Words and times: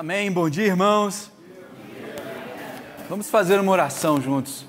Amém. 0.00 0.30
Bom 0.30 0.48
dia, 0.48 0.64
irmãos. 0.64 1.28
Vamos 3.10 3.28
fazer 3.28 3.58
uma 3.58 3.72
oração 3.72 4.22
juntos. 4.22 4.64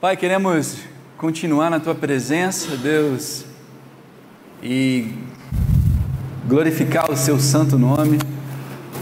Pai, 0.00 0.16
queremos 0.16 0.78
continuar 1.18 1.68
na 1.68 1.78
tua 1.78 1.94
presença, 1.94 2.78
Deus, 2.78 3.44
e 4.62 5.12
glorificar 6.48 7.10
o 7.10 7.14
seu 7.14 7.38
santo 7.38 7.78
nome. 7.78 8.18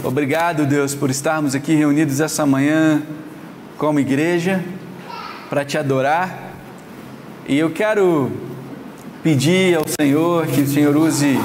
Obrigado, 0.03 0.65
Deus, 0.65 0.93
por 0.93 1.09
estarmos 1.09 1.55
aqui 1.55 1.73
reunidos 1.73 2.19
essa 2.19 2.45
manhã 2.45 3.01
como 3.77 4.01
igreja 4.01 4.61
para 5.49 5.63
te 5.63 5.77
adorar. 5.77 6.51
E 7.47 7.57
eu 7.57 7.71
quero 7.71 8.29
pedir 9.23 9.77
ao 9.77 9.85
Senhor 9.87 10.45
que 10.47 10.59
o 10.59 10.67
Senhor 10.67 10.97
use 10.97 11.37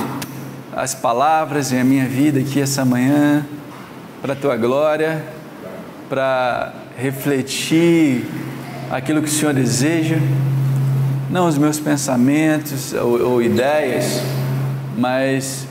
as 0.77 0.95
palavras 0.95 1.71
e 1.71 1.79
a 1.79 1.85
minha 1.85 2.07
vida 2.07 2.41
aqui 2.41 2.61
essa 2.61 2.85
manhã 2.85 3.47
para 4.21 4.33
a 4.33 4.37
tua 4.37 4.57
glória, 4.57 5.25
para 6.09 6.73
refletir 6.97 8.25
aquilo 8.91 9.23
que 9.23 9.29
o 9.29 9.31
Senhor 9.31 9.55
deseja, 9.55 10.17
não 11.31 11.47
os 11.47 11.57
meus 11.57 11.79
pensamentos 11.79 12.93
ou, 12.93 13.21
ou 13.21 13.43
ideias, 13.43 14.21
mas 14.97 15.67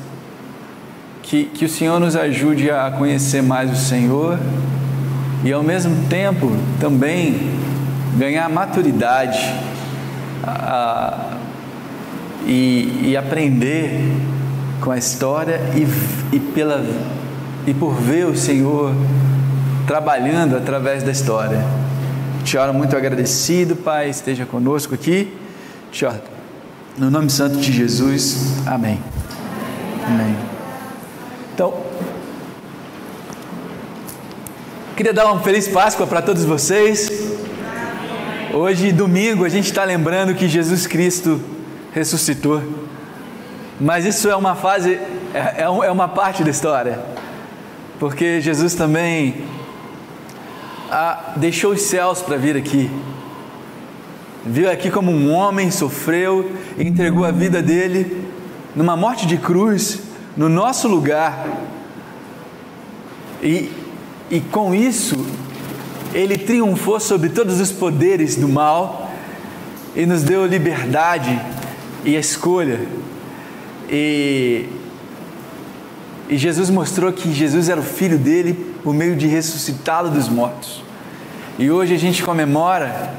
que, 1.21 1.45
que 1.45 1.65
o 1.65 1.69
Senhor 1.69 1.99
nos 1.99 2.15
ajude 2.15 2.71
a 2.71 2.89
conhecer 2.91 3.41
mais 3.41 3.71
o 3.71 3.75
Senhor 3.75 4.39
e 5.43 5.51
ao 5.51 5.63
mesmo 5.63 6.07
tempo 6.07 6.51
também 6.79 7.51
ganhar 8.17 8.47
maturidade 8.49 9.53
a, 10.43 11.37
e, 12.45 13.09
e 13.09 13.17
aprender 13.17 13.99
com 14.83 14.91
a 14.91 14.97
história 14.97 15.61
e, 15.75 16.35
e, 16.35 16.39
pela, 16.41 16.85
e 17.65 17.73
por 17.73 17.95
ver 17.95 18.25
o 18.25 18.35
Senhor 18.35 18.93
trabalhando 19.87 20.57
através 20.57 21.01
da 21.03 21.11
história. 21.11 21.63
Te 22.43 22.57
oro 22.57 22.73
muito 22.73 22.95
agradecido, 22.95 23.77
Pai, 23.77 24.09
esteja 24.09 24.45
conosco 24.45 24.93
aqui. 24.93 25.33
Te 25.89 26.05
oro. 26.05 26.19
No 26.97 27.09
nome 27.09 27.29
santo 27.29 27.55
de 27.57 27.71
Jesus, 27.71 28.57
amém. 28.65 28.99
Amém. 30.05 30.35
Então, 31.55 31.73
queria 34.97 35.13
dar 35.13 35.31
uma 35.31 35.41
feliz 35.41 35.65
Páscoa 35.65 36.05
para 36.05 36.21
todos 36.21 36.43
vocês. 36.43 37.09
Hoje, 38.53 38.91
domingo, 38.91 39.45
a 39.45 39.49
gente 39.49 39.67
está 39.67 39.85
lembrando 39.85 40.35
que 40.35 40.49
Jesus 40.49 40.85
Cristo 40.85 41.39
ressuscitou. 41.93 42.82
Mas 43.79 44.05
isso 44.05 44.29
é 44.29 44.35
uma 44.35 44.55
fase, 44.55 44.99
é, 45.33 45.55
é, 45.57 45.63
é 45.63 45.91
uma 45.91 46.07
parte 46.07 46.43
da 46.43 46.51
história, 46.51 46.99
porque 47.99 48.39
Jesus 48.39 48.75
também 48.75 49.43
ah, 50.91 51.33
deixou 51.35 51.71
os 51.71 51.81
céus 51.81 52.21
para 52.21 52.37
vir 52.37 52.55
aqui. 52.55 52.89
Viu 54.45 54.69
aqui 54.69 54.91
como 54.91 55.09
um 55.09 55.33
homem 55.33 55.71
sofreu 55.71 56.51
entregou 56.77 57.23
a 57.23 57.31
vida 57.31 57.61
dele 57.61 58.29
numa 58.75 58.97
morte 58.97 59.25
de 59.25 59.37
cruz, 59.37 60.01
no 60.35 60.49
nosso 60.49 60.87
lugar. 60.87 61.47
E, 63.41 63.71
e 64.29 64.39
com 64.39 64.73
isso, 64.75 65.25
ele 66.13 66.37
triunfou 66.37 66.99
sobre 66.99 67.29
todos 67.29 67.59
os 67.59 67.71
poderes 67.71 68.35
do 68.35 68.47
mal 68.47 69.11
e 69.95 70.05
nos 70.05 70.23
deu 70.23 70.45
liberdade 70.45 71.39
e 72.03 72.15
escolha. 72.15 72.79
E, 73.89 74.67
e 76.29 76.37
Jesus 76.37 76.69
mostrou 76.69 77.11
que 77.11 77.33
Jesus 77.33 77.69
era 77.69 77.79
o 77.79 77.83
filho 77.83 78.17
dele 78.17 78.73
por 78.83 78.93
meio 78.93 79.15
de 79.15 79.27
ressuscitá-lo 79.27 80.09
dos 80.09 80.27
mortos. 80.27 80.83
E 81.57 81.69
hoje 81.69 81.93
a 81.93 81.97
gente 81.97 82.23
comemora 82.23 83.13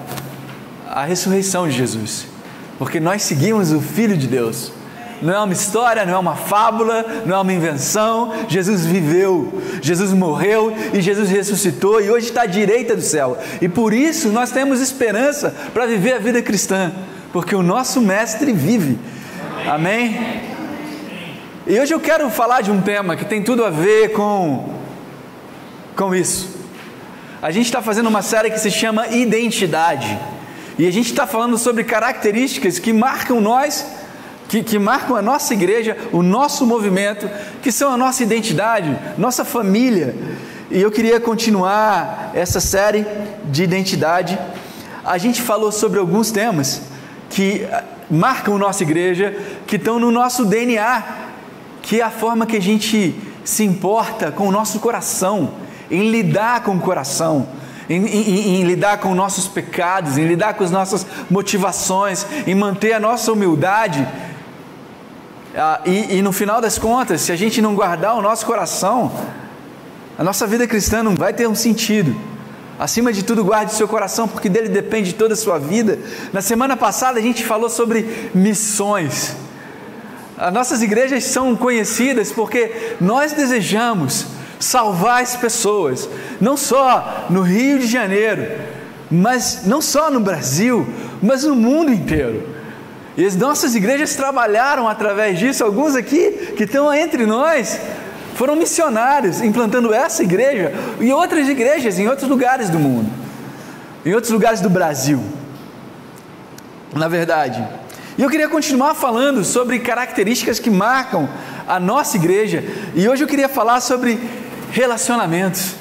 a 0.91 1.05
ressurreição 1.05 1.69
de 1.69 1.77
Jesus, 1.77 2.27
porque 2.79 2.99
nós 3.01 3.23
seguimos 3.23 3.73
o 3.73 3.81
Filho 3.81 4.17
de 4.17 4.27
Deus. 4.27 4.73
Não 5.23 5.33
é 5.33 5.39
uma 5.39 5.53
história, 5.53 6.05
não 6.05 6.15
é 6.15 6.19
uma 6.19 6.37
fábula, 6.37 7.23
não 7.25 7.37
é 7.37 7.41
uma 7.41 7.53
invenção. 7.53 8.33
Jesus 8.49 8.85
viveu, 8.85 9.63
Jesus 9.81 10.13
morreu 10.13 10.75
e 10.93 11.01
Jesus 11.01 11.31
ressuscitou 11.31 12.01
e 12.01 12.11
hoje 12.11 12.27
está 12.27 12.43
à 12.43 12.47
direita 12.47 12.95
do 12.95 13.03
céu. 13.03 13.39
E 13.61 13.69
por 13.69 13.95
isso 13.95 14.29
nós 14.29 14.51
temos 14.51 14.81
esperança 14.81 15.55
para 15.73 15.87
viver 15.87 16.15
a 16.15 16.19
vida 16.19 16.43
cristã, 16.43 16.93
porque 17.33 17.55
o 17.55 17.63
nosso 17.63 18.01
Mestre 18.01 18.53
vive. 18.53 18.99
Amém? 19.67 20.54
E 21.67 21.81
hoje 21.81 21.95
eu 21.95 22.01
quero 22.01 22.29
falar 22.29 22.61
de 22.61 22.71
um 22.71 22.83
tema 22.83 23.17
que 23.17 23.25
tem 23.25 23.43
tudo 23.43 23.65
a 23.65 23.71
ver 23.71 24.13
com, 24.13 24.69
com 25.97 26.15
isso. 26.15 26.59
A 27.41 27.51
gente 27.51 27.65
está 27.65 27.81
fazendo 27.81 28.07
uma 28.07 28.21
série 28.21 28.51
que 28.51 28.61
se 28.61 28.71
chama 28.71 29.09
Identidade. 29.09 30.19
E 30.79 30.87
a 30.87 30.93
gente 30.93 31.07
está 31.07 31.27
falando 31.27 31.57
sobre 31.57 31.83
características 31.83 32.79
que 32.79 32.93
marcam 32.93 33.41
nós, 33.41 33.87
que, 34.47 34.63
que 34.63 34.79
marcam 34.79 35.17
a 35.17 35.23
nossa 35.23 35.55
igreja, 35.55 35.97
o 36.13 36.23
nosso 36.23 36.67
movimento, 36.67 37.31
que 37.63 37.73
são 37.73 37.91
a 37.91 37.97
nossa 37.97 38.23
identidade, 38.23 38.95
nossa 39.17 39.43
família. 39.43 40.15
E 40.71 40.83
eu 40.83 40.91
queria 40.91 41.19
continuar 41.19 42.31
essa 42.35 42.61
série 42.61 43.07
de 43.47 43.63
identidade. 43.63 44.39
A 45.03 45.17
gente 45.17 45.41
falou 45.41 45.73
sobre 45.73 45.99
alguns 45.99 46.31
temas 46.31 46.83
que 47.31 47.67
marcam 48.11 48.59
nossa 48.59 48.83
igreja, 48.83 49.35
que 49.67 49.77
estão 49.77 49.99
no 49.99 50.11
nosso 50.11 50.45
DNA 50.45 51.25
que 51.85 52.01
é 52.01 52.03
a 52.03 52.11
forma 52.11 52.47
que 52.47 52.57
a 52.57 52.63
gente 52.63 53.15
se 53.45 53.63
importa 53.63 54.33
com 54.33 54.49
o 54.49 54.51
nosso 54.51 54.81
coração, 54.81 55.53
em 55.91 56.11
lidar 56.11 56.63
com 56.63 56.75
o 56.77 56.81
coração, 56.81 57.47
em, 57.91 58.07
em, 58.07 58.61
em, 58.61 58.65
lidar 58.65 58.99
com 58.99 59.15
nossos 59.15 59.47
pecados, 59.47 60.17
em 60.17 60.27
lidar 60.27 60.55
com 60.55 60.65
as 60.65 60.71
nossas 60.71 61.07
motivações, 61.31 62.27
em 62.47 62.55
manter 62.55 62.95
a 62.95 63.01
nossa 63.01 63.31
humildade. 63.31 64.09
Ah, 65.55 65.83
e, 65.85 66.17
e 66.17 66.23
no 66.23 66.33
final 66.33 66.59
das 66.59 66.79
contas, 66.79 67.21
se 67.21 67.31
a 67.31 67.37
gente 67.37 67.61
não 67.61 67.75
guardar 67.75 68.17
o 68.17 68.23
nosso 68.23 68.47
coração, 68.47 69.13
a 70.19 70.25
nossa 70.25 70.47
vida 70.47 70.67
cristã 70.67 71.03
não 71.03 71.15
vai 71.15 71.35
ter 71.35 71.47
um 71.47 71.55
sentido. 71.55 72.19
Acima 72.79 73.13
de 73.13 73.23
tudo, 73.23 73.45
guarde 73.45 73.75
seu 73.75 73.87
coração, 73.87 74.27
porque 74.27 74.49
dele 74.49 74.71
depende 74.71 75.13
toda 75.13 75.35
a 75.35 75.37
sua 75.37 75.59
vida. 75.59 75.99
Na 76.33 76.41
semana 76.41 76.79
passada 76.79 77.19
a 77.19 77.23
gente 77.23 77.45
falou 77.45 77.69
sobre 77.69 78.31
missões. 78.35 79.37
As 80.37 80.53
nossas 80.53 80.83
igrejas 80.83 81.25
são 81.25 81.55
conhecidas 81.55 82.33
porque 82.33 82.97
nós 83.01 83.33
desejamos 83.33 84.27
salvar 84.59 85.23
as 85.23 85.37
pessoas, 85.37 86.09
não 86.41 86.57
só 86.57 87.27
no 87.31 87.43
Rio 87.43 87.79
de 87.79 87.87
Janeiro, 87.87 88.47
mas 89.11 89.65
não 89.65 89.81
só 89.81 90.11
no 90.11 90.21
Brasil, 90.21 90.87
mas 91.23 91.45
no 91.45 91.55
mundo 91.55 91.93
inteiro. 91.93 92.49
E 93.17 93.25
as 93.25 93.37
nossas 93.37 93.75
igrejas 93.75 94.17
trabalharam 94.17 94.89
através 94.89 95.39
disso, 95.39 95.63
alguns 95.63 95.95
aqui 95.95 96.53
que 96.57 96.65
estão 96.65 96.93
entre 96.93 97.27
nós 97.27 97.79
foram 98.35 98.57
missionários 98.57 99.41
implantando 99.41 99.95
essa 99.95 100.25
igreja 100.25 100.73
e 100.99 101.13
outras 101.13 101.49
igrejas 101.49 101.99
em 102.01 102.09
outros 102.09 102.29
lugares 102.29 102.69
do 102.69 102.81
mundo, 102.81 103.09
em 104.05 104.13
outros 104.13 104.33
lugares 104.33 104.61
do 104.61 104.69
Brasil. 104.69 105.23
Na 106.93 107.07
verdade, 107.07 107.65
e 108.17 108.23
eu 108.23 108.31
queria 108.31 108.49
continuar 108.49 108.95
falando 108.95 109.45
sobre 109.45 109.81
características 109.81 110.61
que 110.61 110.71
marcam 110.71 111.29
a 111.67 111.81
nossa 111.81 112.17
igreja. 112.17 112.63
E 112.95 113.09
hoje 113.09 113.25
eu 113.25 113.29
queria 113.29 113.49
falar 113.49 113.81
sobre 113.81 114.21
relacionamentos. 114.71 115.75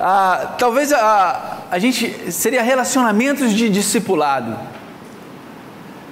Ah, 0.00 0.56
talvez 0.58 0.92
a, 0.92 1.58
a 1.70 1.78
gente 1.78 2.32
seria 2.32 2.62
relacionamentos 2.62 3.52
de 3.52 3.68
discipulado. 3.68 4.58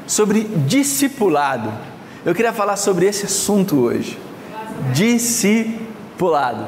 Sobre 0.06 0.44
discipulado. 0.44 1.72
Eu 2.24 2.32
queria 2.32 2.52
falar 2.52 2.76
sobre 2.76 3.06
esse 3.06 3.26
assunto 3.26 3.80
hoje. 3.80 4.16
Discipulado. 4.92 6.64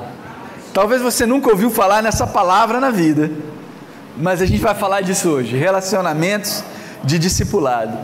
Talvez 0.72 1.00
você 1.00 1.24
nunca 1.24 1.50
ouviu 1.50 1.70
falar 1.70 2.02
nessa 2.02 2.26
palavra 2.26 2.80
na 2.80 2.90
vida, 2.90 3.30
mas 4.16 4.42
a 4.42 4.46
gente 4.46 4.60
vai 4.60 4.74
falar 4.74 5.02
disso 5.02 5.28
hoje. 5.28 5.56
Relacionamentos 5.56 6.64
de 7.04 7.18
discipulado. 7.18 7.98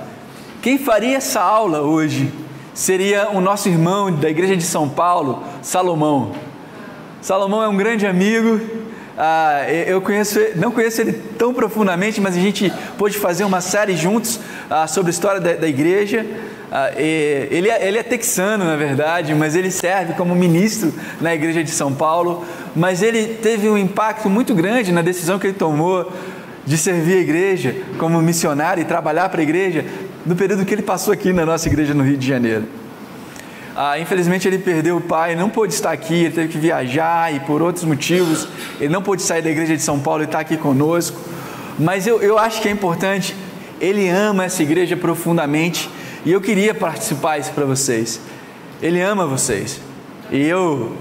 Quem 0.62 0.78
faria 0.78 1.16
essa 1.16 1.40
aula 1.40 1.80
hoje 1.80 2.32
seria 2.74 3.30
o 3.30 3.40
nosso 3.40 3.68
irmão 3.68 4.12
da 4.12 4.28
igreja 4.28 4.56
de 4.56 4.62
São 4.62 4.88
Paulo, 4.88 5.42
Salomão. 5.62 6.32
Salomão 7.22 7.62
é 7.62 7.68
um 7.68 7.76
grande 7.76 8.06
amigo. 8.06 8.60
Ah, 9.16 9.64
eu 9.68 10.00
conheço, 10.00 10.38
não 10.56 10.70
conheço 10.70 11.00
ele 11.00 11.12
tão 11.12 11.52
profundamente, 11.52 12.20
mas 12.20 12.36
a 12.36 12.40
gente 12.40 12.72
pôde 12.96 13.18
fazer 13.18 13.44
uma 13.44 13.60
série 13.60 13.96
juntos 13.96 14.40
ah, 14.70 14.86
sobre 14.86 15.10
a 15.10 15.12
história 15.12 15.40
da, 15.40 15.54
da 15.54 15.68
igreja. 15.68 16.24
Ah, 16.72 16.92
ele, 16.96 17.68
é, 17.68 17.86
ele 17.86 17.98
é 17.98 18.02
texano, 18.02 18.64
na 18.64 18.76
verdade, 18.76 19.34
mas 19.34 19.56
ele 19.56 19.70
serve 19.70 20.14
como 20.14 20.34
ministro 20.34 20.94
na 21.20 21.34
igreja 21.34 21.64
de 21.64 21.70
São 21.70 21.92
Paulo. 21.92 22.44
Mas 22.74 23.02
ele 23.02 23.34
teve 23.34 23.68
um 23.68 23.76
impacto 23.76 24.30
muito 24.30 24.54
grande 24.54 24.92
na 24.92 25.02
decisão 25.02 25.38
que 25.38 25.48
ele 25.48 25.54
tomou 25.54 26.10
de 26.66 26.76
servir 26.76 27.18
a 27.18 27.20
igreja 27.20 27.76
como 27.98 28.20
missionário 28.20 28.80
e 28.80 28.84
trabalhar 28.84 29.28
para 29.28 29.40
a 29.40 29.42
igreja 29.42 29.84
no 30.24 30.36
período 30.36 30.64
que 30.64 30.74
ele 30.74 30.82
passou 30.82 31.12
aqui 31.12 31.32
na 31.32 31.46
nossa 31.46 31.68
igreja 31.68 31.94
no 31.94 32.04
Rio 32.04 32.16
de 32.16 32.26
Janeiro. 32.26 32.64
Ah, 33.74 33.98
infelizmente 33.98 34.46
ele 34.46 34.58
perdeu 34.58 34.96
o 34.96 35.00
pai, 35.00 35.34
não 35.34 35.48
pôde 35.48 35.72
estar 35.72 35.92
aqui, 35.92 36.24
ele 36.24 36.34
teve 36.34 36.48
que 36.48 36.58
viajar 36.58 37.34
e 37.34 37.40
por 37.40 37.62
outros 37.62 37.84
motivos 37.84 38.46
ele 38.80 38.92
não 38.92 39.00
pôde 39.00 39.22
sair 39.22 39.42
da 39.42 39.50
igreja 39.50 39.76
de 39.76 39.82
São 39.82 39.98
Paulo 39.98 40.22
e 40.22 40.26
estar 40.26 40.40
aqui 40.40 40.56
conosco. 40.56 41.18
Mas 41.78 42.06
eu, 42.06 42.20
eu 42.20 42.38
acho 42.38 42.60
que 42.60 42.68
é 42.68 42.70
importante, 42.70 43.34
ele 43.80 44.08
ama 44.08 44.44
essa 44.44 44.62
igreja 44.62 44.96
profundamente 44.96 45.88
e 46.26 46.32
eu 46.32 46.40
queria 46.40 46.74
participar 46.74 47.38
isso 47.38 47.52
para 47.52 47.64
vocês. 47.64 48.20
Ele 48.82 49.00
ama 49.00 49.26
vocês. 49.26 49.80
E 50.30 50.42
eu 50.42 50.96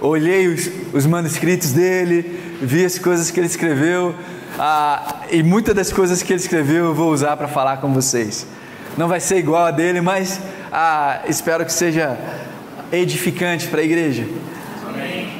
olhei 0.00 0.46
os, 0.48 0.70
os 0.92 1.06
manuscritos 1.06 1.72
dele, 1.72 2.40
vi 2.62 2.84
as 2.84 2.98
coisas 2.98 3.30
que 3.30 3.38
ele 3.38 3.46
escreveu, 3.46 4.14
ah, 4.58 5.22
e 5.30 5.42
muitas 5.42 5.74
das 5.74 5.92
coisas 5.92 6.22
que 6.22 6.32
ele 6.32 6.40
escreveu 6.40 6.86
eu 6.86 6.94
vou 6.94 7.12
usar 7.12 7.36
para 7.36 7.48
falar 7.48 7.78
com 7.78 7.92
vocês. 7.92 8.46
Não 8.96 9.08
vai 9.08 9.20
ser 9.20 9.36
igual 9.36 9.66
a 9.66 9.70
dele, 9.70 10.00
mas 10.00 10.40
ah, 10.72 11.20
espero 11.28 11.64
que 11.64 11.72
seja 11.72 12.18
edificante 12.90 13.68
para 13.68 13.80
a 13.80 13.84
igreja. 13.84 14.26
Amém. 14.88 15.32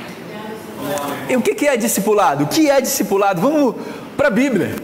E 1.29 1.37
o 1.37 1.41
que 1.41 1.67
é 1.67 1.77
discipulado? 1.77 2.45
O 2.45 2.47
que 2.47 2.69
é 2.69 2.81
discipulado? 2.81 3.41
Vamos 3.41 3.77
para 4.17 4.29
a 4.29 4.31
Bíblia. 4.31 4.77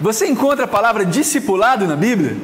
Você 0.00 0.26
encontra 0.26 0.64
a 0.64 0.68
palavra 0.68 1.04
discipulado 1.04 1.86
na 1.86 1.96
Bíblia? 1.96 2.36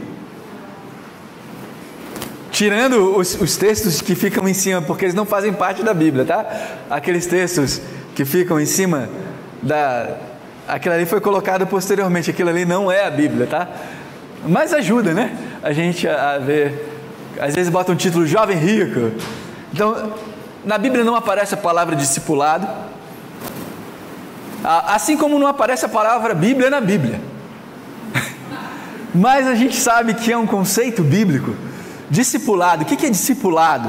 Tirando 2.50 3.17
os, 3.17 3.35
os, 3.41 3.56
textos 3.56 4.00
que 4.00 4.15
ficam 4.15 4.49
em 4.49 4.55
cima, 4.55 4.82
porque 4.82 5.05
eles 5.05 5.15
não 5.15 5.25
fazem 5.25 5.53
parte 5.53 5.82
da 5.82 5.94
Bíblia, 5.94 6.25
tá? 6.25 6.47
Aqueles 6.88 7.27
textos 7.27 7.81
que 8.15 8.25
ficam 8.25 8.61
em 8.61 8.67
cima 8.67 9.09
da. 9.62 10.17
Aquilo 10.69 10.95
ali 10.95 11.07
foi 11.07 11.21
colocado 11.21 11.67
posteriormente, 11.67 12.31
aquilo 12.31 12.51
ali 12.51 12.65
não 12.65 12.91
é 12.91 13.07
a 13.07 13.11
Bíblia, 13.11 13.47
tá? 13.47 13.69
Mas 14.47 14.73
ajuda, 14.73 15.12
né? 15.12 15.37
A 15.62 15.73
gente 15.73 16.07
a, 16.07 16.35
a 16.35 16.39
ver. 16.39 16.89
Às 17.41 17.55
vezes 17.55 17.71
bota 17.71 17.93
um 17.93 17.97
título 17.97 18.27
Jovem 18.27 18.57
Rico. 18.57 19.12
Então, 19.73 20.12
na 20.65 20.77
Bíblia 20.79 21.05
não 21.05 21.15
aparece 21.15 21.55
a 21.55 21.57
palavra 21.57 21.97
discipulado. 21.97 22.69
Assim 24.62 25.17
como 25.17 25.39
não 25.39 25.47
aparece 25.47 25.85
a 25.87 25.89
palavra 25.89 26.35
Bíblia 26.35 26.69
na 26.69 26.81
Bíblia. 26.81 27.21
Mas 29.15 29.47
a 29.47 29.55
gente 29.55 29.77
sabe 29.77 30.15
que 30.15 30.31
é 30.31 30.37
um 30.37 30.47
conceito 30.47 31.03
bíblico. 31.03 31.55
Discipulado, 32.11 32.83
o 32.83 32.87
que 32.87 33.06
é 33.06 33.11
discipulado? 33.11 33.89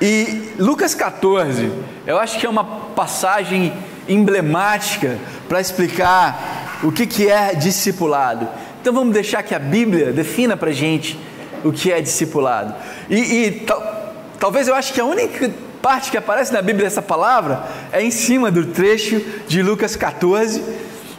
E 0.00 0.54
Lucas 0.58 0.94
14, 0.94 1.70
eu 2.06 2.18
acho 2.18 2.38
que 2.38 2.46
é 2.46 2.48
uma 2.48 2.64
passagem 2.64 3.72
emblemática 4.10 5.18
para 5.48 5.60
explicar 5.60 6.80
o 6.82 6.90
que 6.90 7.28
é 7.28 7.54
discipulado. 7.54 8.48
Então 8.80 8.92
vamos 8.92 9.14
deixar 9.14 9.42
que 9.42 9.54
a 9.54 9.58
Bíblia 9.58 10.12
defina 10.12 10.56
para 10.56 10.72
gente 10.72 11.18
o 11.62 11.72
que 11.72 11.92
é 11.92 12.00
discipulado. 12.00 12.74
E, 13.08 13.16
e 13.16 13.50
tal, 13.60 14.14
talvez 14.38 14.68
eu 14.68 14.74
acho 14.74 14.92
que 14.92 15.00
a 15.00 15.04
única 15.04 15.50
parte 15.80 16.10
que 16.10 16.16
aparece 16.16 16.52
na 16.52 16.60
Bíblia 16.60 16.86
essa 16.86 17.02
palavra 17.02 17.64
é 17.92 18.02
em 18.02 18.10
cima 18.10 18.50
do 18.50 18.66
trecho 18.66 19.22
de 19.46 19.62
Lucas 19.62 19.96
14, 19.96 20.62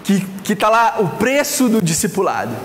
que 0.04 0.54
está 0.54 0.70
lá 0.70 0.98
o 1.00 1.08
preço 1.08 1.70
do 1.70 1.82
discipulado. 1.82 2.56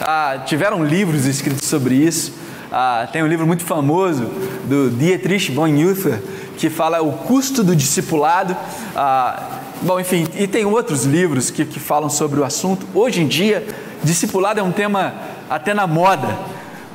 Ah, 0.00 0.42
tiveram 0.44 0.84
livros 0.84 1.24
escritos 1.24 1.66
sobre 1.66 1.94
isso. 1.94 2.43
Ah, 2.76 3.06
tem 3.12 3.22
um 3.22 3.28
livro 3.28 3.46
muito 3.46 3.62
famoso 3.62 4.24
do 4.64 4.90
Dietrich 4.90 5.52
Bonhoeffer 5.52 6.20
que 6.58 6.68
fala 6.68 7.00
o 7.00 7.12
custo 7.12 7.62
do 7.62 7.76
discipulado. 7.76 8.56
Ah, 8.96 9.60
bom, 9.80 10.00
enfim, 10.00 10.26
e 10.34 10.48
tem 10.48 10.64
outros 10.64 11.04
livros 11.04 11.52
que, 11.52 11.64
que 11.64 11.78
falam 11.78 12.10
sobre 12.10 12.40
o 12.40 12.44
assunto. 12.44 12.84
Hoje 12.92 13.20
em 13.20 13.28
dia, 13.28 13.64
discipulado 14.02 14.58
é 14.58 14.62
um 14.64 14.72
tema 14.72 15.14
até 15.48 15.72
na 15.72 15.86
moda, 15.86 16.36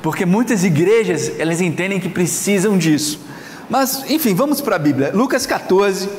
porque 0.02 0.26
muitas 0.26 0.64
igrejas 0.64 1.32
elas 1.38 1.62
entendem 1.62 1.98
que 1.98 2.10
precisam 2.10 2.76
disso. 2.76 3.18
Mas, 3.70 4.04
enfim, 4.10 4.34
vamos 4.34 4.60
para 4.60 4.76
a 4.76 4.78
Bíblia. 4.78 5.12
Lucas 5.14 5.46
14, 5.46 6.10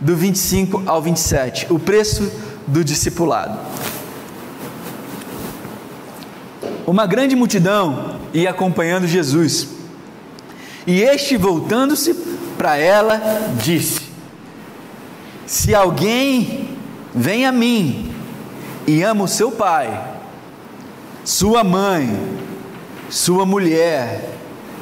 do 0.00 0.16
25 0.16 0.84
ao 0.86 1.02
27. 1.02 1.66
O 1.68 1.78
preço 1.78 2.32
do 2.66 2.82
discipulado. 2.82 3.58
Uma 6.86 7.06
grande 7.06 7.36
multidão 7.36 8.16
ia 8.34 8.50
acompanhando 8.50 9.06
Jesus. 9.06 9.68
E 10.86 11.00
este, 11.00 11.36
voltando-se 11.36 12.14
para 12.58 12.76
ela, 12.76 13.20
disse: 13.62 14.00
Se 15.46 15.74
alguém 15.74 16.76
vem 17.14 17.46
a 17.46 17.52
mim 17.52 18.12
e 18.86 19.02
ama 19.02 19.24
o 19.24 19.28
seu 19.28 19.52
pai, 19.52 20.12
sua 21.24 21.62
mãe, 21.62 22.18
sua 23.08 23.46
mulher, 23.46 24.28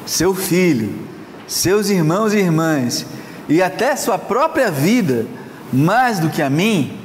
seu 0.05 0.33
filho, 0.33 1.07
seus 1.47 1.89
irmãos 1.89 2.33
e 2.33 2.37
irmãs, 2.37 3.05
e 3.47 3.61
até 3.61 3.95
sua 3.95 4.17
própria 4.17 4.71
vida, 4.71 5.27
mais 5.71 6.19
do 6.19 6.29
que 6.29 6.41
a 6.41 6.49
mim, 6.49 6.97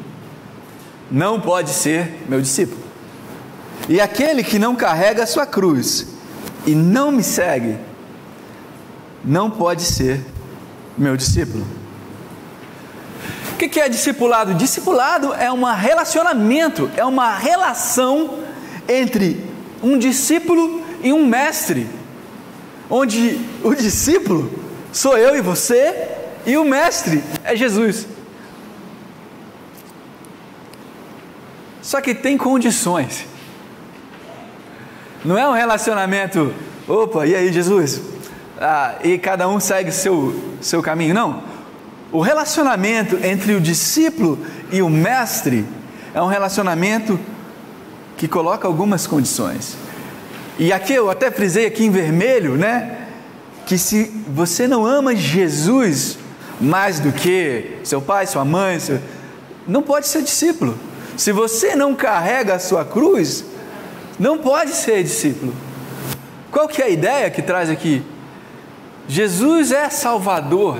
não 1.10 1.40
pode 1.40 1.70
ser 1.70 2.24
meu 2.28 2.40
discípulo. 2.40 2.85
E 3.88 4.00
aquele 4.00 4.42
que 4.42 4.58
não 4.58 4.74
carrega 4.74 5.22
a 5.22 5.26
sua 5.26 5.46
cruz 5.46 6.06
e 6.66 6.74
não 6.74 7.12
me 7.12 7.22
segue, 7.22 7.78
não 9.24 9.50
pode 9.50 9.82
ser 9.82 10.20
meu 10.98 11.16
discípulo. 11.16 11.66
O 13.52 13.56
que 13.56 13.80
é 13.80 13.88
discipulado? 13.88 14.54
Discipulado 14.54 15.32
é 15.32 15.50
um 15.50 15.64
relacionamento, 15.64 16.90
é 16.96 17.04
uma 17.04 17.36
relação 17.36 18.40
entre 18.88 19.42
um 19.82 19.98
discípulo 19.98 20.82
e 21.02 21.12
um 21.12 21.26
mestre, 21.26 21.88
onde 22.90 23.40
o 23.62 23.74
discípulo 23.74 24.52
sou 24.92 25.16
eu 25.16 25.36
e 25.36 25.40
você, 25.40 26.08
e 26.44 26.56
o 26.56 26.64
mestre 26.64 27.22
é 27.44 27.56
Jesus. 27.56 28.06
Só 31.82 32.00
que 32.00 32.14
tem 32.14 32.36
condições. 32.36 33.24
Não 35.26 35.36
é 35.36 35.48
um 35.48 35.52
relacionamento, 35.52 36.54
opa, 36.86 37.26
e 37.26 37.34
aí 37.34 37.52
Jesus? 37.52 38.00
Ah, 38.60 38.94
e 39.02 39.18
cada 39.18 39.48
um 39.48 39.58
segue 39.58 39.90
seu, 39.90 40.32
seu 40.60 40.80
caminho. 40.80 41.12
Não. 41.12 41.42
O 42.12 42.20
relacionamento 42.20 43.18
entre 43.26 43.52
o 43.54 43.60
discípulo 43.60 44.38
e 44.70 44.80
o 44.80 44.88
mestre 44.88 45.66
é 46.14 46.22
um 46.22 46.28
relacionamento 46.28 47.18
que 48.16 48.28
coloca 48.28 48.68
algumas 48.68 49.04
condições. 49.04 49.76
E 50.60 50.72
aqui 50.72 50.94
eu 50.94 51.10
até 51.10 51.28
frisei 51.28 51.66
aqui 51.66 51.84
em 51.84 51.90
vermelho, 51.90 52.54
né? 52.54 53.08
Que 53.66 53.76
se 53.76 54.04
você 54.28 54.68
não 54.68 54.86
ama 54.86 55.16
Jesus 55.16 56.18
mais 56.60 57.00
do 57.00 57.10
que 57.10 57.78
seu 57.82 58.00
pai, 58.00 58.28
sua 58.28 58.44
mãe, 58.44 58.78
seu... 58.78 59.00
não 59.66 59.82
pode 59.82 60.06
ser 60.06 60.22
discípulo. 60.22 60.78
Se 61.16 61.32
você 61.32 61.74
não 61.74 61.96
carrega 61.96 62.54
a 62.54 62.58
sua 62.60 62.84
cruz, 62.84 63.44
não 64.18 64.38
pode 64.38 64.72
ser 64.72 65.02
discípulo. 65.02 65.54
Qual 66.50 66.68
que 66.68 66.80
é 66.80 66.86
a 66.86 66.90
ideia 66.90 67.30
que 67.30 67.42
traz 67.42 67.68
aqui? 67.68 68.02
Jesus 69.08 69.72
é 69.72 69.88
Salvador. 69.90 70.78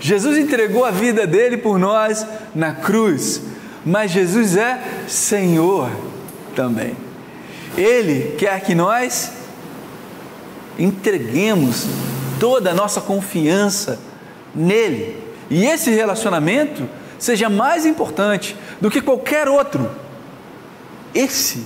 Jesus 0.00 0.36
entregou 0.36 0.84
a 0.84 0.90
vida 0.90 1.26
dele 1.26 1.56
por 1.56 1.78
nós 1.78 2.26
na 2.54 2.72
cruz, 2.72 3.40
mas 3.84 4.10
Jesus 4.10 4.56
é 4.56 4.82
Senhor 5.08 5.90
também. 6.54 6.94
Ele 7.76 8.36
quer 8.36 8.60
que 8.60 8.74
nós 8.74 9.32
entreguemos 10.78 11.86
toda 12.38 12.70
a 12.70 12.74
nossa 12.74 13.00
confiança 13.00 13.98
nele. 14.54 15.22
E 15.50 15.64
esse 15.64 15.90
relacionamento 15.90 16.88
seja 17.18 17.48
mais 17.48 17.86
importante 17.86 18.56
do 18.80 18.90
que 18.90 19.00
qualquer 19.00 19.48
outro. 19.48 19.90
Esse 21.14 21.64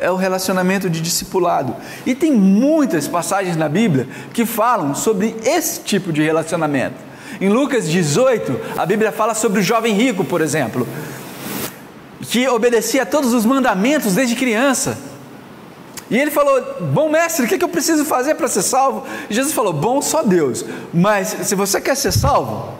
é 0.00 0.10
o 0.10 0.16
relacionamento 0.16 0.88
de 0.88 1.00
discipulado. 1.00 1.74
E 2.04 2.14
tem 2.14 2.32
muitas 2.32 3.08
passagens 3.08 3.56
na 3.56 3.68
Bíblia 3.68 4.08
que 4.32 4.44
falam 4.44 4.94
sobre 4.94 5.36
esse 5.44 5.80
tipo 5.80 6.12
de 6.12 6.22
relacionamento. 6.22 6.96
Em 7.40 7.48
Lucas 7.48 7.88
18, 7.88 8.78
a 8.78 8.86
Bíblia 8.86 9.12
fala 9.12 9.34
sobre 9.34 9.60
o 9.60 9.62
jovem 9.62 9.94
rico, 9.94 10.24
por 10.24 10.40
exemplo, 10.40 10.86
que 12.22 12.48
obedecia 12.48 13.02
a 13.02 13.06
todos 13.06 13.32
os 13.34 13.44
mandamentos 13.44 14.14
desde 14.14 14.34
criança. 14.34 14.98
E 16.10 16.18
ele 16.18 16.30
falou: 16.30 16.62
Bom 16.92 17.10
mestre, 17.10 17.44
o 17.44 17.48
que 17.48 17.62
eu 17.62 17.68
preciso 17.68 18.04
fazer 18.04 18.36
para 18.36 18.48
ser 18.48 18.62
salvo? 18.62 19.04
E 19.28 19.34
Jesus 19.34 19.52
falou: 19.52 19.72
Bom, 19.72 20.00
só 20.00 20.22
Deus. 20.22 20.64
Mas 20.94 21.36
se 21.42 21.54
você 21.54 21.80
quer 21.80 21.96
ser 21.96 22.12
salvo, 22.12 22.72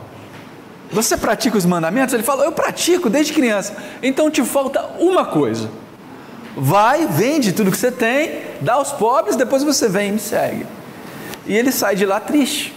você 0.90 1.16
pratica 1.16 1.58
os 1.58 1.66
mandamentos? 1.66 2.14
Ele 2.14 2.22
falou: 2.22 2.44
Eu 2.44 2.52
pratico 2.52 3.10
desde 3.10 3.32
criança. 3.32 3.76
Então 4.02 4.30
te 4.30 4.44
falta 4.44 4.82
uma 4.98 5.24
coisa. 5.24 5.68
Vai, 6.56 7.06
vende 7.06 7.52
tudo 7.52 7.70
que 7.70 7.76
você 7.76 7.92
tem, 7.92 8.40
dá 8.62 8.74
aos 8.74 8.90
pobres, 8.90 9.36
depois 9.36 9.62
você 9.62 9.88
vem 9.88 10.08
e 10.08 10.12
me 10.12 10.18
segue. 10.18 10.66
E 11.46 11.54
ele 11.54 11.70
sai 11.70 11.94
de 11.94 12.06
lá 12.06 12.18
triste. 12.18 12.74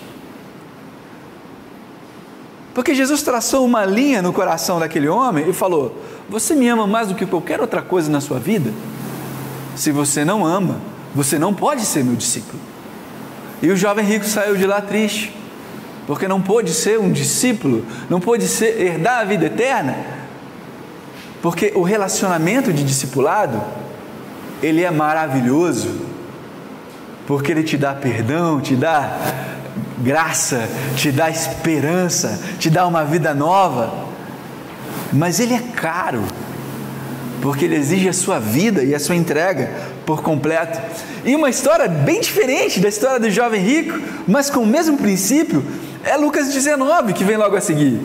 Porque 2.73 2.93
Jesus 2.93 3.21
traçou 3.21 3.65
uma 3.65 3.85
linha 3.85 4.21
no 4.21 4.33
coração 4.33 4.79
daquele 4.79 5.07
homem 5.07 5.49
e 5.49 5.53
falou: 5.53 5.95
Você 6.29 6.55
me 6.55 6.67
ama 6.67 6.85
mais 6.85 7.07
do 7.07 7.15
que 7.15 7.25
qualquer 7.25 7.61
outra 7.61 7.81
coisa 7.81 8.11
na 8.11 8.19
sua 8.19 8.37
vida? 8.37 8.71
Se 9.75 9.91
você 9.91 10.25
não 10.25 10.45
ama, 10.45 10.79
você 11.15 11.39
não 11.39 11.53
pode 11.53 11.81
ser 11.85 12.03
meu 12.03 12.15
discípulo. 12.15 12.59
E 13.61 13.71
o 13.71 13.77
jovem 13.77 14.05
rico 14.05 14.25
saiu 14.25 14.55
de 14.55 14.65
lá 14.65 14.81
triste, 14.81 15.33
porque 16.05 16.27
não 16.27 16.41
pôde 16.41 16.73
ser 16.73 16.99
um 16.99 17.11
discípulo, 17.11 17.85
não 18.09 18.19
pôde 18.19 18.47
ser, 18.47 18.79
herdar 18.79 19.19
a 19.19 19.23
vida 19.23 19.45
eterna, 19.45 20.18
porque 21.41 21.71
o 21.75 21.81
relacionamento 21.81 22.73
de 22.73 22.83
discipulado, 22.83 23.61
ele 24.61 24.83
é 24.83 24.91
maravilhoso, 24.91 26.01
porque 27.25 27.51
ele 27.51 27.63
te 27.63 27.77
dá 27.77 27.93
perdão, 27.93 28.59
te 28.59 28.75
dá 28.75 29.17
graça, 29.99 30.67
te 30.95 31.11
dá 31.11 31.29
esperança, 31.29 32.39
te 32.57 32.69
dá 32.69 32.85
uma 32.85 33.05
vida 33.05 33.33
nova, 33.33 34.07
mas 35.13 35.39
ele 35.39 35.53
é 35.53 35.61
caro, 35.75 36.23
porque 37.41 37.65
ele 37.65 37.75
exige 37.75 38.09
a 38.09 38.13
sua 38.13 38.39
vida 38.39 38.83
e 38.83 38.93
a 38.93 38.99
sua 38.99 39.15
entrega 39.15 39.71
por 40.05 40.21
completo. 40.21 40.79
E 41.23 41.35
uma 41.35 41.49
história 41.49 41.87
bem 41.87 42.19
diferente 42.19 42.79
da 42.79 42.89
história 42.89 43.19
do 43.19 43.29
jovem 43.29 43.61
rico, 43.61 43.99
mas 44.27 44.49
com 44.49 44.61
o 44.61 44.67
mesmo 44.67 44.97
princípio, 44.97 45.63
é 46.03 46.15
Lucas 46.17 46.53
19, 46.53 47.13
que 47.13 47.23
vem 47.23 47.37
logo 47.37 47.55
a 47.55 47.61
seguir, 47.61 47.99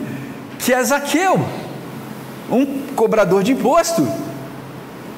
que 0.59 0.73
é 0.73 0.83
Zaqueu, 0.83 1.45
um 2.49 2.65
cobrador 2.95 3.43
de 3.43 3.51
imposto, 3.51 4.07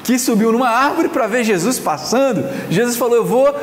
que 0.04 0.18
subiu 0.18 0.52
numa 0.52 0.68
árvore 0.68 1.08
para 1.08 1.26
ver 1.26 1.44
Jesus 1.44 1.78
passando. 1.78 2.44
Jesus 2.70 2.96
falou: 2.96 3.16
Eu 3.16 3.24
vou 3.24 3.54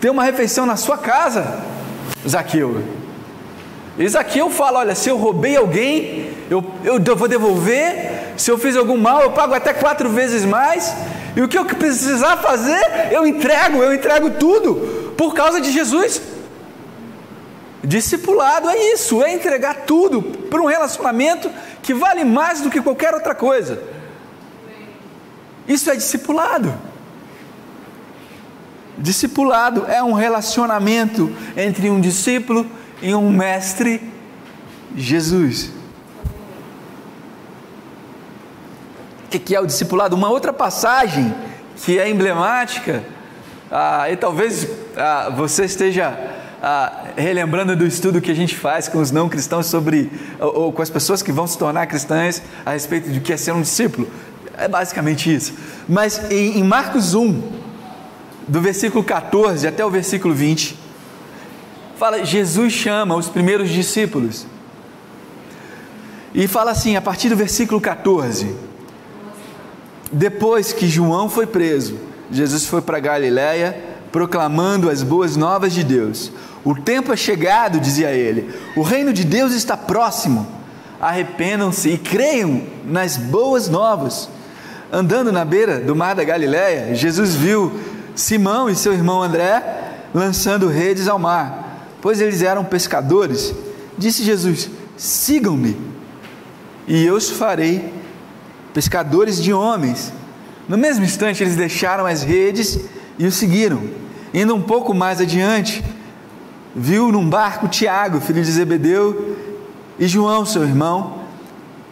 ter 0.00 0.10
uma 0.10 0.24
refeição 0.24 0.66
na 0.66 0.76
sua 0.76 0.96
casa, 0.96 1.60
Zaqueu. 2.26 2.82
E 3.98 4.08
Zaqueu 4.08 4.50
fala: 4.50 4.80
Olha, 4.80 4.94
se 4.94 5.08
eu 5.08 5.16
roubei 5.16 5.56
alguém, 5.56 6.30
eu, 6.50 6.64
eu, 6.84 7.02
eu 7.04 7.16
vou 7.16 7.28
devolver. 7.28 8.34
Se 8.36 8.50
eu 8.50 8.58
fiz 8.58 8.76
algum 8.76 8.96
mal, 8.96 9.22
eu 9.22 9.30
pago 9.30 9.54
até 9.54 9.72
quatro 9.72 10.08
vezes 10.08 10.44
mais. 10.44 10.94
E 11.36 11.42
o 11.42 11.48
que 11.48 11.58
eu 11.58 11.64
precisar 11.64 12.36
fazer, 12.38 12.80
eu 13.10 13.26
entrego, 13.26 13.78
eu 13.78 13.94
entrego 13.94 14.30
tudo, 14.30 15.14
por 15.16 15.34
causa 15.34 15.60
de 15.60 15.72
Jesus. 15.72 16.20
Discipulado 17.84 18.70
é 18.70 18.92
isso, 18.94 19.22
é 19.22 19.34
entregar 19.34 19.82
tudo 19.82 20.22
para 20.22 20.60
um 20.60 20.64
relacionamento 20.64 21.50
que 21.82 21.92
vale 21.92 22.24
mais 22.24 22.62
do 22.62 22.70
que 22.70 22.80
qualquer 22.80 23.12
outra 23.12 23.34
coisa. 23.34 23.82
Isso 25.68 25.90
é 25.90 25.94
discipulado. 25.94 26.74
Discipulado 28.96 29.84
é 29.86 30.02
um 30.02 30.12
relacionamento 30.12 31.30
entre 31.56 31.90
um 31.90 32.00
discípulo 32.00 32.66
e 33.02 33.14
um 33.14 33.28
mestre, 33.28 34.10
Jesus. 34.96 35.70
O 39.26 39.28
que 39.28 39.54
é 39.54 39.60
o 39.60 39.66
discipulado? 39.66 40.16
Uma 40.16 40.30
outra 40.30 40.54
passagem 40.54 41.34
que 41.84 41.98
é 41.98 42.08
emblemática, 42.08 43.04
ah, 43.70 44.08
e 44.10 44.16
talvez 44.16 44.68
ah, 44.96 45.28
você 45.36 45.64
esteja 45.64 46.33
ah, 46.66 47.12
relembrando 47.14 47.76
do 47.76 47.86
estudo 47.86 48.22
que 48.22 48.30
a 48.30 48.34
gente 48.34 48.56
faz 48.56 48.88
com 48.88 48.98
os 48.98 49.10
não 49.10 49.28
cristãos 49.28 49.66
sobre, 49.66 50.10
ou, 50.40 50.62
ou, 50.62 50.72
com 50.72 50.80
as 50.80 50.88
pessoas 50.88 51.22
que 51.22 51.30
vão 51.30 51.46
se 51.46 51.58
tornar 51.58 51.86
cristãs 51.86 52.40
a 52.64 52.70
respeito 52.70 53.10
do 53.10 53.20
que 53.20 53.34
é 53.34 53.36
ser 53.36 53.52
um 53.52 53.60
discípulo. 53.60 54.08
É 54.56 54.66
basicamente 54.66 55.32
isso. 55.32 55.52
Mas 55.86 56.30
em, 56.30 56.58
em 56.58 56.64
Marcos 56.64 57.12
1, 57.12 57.42
do 58.48 58.62
versículo 58.62 59.04
14 59.04 59.66
até 59.66 59.84
o 59.84 59.90
versículo 59.90 60.32
20, 60.32 60.78
fala: 61.98 62.24
Jesus 62.24 62.72
chama 62.72 63.14
os 63.14 63.28
primeiros 63.28 63.68
discípulos. 63.68 64.46
E 66.34 66.48
fala 66.48 66.70
assim, 66.70 66.96
a 66.96 67.02
partir 67.02 67.28
do 67.28 67.36
versículo 67.36 67.78
14: 67.78 68.56
Depois 70.10 70.72
que 70.72 70.88
João 70.88 71.28
foi 71.28 71.46
preso, 71.46 71.98
Jesus 72.30 72.64
foi 72.64 72.80
para 72.80 72.98
Galiléia, 73.00 73.93
proclamando 74.14 74.88
as 74.88 75.02
boas 75.02 75.36
novas 75.36 75.72
de 75.72 75.82
Deus. 75.82 76.30
O 76.64 76.72
tempo 76.72 77.12
é 77.12 77.16
chegado, 77.16 77.80
dizia 77.80 78.12
ele. 78.12 78.48
O 78.76 78.82
reino 78.82 79.12
de 79.12 79.24
Deus 79.24 79.52
está 79.52 79.76
próximo. 79.76 80.46
Arrependam-se 81.00 81.88
e 81.88 81.98
creiam 81.98 82.62
nas 82.86 83.16
boas 83.16 83.68
novas. 83.68 84.28
Andando 84.92 85.32
na 85.32 85.44
beira 85.44 85.80
do 85.80 85.96
mar 85.96 86.14
da 86.14 86.22
Galiléia, 86.22 86.94
Jesus 86.94 87.34
viu 87.34 87.72
Simão 88.14 88.70
e 88.70 88.76
seu 88.76 88.92
irmão 88.92 89.20
André 89.20 89.64
lançando 90.14 90.68
redes 90.68 91.08
ao 91.08 91.18
mar, 91.18 91.88
pois 92.00 92.20
eles 92.20 92.40
eram 92.40 92.64
pescadores. 92.64 93.52
Disse 93.98 94.22
Jesus: 94.22 94.70
Sigam-me, 94.96 95.76
e 96.86 97.04
eu 97.04 97.16
os 97.16 97.30
farei 97.30 97.92
pescadores 98.72 99.42
de 99.42 99.52
homens. 99.52 100.12
No 100.68 100.78
mesmo 100.78 101.04
instante, 101.04 101.42
eles 101.42 101.56
deixaram 101.56 102.06
as 102.06 102.22
redes 102.22 102.78
e 103.18 103.26
o 103.26 103.32
seguiram. 103.32 104.03
Indo 104.34 104.52
um 104.52 104.60
pouco 104.60 104.92
mais 104.92 105.20
adiante, 105.20 105.84
viu 106.74 107.12
num 107.12 107.28
barco 107.30 107.68
Tiago, 107.68 108.20
filho 108.20 108.42
de 108.42 108.50
Zebedeu, 108.50 109.36
e 109.96 110.08
João, 110.08 110.44
seu 110.44 110.64
irmão, 110.64 111.20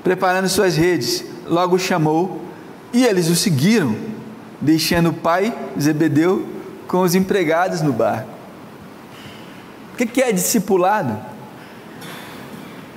preparando 0.02 0.48
suas 0.48 0.76
redes. 0.76 1.24
Logo 1.46 1.78
chamou 1.78 2.42
e 2.92 3.04
eles 3.04 3.28
o 3.28 3.36
seguiram, 3.36 3.96
deixando 4.60 5.10
o 5.10 5.12
pai 5.12 5.56
Zebedeu 5.80 6.46
com 6.88 7.02
os 7.02 7.14
empregados 7.14 7.80
no 7.80 7.92
barco. 7.92 8.28
O 9.92 9.96
que 10.04 10.20
é 10.20 10.32
discipulado? 10.32 11.16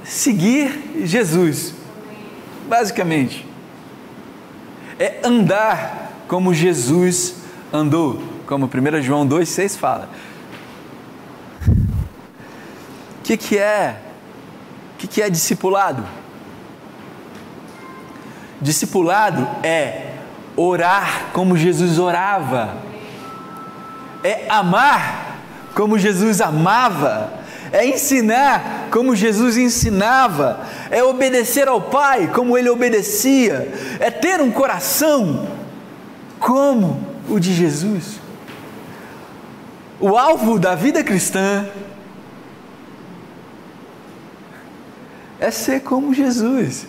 Seguir 0.04 1.04
Jesus, 1.04 1.76
basicamente. 2.68 3.46
É 4.98 5.20
andar 5.24 6.24
como 6.28 6.54
Jesus 6.54 7.36
andou, 7.72 8.35
como 8.46 8.66
1 8.66 9.02
João 9.02 9.28
2,6 9.28 9.78
fala. 9.78 10.10
O 11.68 13.24
que, 13.24 13.38
que 13.38 13.58
é? 13.58 13.98
O 14.94 14.98
que, 14.98 15.08
que 15.08 15.22
é 15.22 15.30
discipulado? 15.30 16.06
Discipulado 18.62 19.48
é 19.64 20.14
orar 20.56 21.32
como 21.34 21.58
Jesus 21.58 22.00
orava, 22.00 22.78
é 24.24 24.46
amar 24.48 25.40
como 25.74 26.00
Jesus 26.00 26.40
amava, 26.40 27.34
é 27.72 27.86
ensinar 27.86 28.88
como 28.90 29.16
Jesus 29.16 29.58
ensinava, 29.58 30.62
é 30.90 31.04
obedecer 31.04 31.68
ao 31.68 31.82
Pai 31.82 32.32
como 32.34 32.58
ele 32.58 32.70
obedecia, 32.70 33.72
é 34.00 34.10
ter 34.10 34.40
um 34.40 34.52
coração 34.52 35.48
como 36.40 37.06
o 37.28 37.40
de 37.40 37.54
Jesus. 37.54 38.25
O 40.00 40.18
alvo 40.18 40.60
da 40.60 40.76
vida 40.76 41.04
cristã 41.04 41.66
é 45.40 45.52
ser 45.52 45.82
como 45.82 46.14
Jesus 46.14 46.88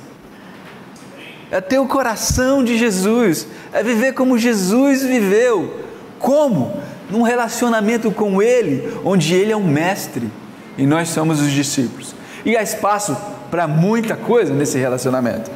é 1.50 1.60
ter 1.60 1.78
o 1.78 1.86
coração 1.86 2.64
de 2.64 2.76
Jesus, 2.76 3.46
é 3.72 3.82
viver 3.82 4.12
como 4.12 4.38
Jesus 4.38 5.02
viveu. 5.02 5.84
Como? 6.18 6.80
Num 7.10 7.22
relacionamento 7.22 8.10
com 8.10 8.42
Ele, 8.42 8.98
onde 9.04 9.34
Ele 9.34 9.52
é 9.52 9.56
o 9.56 9.62
mestre 9.62 10.30
e 10.76 10.86
nós 10.86 11.08
somos 11.08 11.40
os 11.40 11.50
discípulos. 11.50 12.14
E 12.44 12.56
há 12.56 12.62
espaço 12.62 13.16
para 13.50 13.68
muita 13.68 14.16
coisa 14.16 14.52
nesse 14.52 14.78
relacionamento. 14.78 15.50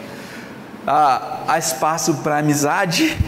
Há, 0.87 1.40
há 1.49 1.59
espaço 1.59 2.14
para 2.23 2.38
amizade, 2.38 3.19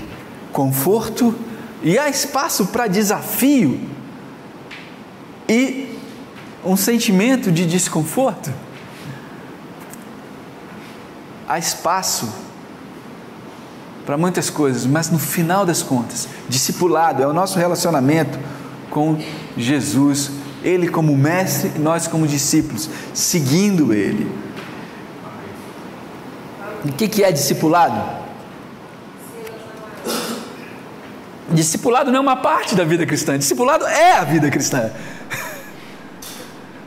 conforto, 0.52 1.34
e 1.82 1.98
há 1.98 2.08
espaço 2.08 2.66
para 2.66 2.86
desafio 2.86 3.80
e 5.52 5.98
um 6.64 6.76
sentimento 6.76 7.52
de 7.52 7.66
desconforto. 7.66 8.50
Há 11.46 11.58
espaço 11.58 12.32
para 14.06 14.16
muitas 14.16 14.48
coisas, 14.48 14.86
mas 14.86 15.10
no 15.10 15.18
final 15.18 15.66
das 15.66 15.82
contas, 15.82 16.26
discipulado 16.48 17.22
é 17.22 17.26
o 17.26 17.32
nosso 17.34 17.58
relacionamento 17.58 18.38
com 18.88 19.18
Jesus, 19.56 20.30
Ele 20.64 20.88
como 20.88 21.14
mestre 21.14 21.72
e 21.76 21.78
nós 21.78 22.06
como 22.08 22.26
discípulos, 22.26 22.88
seguindo 23.12 23.92
Ele. 23.92 24.30
O 26.84 26.92
que, 26.92 27.08
que 27.08 27.22
é 27.22 27.30
discipulado? 27.30 28.22
Discipulado 31.50 32.10
não 32.10 32.18
é 32.18 32.20
uma 32.20 32.36
parte 32.36 32.74
da 32.74 32.84
vida 32.84 33.04
cristã, 33.04 33.38
discipulado 33.38 33.86
é 33.86 34.12
a 34.12 34.24
vida 34.24 34.50
cristã. 34.50 34.90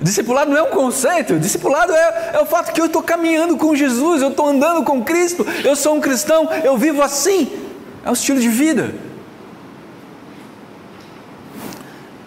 Discipulado 0.05 0.51
não 0.51 0.57
é 0.59 0.61
um 0.61 0.69
conceito, 0.69 1.39
discipulado 1.39 1.91
é, 1.91 2.33
é 2.35 2.39
o 2.39 2.45
fato 2.45 2.71
que 2.71 2.79
eu 2.79 2.85
estou 2.85 3.01
caminhando 3.01 3.57
com 3.57 3.75
Jesus, 3.75 4.21
eu 4.21 4.29
estou 4.29 4.47
andando 4.47 4.83
com 4.83 5.03
Cristo, 5.03 5.43
eu 5.63 5.75
sou 5.75 5.95
um 5.95 5.99
cristão, 5.99 6.47
eu 6.63 6.77
vivo 6.77 7.01
assim. 7.01 7.51
É 8.05 8.09
um 8.11 8.13
estilo 8.13 8.39
de 8.39 8.47
vida. 8.47 8.93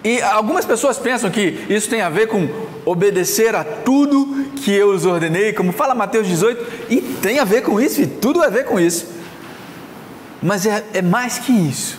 E 0.02 0.20
algumas 0.23 0.64
pessoas 0.64 0.99
pensam 0.99 1.30
que 1.30 1.66
isso 1.70 1.88
tem 1.88 2.00
a 2.00 2.11
ver 2.11 2.26
com 2.26 2.49
obedecer 2.85 3.54
a 3.54 3.62
tudo 3.62 4.47
que 4.56 4.73
eu 4.73 4.88
os 4.88 5.06
ordenei, 5.06 5.52
como 5.52 5.70
fala 5.70 5.94
Mateus 5.94 6.26
18, 6.26 6.66
e 6.90 6.97
tem 7.23 7.38
a 7.38 7.44
ver 7.44 7.62
com 7.62 7.80
isso, 7.80 8.00
e 8.00 8.08
tudo 8.08 8.42
a 8.42 8.49
ver 8.49 8.64
com 8.64 8.80
isso. 8.80 9.06
Mas 10.42 10.66
é, 10.66 10.85
é 10.94 11.00
mais 11.00 11.38
que 11.38 11.52
isso. 11.52 11.97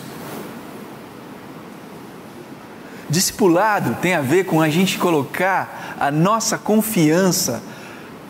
Discipulado 3.10 3.96
tem 4.00 4.14
a 4.14 4.22
ver 4.22 4.44
com 4.44 4.62
a 4.62 4.70
gente 4.70 4.98
colocar 4.98 5.96
a 5.98 6.10
nossa 6.10 6.56
confiança 6.56 7.62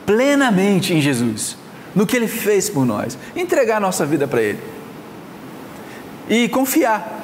plenamente 0.04 0.92
em 0.92 1.00
Jesus, 1.00 1.56
no 1.94 2.06
que 2.06 2.16
Ele 2.16 2.26
fez 2.26 2.68
por 2.68 2.84
nós, 2.84 3.16
entregar 3.36 3.76
a 3.76 3.80
nossa 3.80 4.04
vida 4.04 4.26
para 4.26 4.42
Ele 4.42 4.58
e 6.30 6.48
confiar. 6.48 7.18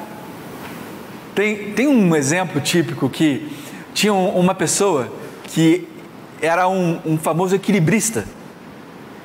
Tem, 1.33 1.71
tem 1.71 1.87
um 1.87 2.15
exemplo 2.15 2.59
típico 2.59 3.09
que 3.09 3.49
tinha 3.93 4.13
uma 4.13 4.53
pessoa 4.53 5.11
que 5.45 5.87
era 6.41 6.67
um, 6.67 6.99
um 7.05 7.17
famoso 7.17 7.55
equilibrista. 7.55 8.25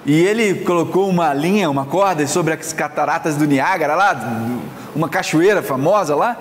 E 0.07 0.21
ele 0.21 0.61
colocou 0.65 1.09
uma 1.09 1.33
linha, 1.35 1.71
uma 1.71 1.85
corda 1.85 2.27
sobre 2.27 2.55
as 2.55 2.73
cataratas 2.73 3.37
do 3.37 3.47
Niágara, 3.47 3.95
lá, 3.95 4.19
uma 4.95 5.09
cachoeira 5.09 5.63
famosa 5.63 6.15
lá, 6.15 6.37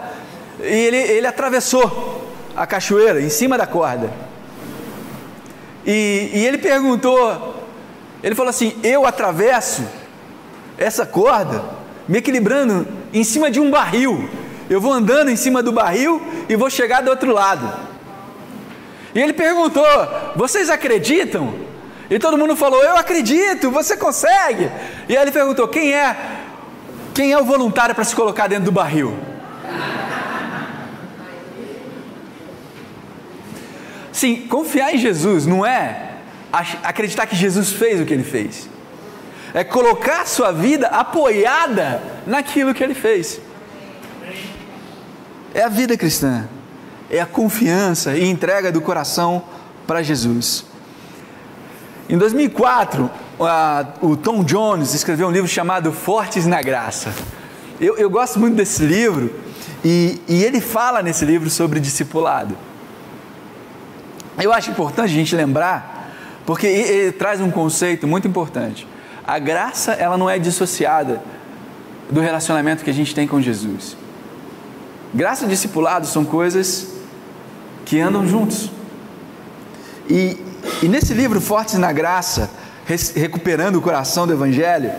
e 0.63 0.87
ele, 0.87 0.97
ele 0.97 1.27
atravessou 1.27 2.31
a 2.55 2.65
cachoeira 2.65 3.21
em 3.21 3.29
cima 3.29 3.57
da 3.57 3.65
corda. 3.65 4.11
E, 5.85 6.29
e 6.33 6.45
ele 6.45 6.57
perguntou, 6.57 7.55
ele 8.23 8.35
falou 8.35 8.49
assim: 8.49 8.75
Eu 8.83 9.05
atravesso 9.05 9.83
essa 10.77 11.05
corda 11.05 11.63
me 12.07 12.19
equilibrando 12.19 12.87
em 13.13 13.23
cima 13.23 13.49
de 13.49 13.59
um 13.59 13.71
barril. 13.71 14.29
Eu 14.69 14.79
vou 14.79 14.91
andando 14.91 15.29
em 15.29 15.35
cima 15.35 15.61
do 15.61 15.71
barril 15.71 16.21
e 16.47 16.55
vou 16.55 16.69
chegar 16.69 17.01
do 17.01 17.09
outro 17.09 17.33
lado. 17.33 17.71
E 19.13 19.19
ele 19.19 19.33
perguntou: 19.33 19.85
Vocês 20.35 20.69
acreditam? 20.69 21.53
E 22.09 22.19
todo 22.19 22.37
mundo 22.37 22.55
falou: 22.55 22.83
Eu 22.83 22.97
acredito, 22.97 23.71
você 23.71 23.97
consegue. 23.97 24.69
E 25.09 25.15
aí 25.15 25.23
ele 25.23 25.31
perguntou: 25.31 25.67
Quem 25.67 25.93
é? 25.93 26.15
Quem 27.13 27.31
é 27.31 27.37
o 27.37 27.43
voluntário 27.43 27.93
para 27.93 28.03
se 28.03 28.15
colocar 28.15 28.47
dentro 28.47 28.65
do 28.65 28.71
barril? 28.71 29.30
Sim, 34.21 34.45
confiar 34.47 34.93
em 34.93 34.99
Jesus 34.99 35.47
não 35.47 35.65
é 35.65 36.11
acreditar 36.83 37.25
que 37.25 37.35
Jesus 37.35 37.71
fez 37.71 37.99
o 37.99 38.05
que 38.05 38.13
ele 38.13 38.23
fez. 38.23 38.69
É 39.51 39.63
colocar 39.63 40.27
sua 40.27 40.51
vida 40.51 40.85
apoiada 40.89 42.03
naquilo 42.27 42.71
que 42.71 42.83
ele 42.83 42.93
fez. 42.93 43.41
É 45.55 45.63
a 45.63 45.69
vida 45.69 45.97
cristã. 45.97 46.47
É 47.09 47.19
a 47.19 47.25
confiança 47.25 48.15
e 48.15 48.23
entrega 48.23 48.71
do 48.71 48.79
coração 48.79 49.41
para 49.87 50.03
Jesus. 50.03 50.65
Em 52.07 52.15
2004, 52.15 53.09
o 54.01 54.15
Tom 54.15 54.43
Jones 54.43 54.93
escreveu 54.93 55.29
um 55.29 55.31
livro 55.31 55.47
chamado 55.47 55.91
Fortes 55.91 56.45
na 56.45 56.61
Graça. 56.61 57.11
Eu, 57.79 57.97
eu 57.97 58.07
gosto 58.07 58.39
muito 58.39 58.55
desse 58.55 58.83
livro 58.83 59.33
e, 59.83 60.21
e 60.27 60.43
ele 60.43 60.61
fala 60.61 61.01
nesse 61.01 61.25
livro 61.25 61.49
sobre 61.49 61.79
discipulado. 61.79 62.55
Eu 64.37 64.53
acho 64.53 64.71
importante 64.71 65.11
a 65.11 65.15
gente 65.15 65.35
lembrar, 65.35 66.11
porque 66.45 66.67
ele, 66.67 67.11
traz 67.11 67.41
um 67.41 67.51
conceito 67.51 68.07
muito 68.07 68.27
importante. 68.27 68.87
A 69.25 69.37
graça, 69.39 69.93
ela 69.93 70.17
não 70.17 70.29
é 70.29 70.39
dissociada 70.39 71.21
do 72.09 72.19
relacionamento 72.19 72.83
que 72.83 72.89
a 72.89 72.93
gente 72.93 73.13
tem 73.13 73.27
com 73.27 73.41
Jesus. 73.41 73.95
Graça 75.13 75.45
e 75.45 75.47
discipulado 75.47 76.07
são 76.07 76.23
coisas 76.23 76.87
que 77.85 77.99
andam 77.99 78.25
juntos. 78.27 78.71
E, 80.09 80.37
e 80.81 80.87
nesse 80.87 81.13
livro, 81.13 81.39
Fortes 81.39 81.75
na 81.75 81.91
Graça, 81.91 82.49
Recuperando 83.15 83.77
o 83.77 83.81
Coração 83.81 84.27
do 84.27 84.33
Evangelho, 84.33 84.91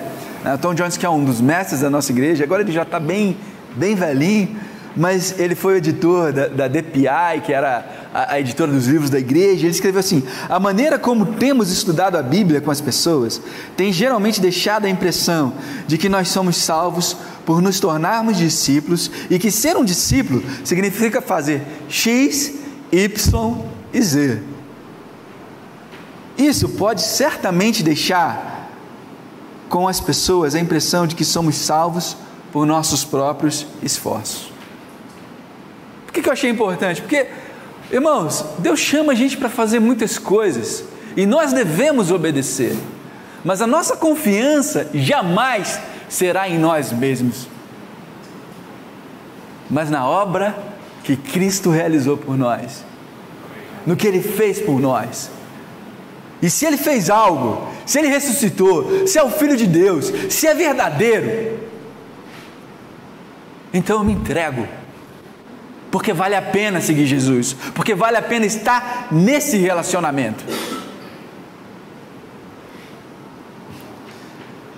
né, 0.42 0.56
Tom 0.56 0.72
Jones, 0.72 0.96
que 0.96 1.04
é 1.04 1.10
um 1.10 1.24
dos 1.24 1.40
mestres 1.40 1.80
da 1.80 1.90
nossa 1.90 2.10
igreja, 2.10 2.44
agora 2.44 2.62
ele 2.62 2.72
já 2.72 2.82
está 2.82 2.98
bem, 2.98 3.36
bem 3.76 3.94
velhinho, 3.94 4.56
mas 4.96 5.38
ele 5.38 5.54
foi 5.54 5.75
o 5.75 5.76
editor 5.76 6.32
da, 6.32 6.49
da 6.49 6.68
DPI, 6.68 7.40
que 7.44 7.52
era 7.52 8.11
a, 8.12 8.34
a, 8.34 8.40
editora 8.40 8.70
dos 8.70 8.87
livros 8.87 9.11
da 9.11 9.18
igreja. 9.18 9.66
Ele 9.66 9.70
escreveu 9.70 10.00
assim: 10.00 10.22
A 10.49 10.60
maneira 10.60 10.99
como 10.99 11.34
temos 11.34 11.71
estudado 11.71 12.17
a 12.17 12.23
Bíblia 12.23 12.60
com 12.60 12.71
as 12.71 12.80
pessoas 12.80 13.40
tem 13.76 13.93
geralmente 13.93 14.40
deixado 14.40 14.84
a 14.84 14.90
impressão 14.90 15.54
de 15.86 15.97
que 15.97 16.08
nós 16.08 16.28
somos 16.28 16.56
salvos 16.56 17.17
por 17.47 17.60
nos 17.60 17.80
tornarmos 17.80 18.36
discípulos 18.36 19.10
e 19.30 19.38
que 19.38 19.50
ser 19.50 19.76
um 19.76 19.84
discípulo 19.84 20.43
significa 20.64 21.21
fazer 21.21 21.62
X, 21.88 22.52
Y 22.93 23.58
e 23.93 24.02
Z. 24.02 24.43
Isso 26.36 26.69
pode 26.69 27.02
certamente 27.02 27.82
deixar 27.82 28.71
com 29.69 29.88
as 29.88 30.00
pessoas 30.00 30.54
a 30.54 30.60
impressão 30.60 31.06
de 31.06 31.14
que 31.14 31.25
somos 31.25 31.56
salvos 31.56 32.17
por 32.52 32.67
nossos 32.67 33.04
próprios 33.04 33.67
esforços. 33.82 34.51
Por 36.12 36.16
que, 36.16 36.22
que 36.25 36.28
eu 36.28 36.32
achei 36.34 36.50
importante? 36.50 37.00
Porque, 37.00 37.26
irmãos, 37.90 38.44
Deus 38.58 38.78
chama 38.78 39.12
a 39.12 39.14
gente 39.14 39.34
para 39.38 39.48
fazer 39.48 39.80
muitas 39.80 40.18
coisas 40.18 40.84
e 41.16 41.25
nós 41.25 41.54
devemos 41.54 42.10
obedecer, 42.10 42.76
mas 43.42 43.62
a 43.62 43.66
nossa 43.66 43.96
confiança 43.96 44.90
jamais 44.92 45.80
será 46.10 46.46
em 46.50 46.58
nós 46.58 46.92
mesmos, 46.92 47.48
mas 49.70 49.88
na 49.88 50.06
obra 50.06 50.54
que 51.02 51.16
Cristo 51.16 51.70
realizou 51.70 52.18
por 52.18 52.36
nós, 52.36 52.84
no 53.86 53.96
que 53.96 54.06
Ele 54.06 54.20
fez 54.20 54.60
por 54.60 54.78
nós. 54.78 55.30
E 56.42 56.50
se 56.50 56.66
Ele 56.66 56.76
fez 56.76 57.08
algo, 57.08 57.72
se 57.86 57.98
Ele 57.98 58.08
ressuscitou, 58.08 59.06
se 59.06 59.18
é 59.18 59.22
o 59.22 59.30
Filho 59.30 59.56
de 59.56 59.66
Deus, 59.66 60.12
se 60.28 60.46
é 60.46 60.54
verdadeiro, 60.54 61.58
então 63.72 64.00
eu 64.00 64.04
me 64.04 64.12
entrego 64.12 64.68
porque 65.93 66.15
vale 66.15 66.35
a 66.35 66.41
pena 66.41 66.81
seguir 66.81 67.05
Jesus, 67.05 67.55
porque 67.75 67.95
vale 67.95 68.17
a 68.17 68.23
pena 68.23 68.47
estar 68.47 69.09
nesse 69.13 69.59
relacionamento. 69.59 70.43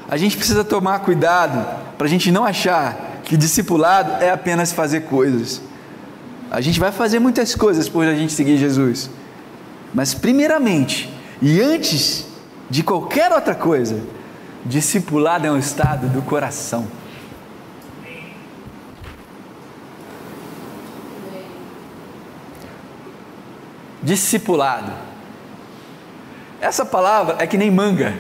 A 0.09 0.16
gente 0.16 0.37
precisa 0.37 0.64
tomar 0.64 0.98
cuidado 0.98 1.64
para 1.96 2.09
a 2.09 2.11
gente 2.11 2.33
não 2.33 2.44
achar 2.44 3.20
que 3.22 3.37
discipulado 3.37 4.22
é 4.22 4.31
apenas 4.31 4.72
fazer 4.72 5.03
coisas. 5.03 5.62
A 6.50 6.61
gente 6.61 6.81
vai 6.81 6.90
fazer 6.90 7.20
muitas 7.20 7.55
coisas 7.55 7.88
por 7.88 8.05
a 8.05 8.14
gente 8.14 8.33
seguir 8.33 8.57
Jesus, 8.57 9.09
mas 9.94 10.14
primeiramente 10.14 11.09
e 11.40 11.61
antes 11.61 12.27
de 12.68 12.83
qualquer 12.83 13.33
outra 13.33 13.55
coisa, 13.55 14.00
discipulado 14.64 15.46
é 15.46 15.50
um 15.50 15.59
estado 15.59 16.09
do 16.09 16.22
coração. 16.22 16.87
Discipulado. 24.04 24.92
Essa 26.60 26.84
palavra 26.84 27.36
é 27.40 27.46
que 27.46 27.58
nem 27.58 27.70
manga. 27.70 28.14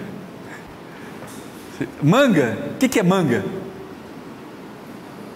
Manga, 2.02 2.58
o 2.74 2.78
que, 2.78 2.88
que 2.88 2.98
é 2.98 3.02
manga? 3.02 3.44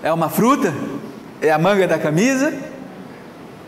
É 0.02 0.12
uma 0.12 0.28
fruta? 0.28 0.72
É 1.40 1.50
a 1.50 1.58
manga 1.58 1.86
da 1.86 1.98
camisa? 1.98 2.52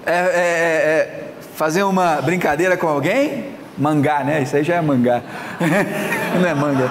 É, 0.05 0.13
é, 0.13 0.15
é, 0.15 0.19
é 0.19 1.33
fazer 1.55 1.83
uma 1.83 2.21
brincadeira 2.23 2.77
com 2.77 2.89
alguém? 2.89 3.51
Mangá, 3.77 4.25
né? 4.25 4.43
Isso 4.43 4.57
aí 4.57 4.65
já 4.65 4.77
é 4.77 4.81
mangá. 4.81 5.23
Não 6.41 6.49
é 6.49 6.55
manga. 6.55 6.91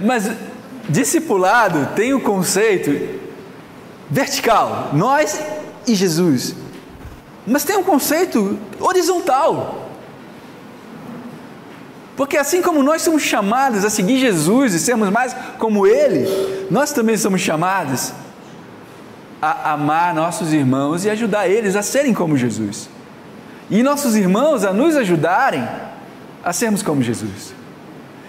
Mas 0.00 0.30
discipulado 0.88 1.88
tem 1.94 2.12
o 2.12 2.20
conceito 2.20 3.20
vertical, 4.10 4.90
nós 4.92 5.40
e 5.86 5.94
Jesus. 5.94 6.63
Mas 7.46 7.64
tem 7.64 7.76
um 7.76 7.82
conceito 7.82 8.58
horizontal. 8.80 9.90
Porque 12.16 12.36
assim 12.36 12.62
como 12.62 12.82
nós 12.82 13.02
somos 13.02 13.22
chamados 13.22 13.84
a 13.84 13.90
seguir 13.90 14.18
Jesus 14.18 14.72
e 14.72 14.78
sermos 14.78 15.10
mais 15.10 15.34
como 15.58 15.86
Ele, 15.86 16.26
nós 16.70 16.92
também 16.92 17.16
somos 17.16 17.40
chamados 17.40 18.12
a 19.42 19.72
amar 19.72 20.14
nossos 20.14 20.52
irmãos 20.52 21.04
e 21.04 21.10
ajudar 21.10 21.48
eles 21.48 21.76
a 21.76 21.82
serem 21.82 22.14
como 22.14 22.36
Jesus. 22.36 22.88
E 23.68 23.82
nossos 23.82 24.16
irmãos 24.16 24.64
a 24.64 24.72
nos 24.72 24.96
ajudarem 24.96 25.66
a 26.42 26.52
sermos 26.52 26.82
como 26.82 27.02
Jesus. 27.02 27.52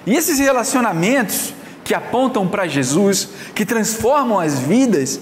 E 0.05 0.13
esses 0.13 0.39
relacionamentos 0.39 1.53
que 1.83 1.93
apontam 1.93 2.47
para 2.47 2.67
Jesus, 2.67 3.29
que 3.53 3.65
transformam 3.65 4.39
as 4.39 4.59
vidas, 4.59 5.19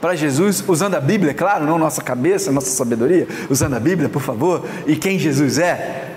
para 0.00 0.16
Jesus, 0.16 0.64
usando 0.66 0.94
a 0.94 1.00
Bíblia, 1.00 1.34
claro, 1.34 1.66
não 1.66 1.78
nossa 1.78 2.00
cabeça, 2.00 2.50
nossa 2.50 2.70
sabedoria, 2.70 3.28
usando 3.50 3.74
a 3.74 3.80
Bíblia, 3.80 4.08
por 4.08 4.22
favor, 4.22 4.64
e 4.86 4.96
quem 4.96 5.18
Jesus 5.18 5.58
é. 5.58 6.14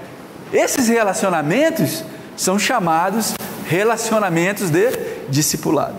Esses 0.53 0.87
relacionamentos 0.87 2.03
são 2.37 2.57
chamados 2.57 3.33
relacionamentos 3.65 4.69
de 4.69 4.89
discipulado. 5.29 5.95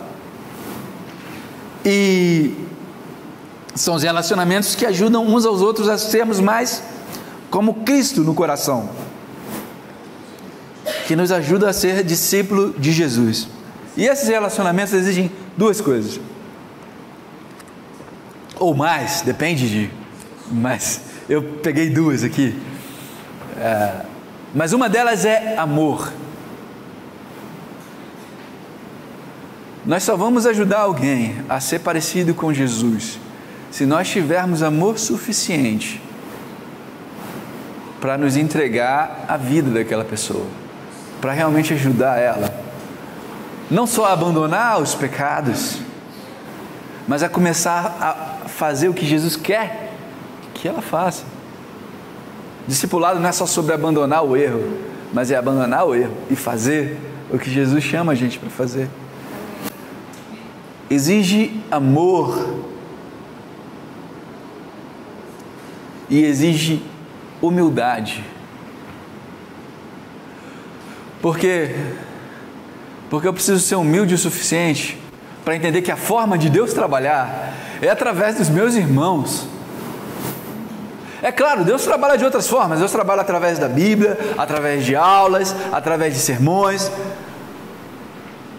E 1.84 2.54
são 3.74 3.96
os 3.96 4.02
relacionamentos 4.02 4.74
que 4.74 4.86
ajudam 4.86 5.26
uns 5.26 5.44
aos 5.44 5.60
outros 5.60 5.88
a 5.88 5.98
sermos 5.98 6.40
mais 6.40 6.82
como 7.50 7.74
Cristo 7.84 8.22
no 8.22 8.32
coração, 8.32 8.88
que 11.06 11.14
nos 11.14 11.30
ajuda 11.30 11.68
a 11.68 11.72
ser 11.72 12.02
discípulo 12.02 12.74
de 12.78 12.92
Jesus. 12.92 13.46
E 13.94 14.06
esses 14.06 14.28
relacionamentos 14.28 14.94
exigem 14.94 15.30
duas 15.56 15.80
coisas 15.80 16.18
ou 18.64 18.74
mais, 18.74 19.20
depende 19.20 19.68
de. 19.68 19.90
Mas 20.50 21.00
eu 21.28 21.42
peguei 21.42 21.90
duas 21.90 22.24
aqui. 22.24 22.58
É, 23.56 24.00
mas 24.54 24.72
uma 24.72 24.88
delas 24.88 25.24
é 25.24 25.56
amor. 25.56 26.12
Nós 29.84 30.02
só 30.02 30.16
vamos 30.16 30.46
ajudar 30.46 30.80
alguém 30.80 31.36
a 31.48 31.60
ser 31.60 31.80
parecido 31.80 32.34
com 32.34 32.52
Jesus 32.54 33.18
se 33.70 33.84
nós 33.84 34.08
tivermos 34.08 34.62
amor 34.62 34.98
suficiente 34.98 36.00
para 38.00 38.16
nos 38.16 38.36
entregar 38.36 39.24
a 39.28 39.36
vida 39.36 39.70
daquela 39.70 40.04
pessoa, 40.04 40.46
para 41.20 41.32
realmente 41.32 41.74
ajudar 41.74 42.18
ela. 42.18 42.54
Não 43.70 43.86
só 43.86 44.06
a 44.06 44.12
abandonar 44.12 44.80
os 44.80 44.94
pecados, 44.94 45.78
mas 47.08 47.22
a 47.22 47.28
começar 47.28 47.96
a 48.00 48.33
fazer 48.56 48.88
o 48.88 48.94
que 48.94 49.04
Jesus 49.04 49.36
quer 49.36 49.92
que 50.54 50.68
ela 50.68 50.80
faça. 50.80 51.24
Discipulado 52.66 53.20
não 53.20 53.28
é 53.28 53.32
só 53.32 53.46
sobre 53.46 53.74
abandonar 53.74 54.24
o 54.24 54.36
erro, 54.36 54.62
mas 55.12 55.30
é 55.30 55.36
abandonar 55.36 55.86
o 55.86 55.94
erro 55.94 56.14
e 56.30 56.36
fazer 56.36 56.96
o 57.30 57.38
que 57.38 57.50
Jesus 57.50 57.82
chama 57.82 58.12
a 58.12 58.14
gente 58.14 58.38
para 58.38 58.48
fazer. 58.48 58.88
Exige 60.88 61.60
amor 61.70 62.62
e 66.08 66.22
exige 66.22 66.82
humildade. 67.42 68.24
Porque 71.20 71.74
porque 73.10 73.28
eu 73.28 73.32
preciso 73.32 73.60
ser 73.60 73.76
humilde 73.76 74.14
o 74.14 74.18
suficiente 74.18 74.98
para 75.44 75.54
entender 75.54 75.82
que 75.82 75.92
a 75.92 75.96
forma 75.96 76.38
de 76.38 76.48
Deus 76.48 76.72
trabalhar 76.72 77.52
é 77.82 77.88
através 77.88 78.36
dos 78.36 78.48
meus 78.48 78.74
irmãos. 78.74 79.46
É 81.22 81.30
claro, 81.30 81.64
Deus 81.64 81.82
trabalha 81.84 82.16
de 82.16 82.24
outras 82.24 82.48
formas. 82.48 82.78
Deus 82.78 82.92
trabalha 82.92 83.22
através 83.22 83.58
da 83.58 83.68
Bíblia, 83.68 84.18
através 84.36 84.84
de 84.84 84.94
aulas, 84.96 85.54
através 85.72 86.14
de 86.14 86.20
sermões. 86.20 86.90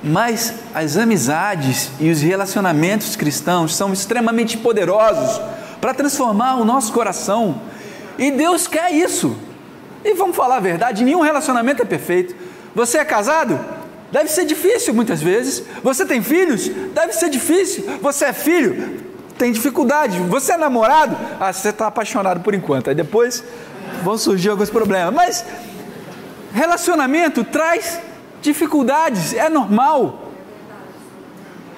Mas 0.04 0.54
as 0.74 0.98
amizades 0.98 1.90
e 2.00 2.10
os 2.12 2.22
relacionamentos 2.22 3.16
cristãos 3.16 3.76
são 3.76 3.92
extremamente 3.92 4.58
poderosos 4.58 5.42
para 5.82 5.94
transformar 5.94 6.56
o 6.56 6.66
nosso 6.66 6.94
coração. 6.94 7.62
E 8.18 8.32
Deus 8.32 8.68
quer 8.68 8.92
isso. 8.92 9.36
E 10.04 10.14
vamos 10.14 10.36
falar 10.36 10.58
a 10.58 10.60
verdade: 10.60 11.04
nenhum 11.04 11.22
relacionamento 11.22 11.82
é 11.82 11.86
perfeito. 11.86 12.36
Você 12.76 12.98
é 13.00 13.06
casado? 13.06 13.60
Deve 14.16 14.30
ser 14.30 14.46
difícil 14.46 14.94
muitas 14.94 15.22
vezes. 15.22 15.62
Você 15.84 16.06
tem 16.06 16.22
filhos? 16.24 16.70
Deve 16.70 17.12
ser 17.12 17.30
difícil. 17.30 17.84
Você 18.02 18.24
é 18.24 18.32
filho? 18.32 19.04
tem 19.38 19.52
dificuldade. 19.52 20.18
Você 20.20 20.54
é 20.54 20.58
namorado? 20.58 21.18
Ah, 21.38 21.52
você 21.52 21.68
está 21.68 21.88
apaixonado 21.88 22.40
por 22.40 22.54
enquanto. 22.54 22.90
Aí 22.90 22.96
depois 22.96 23.44
vão 24.02 24.18
surgir 24.18 24.52
alguns 24.52 24.70
problemas. 24.70 25.14
Mas 25.14 25.46
relacionamento 26.54 27.44
traz 27.44 28.00
dificuldades, 28.42 29.34
é 29.34 29.50
normal. 29.50 30.32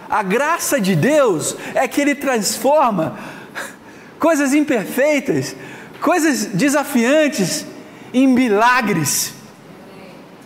A 0.08 0.22
graça 0.22 0.80
de 0.80 0.96
Deus 0.96 1.56
é 1.74 1.88
que 1.88 2.00
Ele 2.00 2.14
transforma 2.14 3.18
coisas 4.20 4.54
imperfeitas, 4.54 5.56
coisas 6.00 6.46
desafiantes, 6.46 7.66
em 8.14 8.28
milagres 8.28 9.34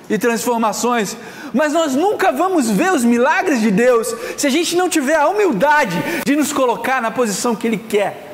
e 0.10 0.18
transformações 0.18 1.18
mas 1.54 1.74
nós 1.74 1.96
nunca 1.96 2.32
vamos 2.32 2.70
ver 2.70 2.94
os 2.94 3.04
milagres 3.04 3.60
de 3.62 3.72
Deus 3.72 4.14
se 4.38 4.48
a 4.48 4.50
gente 4.50 4.76
não 4.76 4.90
tiver 4.90 5.16
a 5.16 5.28
humildade 5.28 5.98
de 6.26 6.36
nos 6.36 6.54
colocar 6.54 7.02
na 7.02 7.12
posição 7.12 7.56
que 7.56 7.68
Ele 7.68 7.78
quer 7.78 8.32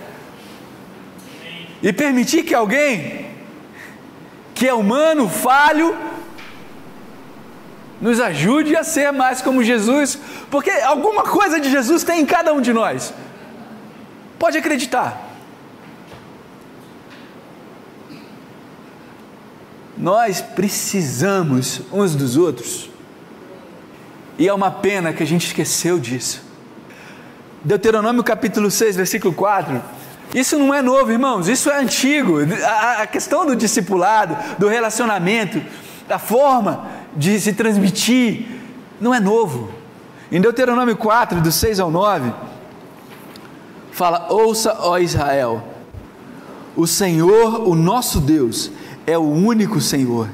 e 1.82 1.94
permitir 1.94 2.44
que 2.44 2.54
alguém 2.54 3.28
que 4.54 4.68
é 4.68 4.74
humano, 4.74 5.30
falho, 5.30 5.96
nos 8.02 8.20
ajude 8.20 8.76
a 8.76 8.84
ser 8.84 9.12
mais 9.12 9.42
como 9.42 9.64
Jesus, 9.64 10.18
porque 10.50 10.70
alguma 10.70 11.24
coisa 11.24 11.60
de 11.60 11.70
Jesus 11.70 12.04
tem 12.04 12.22
em 12.22 12.26
cada 12.26 12.54
um 12.54 12.62
de 12.62 12.74
nós. 12.74 13.14
Pode 14.40 14.58
acreditar. 14.58 15.26
Nós 19.98 20.42
precisamos 20.42 21.82
uns 21.92 22.16
dos 22.16 22.38
outros. 22.38 22.97
E 24.38 24.48
é 24.48 24.54
uma 24.54 24.70
pena 24.70 25.14
que 25.14 25.24
a 25.24 25.26
gente 25.26 25.48
esqueceu 25.48 26.00
disso. 26.00 26.42
Deuteronômio 27.64 28.24
capítulo 28.24 28.70
6, 28.70 28.96
versículo 28.96 29.34
4. 29.34 29.82
Isso 30.34 30.60
não 30.60 30.74
é 30.74 30.82
novo, 30.82 31.12
irmãos, 31.12 31.48
isso 31.48 31.70
é 31.70 31.80
antigo. 31.80 32.38
A, 33.00 33.08
questão 33.08 33.46
do 33.46 33.56
discipulado, 33.56 34.38
do 34.60 34.68
relacionamento, 34.68 35.62
da 36.08 36.20
forma 36.20 36.86
de 37.16 37.40
se 37.40 37.54
transmitir, 37.54 38.46
não 39.02 39.14
é 39.14 39.20
novo. 39.20 39.72
Em 40.32 40.40
Deuteronômio 40.40 40.96
4, 40.98 41.42
do 41.42 41.52
6 41.52 41.80
ao 41.80 41.90
9, 41.90 42.32
fala: 43.92 44.28
Ouça, 44.30 44.78
ó 44.82 44.98
Israel, 44.98 45.64
o 46.76 46.86
Senhor, 46.86 47.68
o 47.68 47.74
nosso 47.74 48.20
Deus, 48.20 48.70
é 49.06 49.18
o 49.18 49.24
único 49.24 49.82
Senhor. 49.82 50.30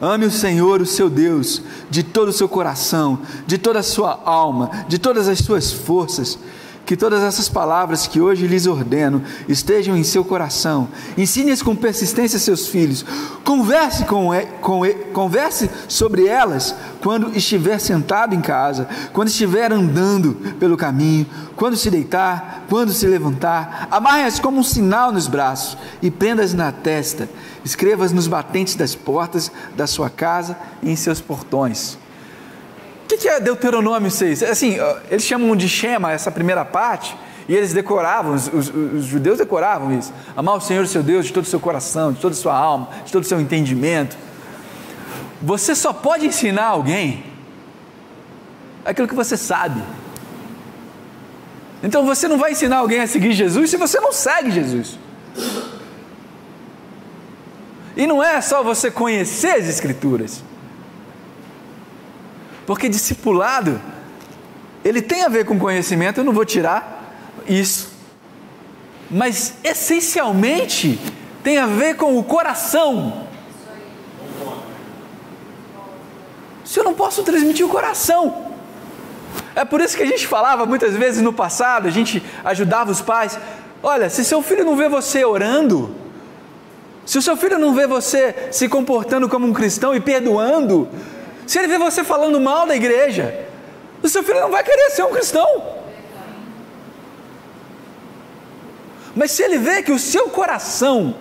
Ame 0.00 0.26
o 0.26 0.30
Senhor, 0.30 0.80
o 0.80 0.86
seu 0.86 1.08
Deus, 1.08 1.62
de 1.88 2.02
todo 2.02 2.28
o 2.28 2.32
seu 2.32 2.48
coração, 2.48 3.20
de 3.46 3.58
toda 3.58 3.78
a 3.78 3.82
sua 3.82 4.20
alma, 4.24 4.70
de 4.88 4.98
todas 4.98 5.28
as 5.28 5.38
suas 5.38 5.72
forças. 5.72 6.38
Que 6.86 6.98
todas 6.98 7.22
essas 7.22 7.48
palavras 7.48 8.06
que 8.06 8.20
hoje 8.20 8.46
lhes 8.46 8.66
ordeno 8.66 9.22
estejam 9.48 9.96
em 9.96 10.04
seu 10.04 10.22
coração. 10.22 10.88
Ensine-as 11.16 11.62
com 11.62 11.74
persistência 11.74 12.36
a 12.36 12.40
seus 12.40 12.66
filhos. 12.66 13.06
Converse, 13.42 14.04
com, 14.04 14.28
com, 14.60 14.82
converse 15.14 15.70
sobre 15.88 16.26
elas 16.26 16.74
quando 17.00 17.34
estiver 17.34 17.78
sentado 17.78 18.34
em 18.34 18.40
casa, 18.42 18.86
quando 19.14 19.28
estiver 19.28 19.72
andando 19.72 20.34
pelo 20.60 20.76
caminho, 20.76 21.26
quando 21.56 21.74
se 21.74 21.90
deitar, 21.90 22.66
quando 22.68 22.92
se 22.92 23.06
levantar. 23.06 23.88
Amarre-as 23.90 24.38
como 24.38 24.58
um 24.58 24.62
sinal 24.62 25.10
nos 25.10 25.26
braços 25.26 25.78
e 26.02 26.10
prenda-as 26.10 26.52
na 26.52 26.70
testa 26.70 27.30
escrevas 27.64 28.12
nos 28.12 28.26
batentes 28.26 28.74
das 28.74 28.94
portas 28.94 29.50
da 29.74 29.86
sua 29.86 30.10
casa 30.10 30.56
e 30.82 30.90
em 30.90 30.96
seus 30.96 31.20
portões. 31.20 31.98
O 33.04 33.06
que, 33.16 33.28
é 33.28 33.40
Deuteronômio 33.40 34.10
6? 34.10 34.42
Assim, 34.42 34.76
eles 35.10 35.24
chamam 35.24 35.54
de 35.54 35.68
Shema 35.68 36.12
essa 36.12 36.30
primeira 36.30 36.64
parte, 36.64 37.16
e 37.48 37.54
eles 37.54 37.72
decoravam, 37.72 38.34
os, 38.34 38.48
os, 38.48 38.68
os, 38.68 39.04
judeus 39.04 39.38
decoravam 39.38 39.96
isso. 39.96 40.12
Amar 40.36 40.56
o 40.56 40.60
Senhor, 40.60 40.86
seu 40.86 41.02
Deus, 41.02 41.26
de 41.26 41.32
todo 41.32 41.44
o 41.44 41.46
seu 41.46 41.60
coração, 41.60 42.12
de 42.12 42.20
toda 42.20 42.34
a 42.34 42.36
sua 42.36 42.56
alma, 42.56 42.88
de 43.04 43.12
todo 43.12 43.22
o 43.22 43.26
seu 43.26 43.38
entendimento. 43.38 44.16
Você 45.42 45.74
só 45.74 45.92
pode 45.92 46.26
ensinar 46.26 46.68
alguém 46.68 47.22
aquilo 48.84 49.06
que 49.06 49.14
você 49.14 49.36
sabe. 49.36 49.82
Então 51.82 52.06
você 52.06 52.26
não 52.26 52.38
vai 52.38 52.52
ensinar 52.52 52.78
alguém 52.78 53.00
a 53.00 53.06
seguir 53.06 53.32
Jesus 53.32 53.68
se 53.68 53.76
você 53.76 54.00
não 54.00 54.10
segue 54.10 54.50
Jesus. 54.50 54.98
E 57.96 58.06
não 58.06 58.22
é 58.22 58.40
só 58.40 58.62
você 58.62 58.90
conhecer 58.90 59.52
as 59.52 59.68
Escrituras, 59.68 60.42
porque 62.66 62.88
discipulado, 62.88 63.80
ele 64.84 65.00
tem 65.00 65.22
a 65.22 65.28
ver 65.28 65.44
com 65.44 65.58
conhecimento, 65.58 66.18
eu 66.18 66.24
não 66.24 66.32
vou 66.32 66.44
tirar 66.44 67.14
isso, 67.46 67.92
mas 69.10 69.54
essencialmente 69.62 70.98
tem 71.42 71.58
a 71.58 71.66
ver 71.66 71.96
com 71.96 72.18
o 72.18 72.24
coração. 72.24 73.26
Se 76.64 76.80
eu 76.80 76.84
não 76.84 76.94
posso 76.94 77.22
transmitir 77.22 77.64
o 77.64 77.68
coração, 77.68 78.54
é 79.54 79.64
por 79.64 79.80
isso 79.80 79.96
que 79.96 80.02
a 80.02 80.06
gente 80.06 80.26
falava 80.26 80.66
muitas 80.66 80.94
vezes 80.94 81.22
no 81.22 81.32
passado, 81.32 81.86
a 81.86 81.90
gente 81.90 82.22
ajudava 82.44 82.90
os 82.90 83.00
pais. 83.00 83.38
Olha, 83.82 84.08
se 84.08 84.24
seu 84.24 84.42
filho 84.42 84.64
não 84.64 84.74
vê 84.74 84.88
você 84.88 85.24
orando, 85.24 85.94
se 87.06 87.18
o 87.18 87.22
seu 87.22 87.36
filho 87.36 87.58
não 87.58 87.74
vê 87.74 87.86
você 87.86 88.48
se 88.50 88.68
comportando 88.68 89.28
como 89.28 89.46
um 89.46 89.52
cristão 89.52 89.94
e 89.94 90.00
perdoando, 90.00 90.88
se 91.46 91.58
ele 91.58 91.68
vê 91.68 91.78
você 91.78 92.02
falando 92.02 92.40
mal 92.40 92.66
da 92.66 92.74
igreja, 92.74 93.46
o 94.02 94.08
seu 94.08 94.22
filho 94.22 94.40
não 94.40 94.50
vai 94.50 94.62
querer 94.62 94.90
ser 94.90 95.04
um 95.04 95.12
cristão. 95.12 95.46
Mas 99.14 99.30
se 99.30 99.42
ele 99.42 99.58
vê 99.58 99.82
que 99.82 99.92
o 99.92 99.98
seu 99.98 100.28
coração 100.28 101.14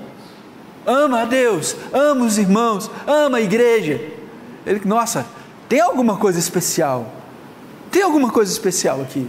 ama 0.86 1.22
a 1.22 1.26
Deus, 1.26 1.76
ama 1.92 2.26
os 2.26 2.38
irmãos, 2.38 2.90
ama 3.06 3.38
a 3.38 3.42
igreja, 3.42 4.02
ele, 4.66 4.82
nossa, 4.86 5.26
tem 5.70 5.80
alguma 5.80 6.18
coisa 6.18 6.40
especial. 6.40 7.08
Tem 7.92 8.02
alguma 8.02 8.32
coisa 8.32 8.52
especial 8.52 9.02
aqui. 9.02 9.28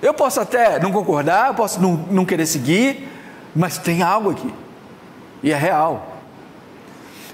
Eu 0.00 0.14
posso 0.14 0.40
até 0.40 0.78
não 0.78 0.92
concordar, 0.92 1.54
posso 1.54 1.80
não, 1.80 1.96
não 2.10 2.24
querer 2.24 2.46
seguir, 2.46 3.08
mas 3.56 3.78
tem 3.78 4.02
algo 4.02 4.30
aqui, 4.30 4.52
e 5.42 5.50
é 5.50 5.56
real. 5.56 6.18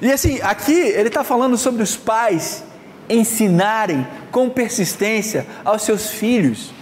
E 0.01 0.11
assim, 0.11 0.41
aqui 0.41 0.73
ele 0.73 1.09
está 1.09 1.23
falando 1.23 1.57
sobre 1.57 1.83
os 1.83 1.97
pais 1.97 2.65
ensinarem 3.09 4.07
com 4.31 4.49
persistência 4.49 5.47
aos 5.65 5.83
seus 5.83 6.11
filhos. 6.11 6.73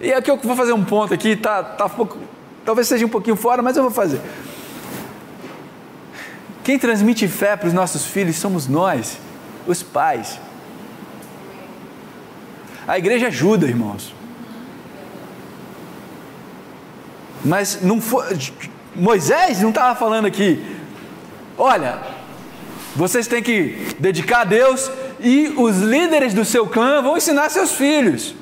E 0.00 0.12
aqui 0.12 0.30
eu 0.30 0.36
vou 0.36 0.56
fazer 0.56 0.72
um 0.72 0.84
ponto 0.84 1.14
aqui, 1.14 1.36
tá, 1.36 1.62
tá 1.62 1.90
talvez 2.64 2.88
seja 2.88 3.06
um 3.06 3.08
pouquinho 3.08 3.36
fora, 3.36 3.62
mas 3.62 3.76
eu 3.76 3.82
vou 3.82 3.92
fazer. 3.92 4.20
Quem 6.64 6.78
transmite 6.78 7.26
fé 7.28 7.56
para 7.56 7.68
os 7.68 7.72
nossos 7.72 8.06
filhos 8.06 8.36
somos 8.36 8.68
nós, 8.68 9.18
os 9.66 9.82
pais. 9.82 10.40
A 12.86 12.98
igreja 12.98 13.28
ajuda, 13.28 13.66
irmãos. 13.66 14.14
Mas 17.44 17.82
não 17.82 18.00
foi, 18.00 18.38
Moisés 18.94 19.60
não 19.60 19.70
estava 19.70 19.98
falando 19.98 20.26
aqui, 20.26 20.64
olha, 21.58 22.00
vocês 22.94 23.26
têm 23.26 23.42
que 23.42 23.94
dedicar 23.98 24.42
a 24.42 24.44
Deus 24.44 24.90
e 25.18 25.48
os 25.56 25.78
líderes 25.78 26.34
do 26.34 26.44
seu 26.44 26.66
clã 26.66 27.02
vão 27.02 27.16
ensinar 27.16 27.48
seus 27.50 27.72
filhos. 27.72 28.34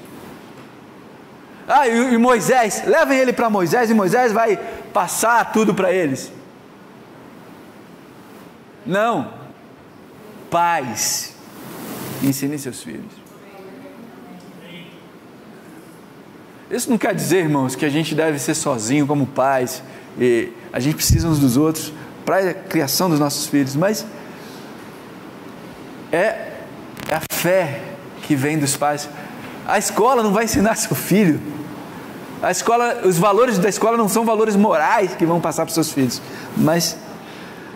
Ah, 1.69 1.87
e, 1.87 2.15
e 2.15 2.19
Moisés, 2.19 2.83
levem 2.85 3.19
ele 3.19 3.33
para 3.33 3.49
Moisés 3.49 3.91
e 3.91 3.95
Moisés 3.95 4.33
vai 4.33 4.57
passar 4.93 5.53
tudo 5.53 5.73
para 5.73 5.93
eles. 5.93 6.33
Não. 8.85 9.33
Pais, 10.51 11.33
ensinem 12.23 12.59
seus 12.59 12.83
filhos. 12.83 13.20
Isso 16.71 16.89
não 16.89 16.97
quer 16.97 17.15
dizer, 17.15 17.39
irmãos, 17.39 17.75
que 17.75 17.85
a 17.85 17.89
gente 17.89 18.15
deve 18.15 18.39
ser 18.39 18.55
sozinho 18.55 19.07
como 19.07 19.27
pais, 19.27 19.83
e 20.19 20.51
a 20.73 20.79
gente 20.79 20.95
precisa 20.95 21.27
uns 21.27 21.39
dos 21.39 21.57
outros 21.57 21.93
para 22.25 22.51
a 22.51 22.55
criação 22.55 23.11
dos 23.11 23.19
nossos 23.19 23.47
filhos, 23.47 23.75
mas 23.75 24.07
é, 26.13 26.53
é 27.09 27.15
a 27.15 27.21
fé 27.33 27.81
que 28.23 28.37
vem 28.37 28.57
dos 28.57 28.77
pais. 28.77 29.09
A 29.67 29.79
escola 29.79 30.23
não 30.23 30.33
vai 30.33 30.45
ensinar 30.45 30.77
seu 30.77 30.95
filho. 30.95 31.41
A 32.41 32.51
escola, 32.51 33.03
os 33.05 33.19
valores 33.19 33.59
da 33.59 33.69
escola 33.69 33.97
não 33.97 34.09
são 34.09 34.25
valores 34.25 34.55
morais 34.55 35.15
que 35.15 35.27
vão 35.27 35.41
passar 35.41 35.65
para 35.65 35.71
os 35.71 35.75
seus 35.75 35.93
filhos, 35.93 36.23
mas 36.57 36.97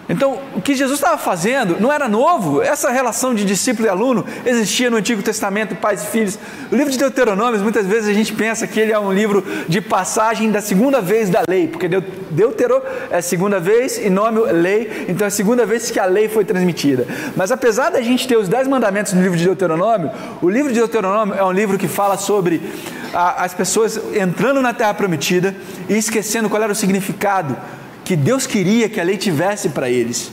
então, 0.08 0.38
o 0.54 0.60
que 0.60 0.74
Jesus 0.74 0.98
estava 0.98 1.16
fazendo 1.16 1.80
não 1.80 1.90
era 1.90 2.08
novo, 2.08 2.60
essa 2.60 2.90
relação 2.90 3.34
de 3.34 3.44
discípulo 3.44 3.86
e 3.86 3.88
aluno 3.88 4.24
existia 4.44 4.90
no 4.90 4.96
Antigo 4.96 5.22
Testamento, 5.22 5.74
pais 5.76 6.02
e 6.02 6.06
filhos. 6.06 6.38
O 6.70 6.76
livro 6.76 6.92
de 6.92 6.98
Deuteronômio, 6.98 7.58
muitas 7.60 7.86
vezes 7.86 8.08
a 8.08 8.12
gente 8.12 8.32
pensa 8.32 8.66
que 8.66 8.78
ele 8.78 8.92
é 8.92 8.98
um 8.98 9.12
livro 9.12 9.42
de 9.66 9.80
passagem 9.80 10.50
da 10.50 10.60
segunda 10.60 11.00
vez 11.00 11.30
da 11.30 11.42
lei, 11.48 11.68
porque 11.68 11.88
Deutero 11.88 12.82
é 13.10 13.18
a 13.18 13.22
segunda 13.22 13.58
vez 13.58 13.96
e 13.96 14.10
nome 14.10 14.40
lei, 14.52 15.06
então 15.08 15.24
é 15.24 15.28
a 15.28 15.30
segunda 15.30 15.64
vez 15.64 15.90
que 15.90 15.98
a 15.98 16.04
lei 16.04 16.28
foi 16.28 16.44
transmitida. 16.44 17.06
Mas 17.34 17.50
apesar 17.50 17.90
da 17.90 18.02
gente 18.02 18.28
ter 18.28 18.36
os 18.36 18.48
dez 18.48 18.68
mandamentos 18.68 19.14
no 19.14 19.22
livro 19.22 19.38
de 19.38 19.44
Deuteronômio, 19.44 20.10
o 20.42 20.50
livro 20.50 20.70
de 20.70 20.78
Deuteronômio 20.78 21.34
é 21.34 21.44
um 21.44 21.52
livro 21.52 21.78
que 21.78 21.88
fala 21.88 22.18
sobre 22.18 22.60
a, 23.14 23.44
as 23.44 23.54
pessoas 23.54 23.98
entrando 24.14 24.60
na 24.60 24.74
terra 24.74 24.92
prometida 24.92 25.54
e 25.88 25.96
esquecendo 25.96 26.50
qual 26.50 26.62
era 26.62 26.72
o 26.72 26.76
significado 26.76 27.56
que 28.04 28.14
Deus 28.14 28.46
queria 28.46 28.88
que 28.88 29.00
a 29.00 29.04
lei 29.04 29.16
tivesse 29.16 29.70
para 29.70 29.88
eles. 29.88 30.30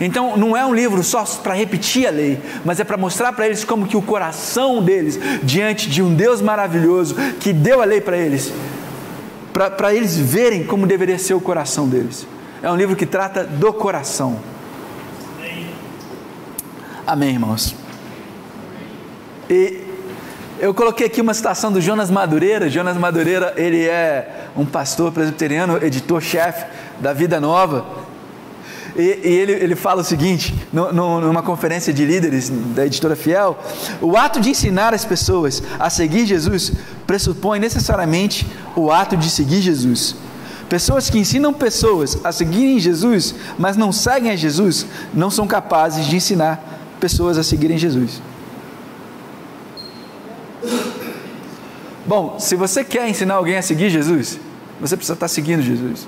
Então, 0.00 0.36
não 0.36 0.56
é 0.56 0.66
um 0.66 0.74
livro 0.74 1.02
só 1.04 1.24
para 1.24 1.54
repetir 1.54 2.08
a 2.08 2.10
lei, 2.10 2.40
mas 2.64 2.80
é 2.80 2.84
para 2.84 2.96
mostrar 2.96 3.32
para 3.32 3.46
eles 3.46 3.64
como 3.64 3.86
que 3.86 3.96
o 3.96 4.02
coração 4.02 4.82
deles, 4.82 5.18
diante 5.42 5.88
de 5.88 6.02
um 6.02 6.12
Deus 6.12 6.40
maravilhoso 6.40 7.14
que 7.38 7.52
deu 7.52 7.80
a 7.80 7.84
lei 7.84 8.00
para 8.00 8.16
eles, 8.16 8.52
para 9.52 9.94
eles 9.94 10.16
verem 10.16 10.64
como 10.64 10.86
deveria 10.86 11.18
ser 11.18 11.34
o 11.34 11.40
coração 11.40 11.88
deles. 11.88 12.26
É 12.62 12.70
um 12.70 12.76
livro 12.76 12.96
que 12.96 13.06
trata 13.06 13.44
do 13.44 13.72
coração. 13.72 14.40
Amém, 17.06 17.30
irmãos. 17.30 17.74
E 19.50 19.80
eu 20.58 20.72
coloquei 20.72 21.06
aqui 21.06 21.20
uma 21.20 21.34
citação 21.34 21.72
do 21.72 21.80
Jonas 21.80 22.10
Madureira. 22.10 22.70
Jonas 22.70 22.96
Madureira, 22.96 23.52
ele 23.56 23.84
é 23.84 24.41
um 24.56 24.64
pastor 24.64 25.12
presbiteriano, 25.12 25.82
editor-chefe 25.82 26.66
da 27.00 27.12
Vida 27.12 27.40
Nova. 27.40 27.84
E, 28.94 29.00
e 29.00 29.28
ele, 29.28 29.52
ele 29.52 29.74
fala 29.74 30.02
o 30.02 30.04
seguinte, 30.04 30.54
no, 30.72 30.92
no, 30.92 31.20
numa 31.20 31.42
conferência 31.42 31.92
de 31.92 32.04
líderes 32.04 32.50
da 32.50 32.84
editora 32.84 33.16
Fiel: 33.16 33.58
o 34.00 34.16
ato 34.16 34.40
de 34.40 34.50
ensinar 34.50 34.92
as 34.92 35.04
pessoas 35.04 35.62
a 35.78 35.88
seguir 35.88 36.26
Jesus 36.26 36.72
pressupõe 37.06 37.58
necessariamente 37.58 38.46
o 38.76 38.90
ato 38.90 39.16
de 39.16 39.30
seguir 39.30 39.62
Jesus. 39.62 40.14
Pessoas 40.68 41.10
que 41.10 41.18
ensinam 41.18 41.52
pessoas 41.52 42.18
a 42.24 42.32
seguirem 42.32 42.78
Jesus, 42.78 43.34
mas 43.58 43.76
não 43.76 43.92
seguem 43.92 44.30
a 44.30 44.36
Jesus, 44.36 44.86
não 45.12 45.30
são 45.30 45.46
capazes 45.46 46.06
de 46.06 46.16
ensinar 46.16 46.62
pessoas 46.98 47.36
a 47.36 47.42
seguirem 47.42 47.76
Jesus. 47.76 48.22
Bom, 52.12 52.38
se 52.38 52.54
você 52.56 52.84
quer 52.84 53.08
ensinar 53.08 53.36
alguém 53.36 53.56
a 53.56 53.62
seguir 53.62 53.88
Jesus, 53.88 54.38
você 54.78 54.98
precisa 54.98 55.14
estar 55.14 55.28
seguindo 55.28 55.62
Jesus. 55.62 56.06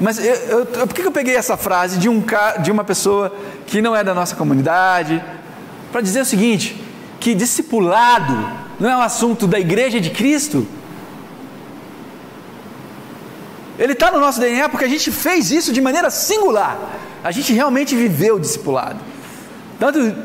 Mas 0.00 0.18
eu, 0.24 0.60
eu, 0.60 0.86
por 0.86 0.94
que 0.94 1.02
eu 1.02 1.12
peguei 1.12 1.36
essa 1.36 1.54
frase 1.54 1.98
de, 1.98 2.08
um, 2.08 2.24
de 2.62 2.70
uma 2.70 2.82
pessoa 2.82 3.30
que 3.66 3.82
não 3.82 3.94
é 3.94 4.02
da 4.02 4.14
nossa 4.14 4.34
comunidade? 4.34 5.22
Para 5.92 6.00
dizer 6.00 6.22
o 6.22 6.24
seguinte: 6.24 6.82
que 7.20 7.34
discipulado 7.34 8.34
não 8.80 8.88
é 8.88 8.96
um 8.96 9.02
assunto 9.02 9.46
da 9.46 9.60
igreja 9.60 10.00
de 10.00 10.08
Cristo. 10.08 10.66
Ele 13.78 13.92
está 13.92 14.10
no 14.10 14.20
nosso 14.20 14.40
DNA 14.40 14.66
porque 14.70 14.86
a 14.86 14.88
gente 14.88 15.12
fez 15.12 15.50
isso 15.50 15.74
de 15.74 15.82
maneira 15.82 16.08
singular. 16.08 16.78
A 17.22 17.30
gente 17.32 17.52
realmente 17.52 17.94
viveu 17.94 18.36
o 18.36 18.40
discipulado. 18.40 18.98
Tanto 19.78 20.16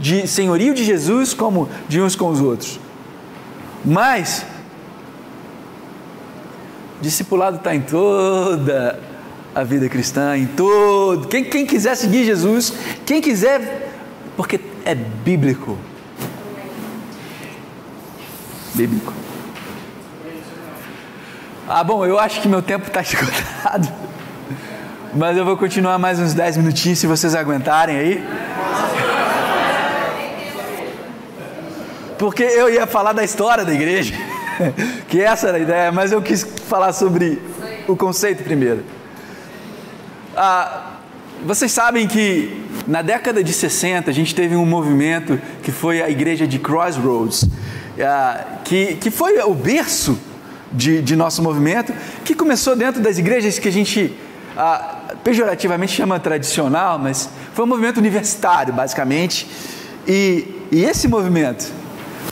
de 0.00 0.26
senhorio 0.26 0.72
de 0.72 0.86
Jesus 0.86 1.34
como 1.34 1.68
de 1.86 2.00
uns 2.00 2.16
com 2.16 2.30
os 2.30 2.40
outros. 2.40 2.87
Mas, 3.84 4.44
discipulado 7.00 7.58
está 7.58 7.74
em 7.74 7.80
toda 7.80 8.98
a 9.54 9.64
vida 9.64 9.88
cristã, 9.88 10.36
em 10.36 10.46
todo. 10.46 11.28
Quem, 11.28 11.44
quem 11.44 11.66
quiser 11.66 11.94
seguir 11.96 12.24
Jesus, 12.24 12.72
quem 13.06 13.20
quiser, 13.20 13.90
porque 14.36 14.60
é 14.84 14.94
bíblico. 14.94 15.78
Bíblico. 18.74 19.12
Ah, 21.66 21.84
bom, 21.84 22.06
eu 22.06 22.18
acho 22.18 22.40
que 22.40 22.48
meu 22.48 22.62
tempo 22.62 22.86
está 22.86 23.02
esgotado. 23.02 23.88
Mas 25.14 25.36
eu 25.36 25.44
vou 25.44 25.56
continuar 25.56 25.98
mais 25.98 26.20
uns 26.20 26.34
10 26.34 26.58
minutinhos 26.58 26.98
se 26.98 27.06
vocês 27.06 27.34
aguentarem 27.34 27.96
aí. 27.96 28.28
Porque 32.18 32.42
eu 32.42 32.68
ia 32.68 32.86
falar 32.86 33.12
da 33.12 33.22
história 33.22 33.64
da 33.64 33.72
igreja, 33.72 34.14
que 35.08 35.20
essa 35.20 35.48
era 35.48 35.58
a 35.58 35.60
ideia, 35.60 35.92
mas 35.92 36.10
eu 36.10 36.20
quis 36.20 36.42
falar 36.42 36.92
sobre 36.92 37.40
o 37.86 37.96
conceito 37.96 38.42
primeiro. 38.42 38.82
Ah, 40.36 40.94
vocês 41.44 41.70
sabem 41.70 42.08
que 42.08 42.64
na 42.86 43.00
década 43.00 43.42
de 43.42 43.52
60 43.52 44.10
a 44.10 44.14
gente 44.14 44.34
teve 44.34 44.56
um 44.56 44.66
movimento 44.66 45.40
que 45.62 45.70
foi 45.70 46.02
a 46.02 46.10
igreja 46.10 46.46
de 46.46 46.58
Crossroads, 46.58 47.48
ah, 48.00 48.44
que, 48.64 48.96
que 48.96 49.10
foi 49.10 49.38
o 49.38 49.54
berço 49.54 50.18
de, 50.72 51.00
de, 51.00 51.14
nosso 51.14 51.40
movimento, 51.42 51.94
que 52.24 52.34
começou 52.34 52.74
dentro 52.74 53.00
das 53.00 53.18
igrejas 53.18 53.58
que 53.58 53.68
a 53.68 53.72
gente 53.72 54.12
ah, 54.56 55.14
pejorativamente 55.22 55.92
chama 55.92 56.18
tradicional, 56.18 56.98
mas 56.98 57.30
foi 57.54 57.64
um 57.64 57.68
movimento 57.68 57.98
universitário, 57.98 58.74
basicamente. 58.74 59.46
E, 60.06 60.46
e 60.72 60.84
esse 60.84 61.06
movimento 61.06 61.77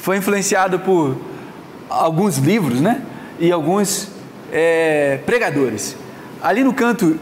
foi 0.07 0.19
influenciado 0.19 0.79
por 0.79 1.21
alguns 1.91 2.37
livros, 2.37 2.81
né? 2.81 3.03
E 3.41 3.51
alguns 3.51 4.07
é, 4.53 5.19
pregadores. 5.27 5.97
Ali 6.41 6.63
no 6.63 6.73
canto 6.73 7.19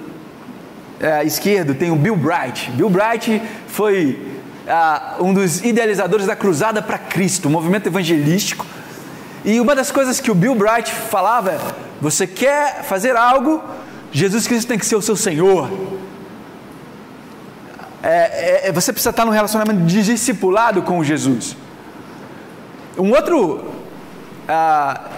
é, 1.01 1.25
esquerdo 1.25 1.75
tem 1.75 1.91
o 1.91 1.97
Bill 1.97 2.15
Bright. 2.15 2.71
Bill 2.73 2.91
Bright 2.91 3.41
foi 3.69 4.19
um 5.19 5.33
dos 5.33 5.65
idealizadores 5.65 6.27
da 6.27 6.37
Cruzada 6.37 6.83
para 6.83 6.99
Cristo, 6.99 7.49
um 7.49 7.53
movimento 7.53 7.87
evangelístico. 7.87 8.67
E 9.47 9.59
uma 9.61 9.75
das 9.75 9.91
coisas 9.91 10.21
que 10.21 10.31
o 10.31 10.35
Bill 10.35 10.55
Bright 10.55 10.93
falava 10.93 11.53
é: 11.53 11.59
você 12.03 12.27
quer 12.27 12.83
fazer 12.83 13.17
algo, 13.17 13.65
Jesus 14.13 14.47
Cristo 14.47 14.69
tem 14.69 14.79
que 14.79 14.85
ser 14.85 14.97
o 14.97 15.01
seu 15.01 15.17
Senhor. 15.17 15.71
É, 18.03 18.69
é, 18.69 18.73
você 18.73 18.93
precisa 18.93 19.09
estar 19.09 19.25
num 19.25 19.33
relacionamento 19.33 19.81
discipulado 19.87 20.83
com 20.83 21.03
Jesus. 21.03 21.57
Um 22.97 23.11
outro 23.11 23.65
ah, 24.49 25.09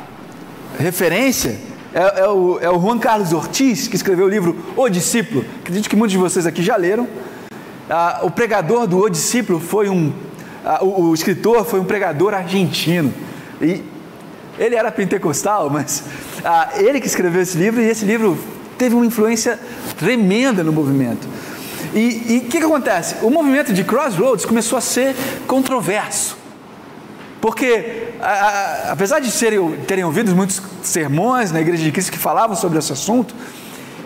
referência 0.78 1.58
é, 1.92 2.20
é, 2.20 2.28
o, 2.28 2.58
é 2.60 2.70
o 2.70 2.80
Juan 2.80 2.98
Carlos 2.98 3.32
Ortiz, 3.34 3.86
que 3.86 3.96
escreveu 3.96 4.26
o 4.26 4.28
livro 4.28 4.56
O 4.74 4.88
Discípulo. 4.88 5.44
Acredito 5.60 5.88
que 5.88 5.96
muitos 5.96 6.12
de 6.12 6.18
vocês 6.18 6.46
aqui 6.46 6.62
já 6.62 6.76
leram. 6.76 7.06
Ah, 7.90 8.20
o 8.22 8.30
pregador 8.30 8.86
do 8.86 8.98
O 8.98 9.10
Discípulo 9.10 9.60
foi 9.60 9.90
um. 9.90 10.10
Ah, 10.64 10.82
o, 10.82 11.08
o, 11.08 11.14
escritor 11.14 11.66
foi 11.66 11.78
um 11.78 11.84
pregador 11.84 12.32
argentino. 12.32 13.12
E 13.60 13.84
ele 14.58 14.74
era 14.74 14.90
pentecostal, 14.90 15.68
mas 15.68 16.04
ele 16.76 16.98
que 16.98 17.06
escreveu 17.06 17.42
esse 17.42 17.58
livro, 17.58 17.80
e 17.82 17.84
esse 17.84 18.06
livro 18.06 18.38
teve 18.78 18.94
uma 18.94 19.04
influência 19.04 19.60
tremenda 19.98 20.64
no 20.64 20.72
movimento. 20.72 21.28
E 21.94 22.42
o 22.44 22.48
que, 22.48 22.58
que 22.58 22.64
acontece? 22.64 23.16
O 23.22 23.30
movimento 23.30 23.72
de 23.72 23.84
Crossroads 23.84 24.46
começou 24.46 24.78
a 24.78 24.80
ser 24.80 25.14
controverso. 25.46 26.45
Porque, 27.40 28.08
a, 28.20 28.30
a, 28.30 28.92
apesar 28.92 29.20
de 29.20 29.30
serem, 29.30 29.76
terem 29.86 30.04
ouvido 30.04 30.34
muitos 30.34 30.60
sermões 30.82 31.52
na 31.52 31.60
Igreja 31.60 31.82
de 31.82 31.92
Cristo 31.92 32.12
que 32.12 32.18
falavam 32.18 32.56
sobre 32.56 32.78
esse 32.78 32.92
assunto, 32.92 33.34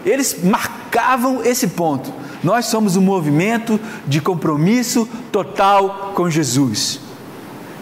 eles 0.04 0.42
marcavam 0.42 1.44
esse 1.44 1.68
ponto. 1.68 2.12
Nós 2.42 2.66
somos 2.66 2.96
um 2.96 3.02
movimento 3.02 3.78
de 4.06 4.20
compromisso 4.20 5.08
total 5.30 6.12
com 6.14 6.30
Jesus. 6.30 7.00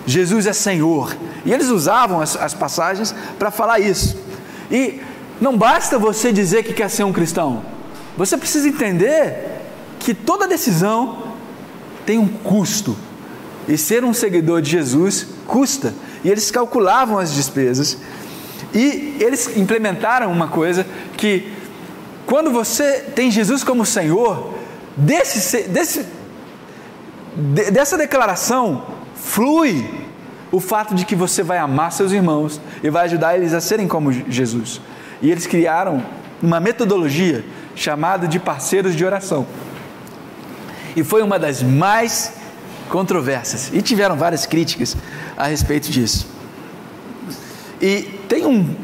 Jesus 0.07 0.47
é 0.47 0.53
Senhor. 0.53 1.17
E 1.45 1.53
eles 1.53 1.69
usavam 1.69 2.21
as, 2.21 2.37
as 2.37 2.55
passagens 2.55 3.15
para 3.39 3.51
falar 3.51 3.79
isso. 3.79 4.17
E 4.71 5.01
não 5.41 5.57
basta 5.57 5.99
você 5.99 6.33
dizer 6.33 6.65
que 6.65 6.73
quer 6.73 6.91
ser 6.91 7.05
um 7.05 7.13
cristão. 7.13 7.63
Você 8.17 8.37
precisa 8.37 8.69
entender 8.69 9.61
que 10.01 10.13
toda 10.13 10.49
decisão 10.49 11.35
tem 12.05 12.19
um 12.19 12.27
custo. 12.27 12.97
E 13.69 13.77
ser 13.77 14.03
um 14.03 14.15
seguidor 14.15 14.61
de 14.61 14.71
Jesus 14.71 15.27
custa. 15.49 15.93
E 16.23 16.31
eles 16.31 16.53
calculavam 16.53 17.19
as 17.19 17.33
despesas. 17.33 17.97
E 18.73 19.17
eles 19.19 19.57
implementaram 19.57 20.31
uma 20.31 20.47
coisa 20.47 20.87
que 21.17 21.53
quando 22.27 22.53
você 22.53 23.01
tem 23.17 23.31
Jesus 23.31 23.65
como 23.65 23.85
Senhor, 23.85 24.55
desse, 24.97 25.63
desse, 25.69 26.07
dessa 27.73 27.97
declaração 27.97 28.85
flui 29.17 29.85
o 30.53 30.61
fato 30.61 30.95
de 30.95 31.05
que 31.05 31.17
você 31.17 31.43
vai 31.43 31.59
amar 31.59 31.93
seus 31.93 32.13
irmãos 32.13 32.61
e 32.83 32.91
vai 32.91 33.07
ajudar 33.07 33.37
eles 33.37 33.55
a 33.55 33.61
serem 33.61 33.89
como 33.89 34.13
Jesus. 34.13 34.81
E 35.23 35.31
eles 35.31 35.47
criaram 35.47 36.05
uma 36.43 36.61
metodologia 36.61 37.45
chamada 37.75 38.29
de 38.29 38.39
parceiros 38.39 38.95
de 38.95 39.05
oração. 39.05 39.47
E 40.95 41.03
foi 41.03 41.23
uma 41.23 41.39
das 41.39 41.63
mais 41.63 42.33
controversas. 42.89 43.71
E 43.73 43.83
tiveram 43.83 44.17
várias 44.17 44.47
críticas 44.47 44.97
a 45.39 45.47
respeito 45.47 45.89
disso. 45.89 46.27
E 47.81 48.03
tem 48.29 48.45
um, 48.45 48.75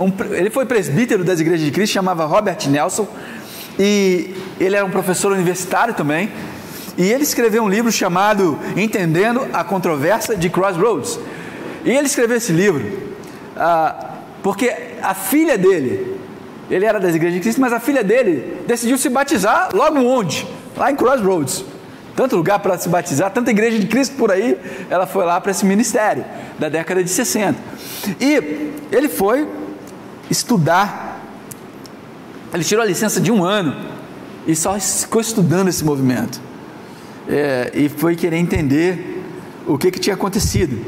um, 0.00 0.10
ele 0.34 0.48
foi 0.48 0.64
presbítero 0.64 1.22
das 1.22 1.38
igrejas 1.40 1.66
de 1.66 1.70
Cristo, 1.70 1.92
chamava 1.92 2.24
Robert 2.24 2.58
Nelson, 2.68 3.06
e 3.78 4.34
ele 4.58 4.74
era 4.74 4.84
um 4.84 4.90
professor 4.90 5.30
universitário 5.30 5.92
também, 5.92 6.32
e 6.96 7.02
ele 7.02 7.22
escreveu 7.22 7.62
um 7.62 7.68
livro 7.68 7.92
chamado 7.92 8.58
Entendendo 8.76 9.46
a 9.52 9.62
Controvérsia 9.62 10.34
de 10.34 10.48
Crossroads. 10.48 11.18
E 11.84 11.90
ele 11.90 12.06
escreveu 12.06 12.36
esse 12.36 12.52
livro 12.52 13.12
ah, 13.56 14.12
porque 14.42 14.74
a 15.02 15.14
filha 15.14 15.58
dele, 15.58 16.18
ele 16.70 16.84
era 16.84 16.98
das 16.98 17.14
igrejas 17.14 17.34
de 17.34 17.40
Cristo, 17.40 17.60
mas 17.60 17.72
a 17.72 17.80
filha 17.80 18.02
dele 18.02 18.58
decidiu 18.66 18.96
se 18.96 19.08
batizar 19.08 19.68
logo 19.74 19.98
onde? 20.00 20.46
Lá 20.76 20.90
em 20.90 20.96
Crossroads. 20.96 21.64
Tanto 22.14 22.36
lugar 22.36 22.58
para 22.58 22.76
se 22.76 22.88
batizar, 22.88 23.30
tanta 23.30 23.50
igreja 23.50 23.78
de 23.78 23.86
Cristo 23.86 24.16
por 24.16 24.30
aí, 24.30 24.58
ela 24.90 25.06
foi 25.06 25.24
lá 25.24 25.40
para 25.40 25.50
esse 25.50 25.64
ministério 25.64 26.24
da 26.58 26.68
década 26.68 27.02
de 27.02 27.08
60. 27.08 27.58
E 28.20 28.76
ele 28.90 29.08
foi 29.08 29.48
estudar. 30.30 31.20
Ele 32.52 32.64
tirou 32.64 32.82
a 32.82 32.86
licença 32.86 33.20
de 33.20 33.32
um 33.32 33.42
ano 33.42 33.74
e 34.46 34.54
só 34.54 34.78
ficou 34.78 35.20
estudando 35.20 35.68
esse 35.68 35.84
movimento. 35.84 36.40
É, 37.28 37.70
e 37.74 37.88
foi 37.88 38.14
querer 38.14 38.36
entender 38.36 39.22
o 39.66 39.78
que, 39.78 39.90
que 39.90 39.98
tinha 39.98 40.14
acontecido. 40.14 40.84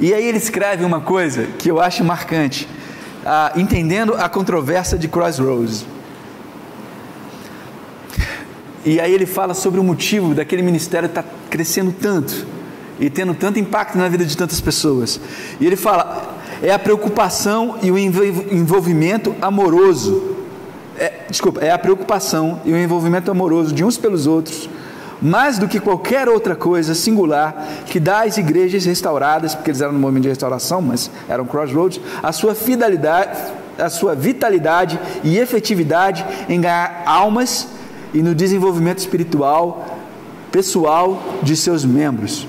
E 0.00 0.14
aí 0.14 0.24
ele 0.24 0.38
escreve 0.38 0.84
uma 0.84 1.00
coisa 1.00 1.46
que 1.58 1.68
eu 1.68 1.80
acho 1.80 2.04
marcante, 2.04 2.68
ah, 3.26 3.52
entendendo 3.56 4.14
a 4.14 4.28
controvérsia 4.28 4.96
de 4.96 5.08
Crossroads. 5.08 5.84
E 8.88 8.98
aí 8.98 9.12
ele 9.12 9.26
fala 9.26 9.52
sobre 9.52 9.78
o 9.78 9.84
motivo 9.84 10.34
daquele 10.34 10.62
ministério 10.62 11.08
estar 11.08 11.22
tá 11.22 11.28
crescendo 11.50 11.92
tanto 11.92 12.46
e 12.98 13.10
tendo 13.10 13.34
tanto 13.34 13.58
impacto 13.58 13.98
na 13.98 14.08
vida 14.08 14.24
de 14.24 14.34
tantas 14.34 14.62
pessoas. 14.62 15.20
E 15.60 15.66
ele 15.66 15.76
fala: 15.76 16.38
é 16.62 16.72
a 16.72 16.78
preocupação 16.78 17.76
e 17.82 17.90
o 17.90 17.98
envolvimento 17.98 19.36
amoroso. 19.42 20.36
É, 20.98 21.12
desculpa, 21.28 21.60
é 21.60 21.70
a 21.70 21.78
preocupação 21.78 22.62
e 22.64 22.72
o 22.72 22.78
envolvimento 22.78 23.30
amoroso 23.30 23.74
de 23.74 23.84
uns 23.84 23.98
pelos 23.98 24.26
outros, 24.26 24.70
mais 25.20 25.58
do 25.58 25.68
que 25.68 25.78
qualquer 25.78 26.26
outra 26.26 26.56
coisa 26.56 26.94
singular 26.94 27.68
que 27.84 28.00
dá 28.00 28.22
às 28.22 28.38
igrejas 28.38 28.86
restauradas, 28.86 29.54
porque 29.54 29.70
eles 29.70 29.82
eram 29.82 29.92
no 29.92 29.98
momento 29.98 30.22
de 30.22 30.30
restauração, 30.30 30.80
mas 30.80 31.10
eram 31.28 31.44
crossroads, 31.44 32.00
a 32.22 32.32
sua 32.32 32.54
fidelidade, 32.54 33.38
a 33.78 33.90
sua 33.90 34.14
vitalidade 34.14 34.98
e 35.22 35.36
efetividade 35.36 36.24
em 36.48 36.58
ganhar 36.58 37.02
almas 37.04 37.68
e 38.12 38.22
no 38.22 38.34
desenvolvimento 38.34 38.98
espiritual 38.98 39.98
pessoal 40.50 41.22
de 41.42 41.56
seus 41.56 41.84
membros. 41.84 42.46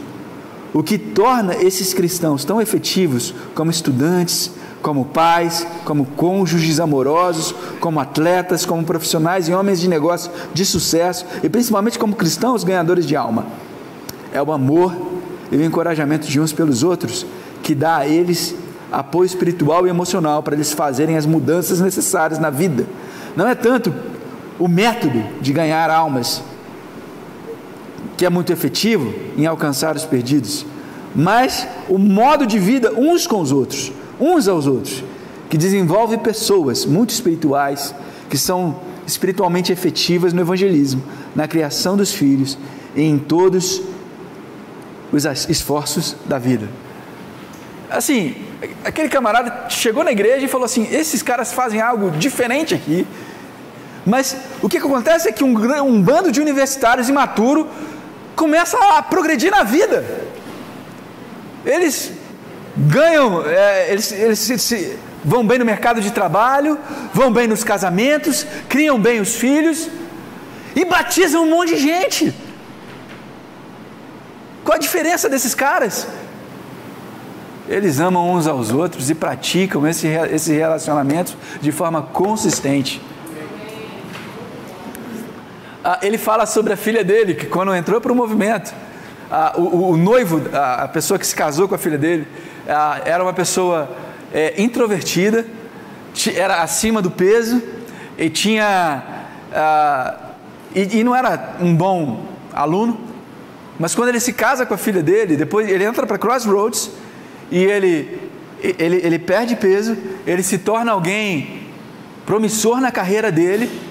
O 0.74 0.84
que 0.84 0.98
torna 0.98 1.56
esses 1.56 1.94
cristãos 1.94 2.46
tão 2.46 2.62
efetivos 2.62 3.34
como 3.56 3.72
estudantes, 3.72 4.52
como 4.82 5.06
pais, 5.06 5.66
como 5.84 6.06
cônjuges 6.06 6.80
amorosos, 6.80 7.54
como 7.80 8.00
atletas, 8.00 8.66
como 8.66 8.84
profissionais 8.84 9.50
e 9.50 9.54
homens 9.54 9.80
de 9.80 9.88
negócio 9.88 10.32
de 10.54 10.66
sucesso 10.66 11.26
e 11.44 11.50
principalmente 11.50 12.00
como 12.00 12.16
cristãos 12.16 12.64
ganhadores 12.64 13.06
de 13.06 13.16
alma. 13.16 13.46
É 14.32 14.42
o 14.42 14.52
amor 14.52 14.96
e 15.52 15.58
o 15.58 15.64
encorajamento 15.64 16.28
de 16.28 16.40
uns 16.40 16.54
pelos 16.54 16.84
outros 16.84 17.26
que 17.64 17.74
dá 17.74 17.98
a 17.98 18.08
eles 18.08 18.56
apoio 18.92 19.26
espiritual 19.26 19.86
e 19.86 19.90
emocional 19.90 20.42
para 20.42 20.56
eles 20.56 20.72
fazerem 20.72 21.18
as 21.18 21.26
mudanças 21.26 21.80
necessárias 21.80 22.40
na 22.40 22.50
vida. 22.50 22.86
Não 23.36 23.48
é 23.48 23.56
tanto 23.56 23.94
o 24.60 24.68
método 24.68 25.24
de 25.42 25.54
ganhar 25.54 25.90
almas, 25.90 26.44
que 28.18 28.26
é 28.26 28.30
muito 28.30 28.52
efetivo 28.52 29.14
em 29.38 29.46
alcançar 29.46 29.96
os 29.96 30.06
perdidos, 30.06 30.66
mas 31.16 31.68
o 31.88 31.98
modo 31.98 32.46
de 32.46 32.60
vida 32.60 32.94
uns 32.94 33.26
com 33.26 33.40
os 33.40 33.52
outros, 33.52 33.92
uns 34.20 34.48
aos 34.48 34.68
outros, 34.68 35.04
que 35.50 35.58
desenvolve 35.58 36.18
pessoas 36.18 36.86
muito 36.86 37.12
espirituais, 37.12 37.96
que 38.30 38.38
são 38.38 38.82
espiritualmente 39.08 39.72
efetivas 39.72 40.34
no 40.34 40.42
evangelismo, 40.42 41.02
na 41.36 41.48
criação 41.48 41.98
dos 41.98 42.14
filhos 42.14 42.58
e 42.96 43.02
em 43.02 43.18
todos 43.18 43.82
os 45.12 45.26
esforços 45.50 46.16
da 46.26 46.38
vida. 46.38 46.70
Assim, 47.90 48.36
aquele 48.84 49.10
camarada 49.10 49.68
chegou 49.70 50.04
na 50.04 50.12
igreja 50.12 50.46
e 50.46 50.48
falou 50.48 50.66
assim: 50.66 50.88
esses 50.92 51.24
caras 51.24 51.52
fazem 51.52 51.82
algo 51.82 52.12
diferente 52.12 52.76
aqui. 52.76 53.08
Mas 54.06 54.36
o 54.62 54.70
que, 54.70 54.78
acontece 54.78 55.30
é 55.30 55.32
que 55.32 55.44
um, 55.44 55.56
um 55.84 56.02
bando 56.02 56.32
de 56.32 56.40
universitários 56.42 57.10
imaturos 57.10 57.66
começa 58.36 58.78
a 58.98 59.02
progredir 59.02 59.52
na 59.52 59.64
vida. 59.64 60.04
Eles 61.66 62.12
ganham, 62.78 63.46
é, 63.46 63.92
eles, 63.92 64.12
eles 64.12 64.40
se, 64.40 64.58
se, 64.58 64.98
vão 65.24 65.46
bem 65.46 65.60
no 65.60 65.66
mercado 65.66 66.02
de 66.02 66.12
trabalho, 66.12 66.78
vão 67.14 67.32
bem 67.32 67.48
nos 67.48 67.64
casamentos, 67.64 68.46
criam 68.68 69.00
bem 69.00 69.20
os 69.20 69.36
filhos 69.36 69.90
e 70.76 70.86
batizam 70.86 71.44
um 71.44 71.50
monte 71.50 71.76
de 71.76 71.82
gente. 71.82 72.34
Qual 74.64 74.76
a 74.76 74.80
diferença 74.80 75.28
desses 75.28 75.54
caras? 75.54 76.08
Eles 77.68 78.00
amam 78.00 78.34
uns 78.34 78.48
aos 78.48 78.72
outros 78.72 79.10
e 79.10 79.16
praticam 79.16 79.86
esse, 79.88 80.08
esse 80.08 80.54
relacionamento 80.54 81.38
de 81.62 81.72
forma 81.72 82.02
consistente. 82.02 83.02
Ah, 85.92 85.98
ele 86.04 86.20
fala 86.20 86.46
sobre 86.46 86.72
a 86.72 86.78
filha 86.78 87.04
dele, 87.04 87.34
que 87.34 87.48
quando 87.48 87.74
entrou 87.74 88.00
para 88.00 88.12
o 88.12 88.16
movimento, 88.16 88.72
ah, 89.32 89.56
o, 89.58 89.98
noivo, 89.98 90.40
a, 90.54 90.88
pessoa 90.88 91.18
que 91.18 91.26
se 91.26 91.36
casou 91.36 91.68
com 91.68 91.74
a 91.74 91.80
filha 91.80 91.98
dele, 91.98 92.28
ah, 92.68 93.02
era 93.04 93.24
uma 93.24 93.34
pessoa 93.34 93.90
é, 94.32 94.54
introvertida, 94.62 95.48
era 96.36 96.62
acima 96.62 97.02
do 97.02 97.10
peso 97.10 97.60
e 98.20 98.30
tinha. 98.30 99.02
E, 100.76 101.00
e, 101.00 101.04
não 101.04 101.16
era 101.16 101.56
um 101.60 101.76
bom 101.76 102.24
aluno, 102.54 103.02
mas 103.80 103.96
quando 103.96 104.10
ele 104.10 104.20
se 104.20 104.32
casa 104.32 104.68
com 104.68 104.76
a 104.76 104.78
filha 104.78 105.02
dele, 105.02 105.36
depois 105.36 105.68
ele 105.68 105.84
entra 105.84 106.06
para 106.06 106.20
Crossroads 106.20 106.92
e 107.50 107.64
ele, 107.64 108.30
ele, 108.62 108.98
ele 108.98 109.18
perde 109.18 109.56
peso, 109.56 109.98
ele 110.28 110.44
se 110.44 110.60
torna 110.60 110.92
alguém 110.92 111.64
promissor 112.28 112.80
na 112.80 112.92
carreira 112.92 113.32
dele 113.32 113.89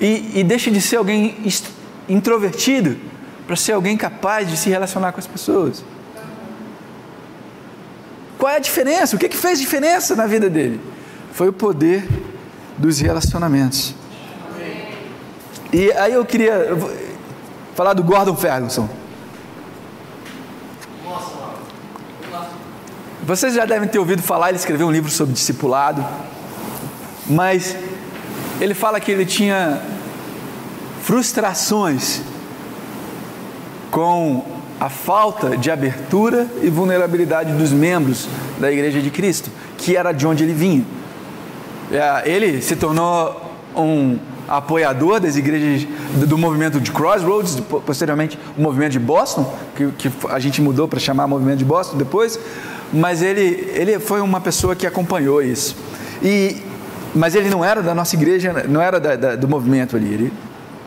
e, 0.00 0.40
e 0.40 0.44
deixa 0.44 0.70
de 0.70 0.80
ser 0.80 0.96
alguém 0.96 1.36
introvertido 2.08 2.96
para 3.46 3.56
ser 3.56 3.72
alguém 3.72 3.96
capaz 3.96 4.48
de 4.48 4.56
se 4.56 4.68
relacionar 4.70 5.12
com 5.12 5.20
as 5.20 5.26
pessoas. 5.26 5.84
Qual 8.38 8.50
é 8.50 8.56
a 8.56 8.60
diferença? 8.60 9.16
O 9.16 9.18
que, 9.18 9.28
que 9.28 9.36
fez 9.36 9.58
diferença 9.58 10.14
na 10.14 10.26
vida 10.26 10.50
dele? 10.50 10.80
Foi 11.32 11.48
o 11.48 11.52
poder 11.52 12.06
dos 12.76 13.00
relacionamentos. 13.00 13.94
E 15.72 15.90
aí 15.92 16.12
eu 16.12 16.24
queria 16.24 16.76
falar 17.74 17.94
do 17.94 18.02
Gordon 18.02 18.36
Ferguson. 18.36 18.88
Vocês 23.22 23.54
já 23.54 23.64
devem 23.64 23.88
ter 23.88 23.98
ouvido 23.98 24.22
falar, 24.22 24.50
ele 24.50 24.58
escreveu 24.58 24.86
um 24.86 24.92
livro 24.92 25.10
sobre 25.10 25.32
discipulado, 25.32 26.04
mas 27.26 27.74
ele 28.60 28.74
fala 28.74 29.00
que 29.00 29.10
ele 29.10 29.26
tinha 29.26 29.80
frustrações 31.02 32.20
com 33.90 34.44
a 34.80 34.88
falta 34.88 35.56
de 35.56 35.70
abertura 35.70 36.48
e 36.62 36.68
vulnerabilidade 36.68 37.52
dos 37.52 37.70
membros 37.70 38.28
da 38.58 38.70
Igreja 38.70 39.00
de 39.00 39.10
Cristo, 39.10 39.50
que 39.76 39.96
era 39.96 40.12
de 40.12 40.26
onde 40.26 40.42
ele 40.42 40.54
vinha. 40.54 40.84
É, 41.92 42.28
ele 42.28 42.60
se 42.60 42.74
tornou 42.76 43.40
um 43.76 44.18
apoiador 44.48 45.20
das 45.20 45.36
igrejas 45.36 45.88
do 46.26 46.36
movimento 46.36 46.80
de 46.80 46.90
Crossroads, 46.90 47.60
posteriormente 47.86 48.38
o 48.56 48.62
movimento 48.62 48.92
de 48.92 48.98
Boston, 48.98 49.52
que, 49.74 50.10
a 50.28 50.38
gente 50.38 50.60
mudou 50.60 50.86
para 50.86 51.00
chamar 51.00 51.26
movimento 51.26 51.58
de 51.58 51.64
Boston 51.64 51.96
depois, 51.96 52.38
mas 52.92 53.22
ele, 53.22 53.70
ele 53.74 53.98
foi 53.98 54.20
uma 54.20 54.40
pessoa 54.40 54.76
que 54.76 54.86
acompanhou 54.86 55.42
isso. 55.42 55.76
E, 56.22 56.62
mas 57.14 57.34
ele 57.34 57.48
não 57.48 57.64
era 57.64 57.82
da 57.82 57.94
nossa 57.94 58.16
igreja, 58.16 58.64
não 58.68 58.80
era 58.80 58.98
da, 58.98 59.16
da, 59.16 59.36
do 59.36 59.48
movimento 59.48 59.96
ali, 59.96 60.12
ele 60.12 60.32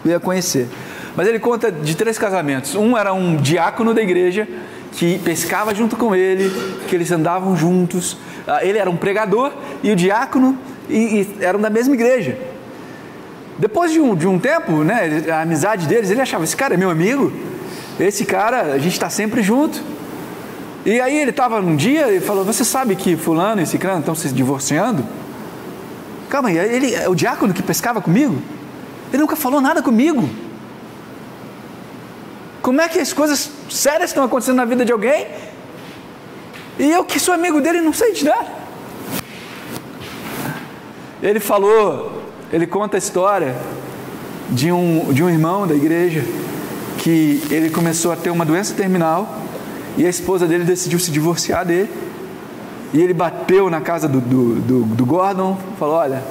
ia 0.05 0.19
conhecer. 0.19 0.67
Mas 1.15 1.27
ele 1.27 1.39
conta 1.39 1.71
de 1.71 1.95
três 1.95 2.17
casamentos. 2.17 2.75
Um 2.75 2.97
era 2.97 3.13
um 3.13 3.37
diácono 3.37 3.93
da 3.93 4.01
igreja 4.01 4.47
que 4.91 5.17
pescava 5.19 5.73
junto 5.73 5.95
com 5.95 6.15
ele, 6.15 6.51
que 6.87 6.95
eles 6.95 7.11
andavam 7.11 7.55
juntos. 7.55 8.17
Ah, 8.47 8.63
ele 8.63 8.77
era 8.77 8.89
um 8.89 8.95
pregador 8.95 9.51
e 9.81 9.91
o 9.91 9.95
diácono 9.95 10.57
e, 10.89 11.21
e 11.21 11.43
eram 11.43 11.59
da 11.59 11.69
mesma 11.69 11.93
igreja. 11.95 12.37
Depois 13.57 13.91
de 13.91 13.99
um, 13.99 14.15
de 14.15 14.27
um 14.27 14.37
tempo, 14.37 14.83
né, 14.83 15.23
a 15.31 15.41
amizade 15.41 15.87
deles, 15.87 16.11
ele 16.11 16.21
achava: 16.21 16.43
esse 16.43 16.55
cara 16.55 16.75
é 16.75 16.77
meu 16.77 16.89
amigo, 16.89 17.33
esse 17.99 18.23
cara, 18.25 18.73
a 18.73 18.77
gente 18.77 18.93
está 18.93 19.09
sempre 19.09 19.41
junto. 19.41 19.81
E 20.85 21.01
aí 21.01 21.17
ele 21.17 21.31
estava 21.31 21.59
num 21.61 21.75
dia 21.75 22.11
e 22.13 22.19
falou: 22.19 22.45
Você 22.45 22.63
sabe 22.63 22.95
que 22.95 23.17
Fulano 23.17 23.61
e 23.61 23.65
Ciclano 23.65 23.99
estão 23.99 24.13
se 24.13 24.29
divorciando? 24.29 25.03
Calma 26.29 26.49
aí, 26.49 26.57
ele 26.57 26.93
é 26.93 27.07
o 27.07 27.15
diácono 27.15 27.53
que 27.53 27.63
pescava 27.63 28.01
comigo? 28.01 28.41
Ele 29.11 29.21
nunca 29.21 29.35
falou 29.35 29.61
nada 29.61 29.81
comigo. 29.81 30.29
Como 32.61 32.81
é 32.81 32.89
que 32.89 32.99
as 32.99 33.13
coisas 33.13 33.49
sérias 33.69 34.09
estão 34.09 34.23
acontecendo 34.23 34.57
na 34.57 34.65
vida 34.65 34.83
de 34.83 34.91
alguém? 34.91 35.27
E 36.77 36.91
eu 36.91 37.05
que 37.05 37.19
sou 37.19 37.33
amigo 37.33 37.61
dele 37.61 37.79
não 37.79 37.93
sei 37.93 38.11
de 38.11 38.25
nada. 38.25 38.47
Ele 41.23 41.39
falou, 41.39 42.23
ele 42.51 42.67
conta 42.67 42.97
a 42.97 42.99
história 42.99 43.55
de 44.49 44.71
um, 44.71 45.11
de 45.13 45.23
um 45.23 45.29
irmão 45.29 45.65
da 45.65 45.73
igreja 45.73 46.23
que 46.97 47.41
ele 47.49 47.69
começou 47.69 48.11
a 48.11 48.15
ter 48.15 48.29
uma 48.29 48.45
doença 48.45 48.73
terminal 48.73 49.41
e 49.97 50.05
a 50.05 50.09
esposa 50.09 50.45
dele 50.45 50.63
decidiu 50.63 50.99
se 50.99 51.09
divorciar 51.09 51.65
dele. 51.65 51.89
E 52.93 53.01
ele 53.01 53.13
bateu 53.13 53.69
na 53.69 53.81
casa 53.81 54.07
do, 54.07 54.21
do, 54.21 54.55
do, 54.55 54.81
do 54.83 55.05
Gordon, 55.05 55.57
falou: 55.77 55.95
Olha, 55.95 56.23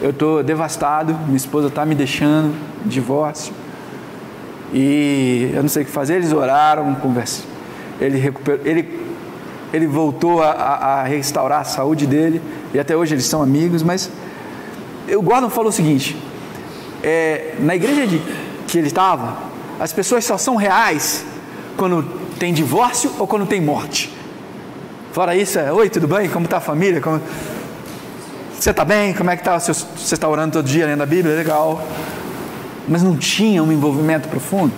eu 0.00 0.10
estou 0.10 0.42
devastado, 0.42 1.14
minha 1.26 1.36
esposa 1.36 1.68
está 1.68 1.84
me 1.84 1.94
deixando, 1.94 2.54
divórcio. 2.84 3.52
E 4.72 5.50
eu 5.54 5.62
não 5.62 5.68
sei 5.68 5.82
o 5.82 5.86
que 5.86 5.90
fazer. 5.90 6.16
Eles 6.16 6.32
oraram, 6.32 6.94
conversa. 6.96 7.42
Ele 8.00 8.18
recuperou, 8.18 8.60
ele, 8.64 9.00
ele 9.72 9.86
voltou 9.86 10.42
a, 10.42 10.50
a, 10.50 11.02
restaurar 11.02 11.62
a 11.62 11.64
saúde 11.64 12.06
dele 12.06 12.40
e 12.72 12.78
até 12.78 12.96
hoje 12.96 13.14
eles 13.14 13.24
são 13.26 13.42
amigos. 13.42 13.82
Mas 13.82 14.10
o 15.08 15.22
Gordon 15.22 15.50
falou 15.50 15.70
o 15.70 15.72
seguinte: 15.72 16.16
é, 17.02 17.56
na 17.58 17.74
igreja 17.74 18.06
de, 18.06 18.22
que 18.68 18.78
ele 18.78 18.86
estava, 18.86 19.36
as 19.80 19.92
pessoas 19.92 20.24
só 20.24 20.38
são 20.38 20.54
reais 20.54 21.24
quando 21.76 22.04
tem 22.38 22.52
divórcio 22.52 23.10
ou 23.18 23.26
quando 23.26 23.46
tem 23.46 23.60
morte. 23.60 24.17
Fora 25.12 25.34
isso, 25.34 25.58
é, 25.58 25.72
oi, 25.72 25.88
tudo 25.88 26.06
bem? 26.06 26.28
Como 26.28 26.44
está 26.44 26.58
a 26.58 26.60
família? 26.60 27.00
Como... 27.00 27.20
Você 28.58 28.70
está 28.70 28.84
bem? 28.84 29.14
Como 29.14 29.30
é 29.30 29.36
que 29.36 29.42
está? 29.42 29.58
Você 29.58 30.14
está 30.14 30.28
orando 30.28 30.54
todo 30.54 30.66
dia 30.66 30.86
lendo 30.86 31.02
a 31.02 31.06
Bíblia? 31.06 31.34
Legal 31.34 31.82
mas 32.88 33.02
não 33.02 33.16
tinha 33.16 33.62
um 33.62 33.70
envolvimento 33.70 34.28
profundo. 34.28 34.72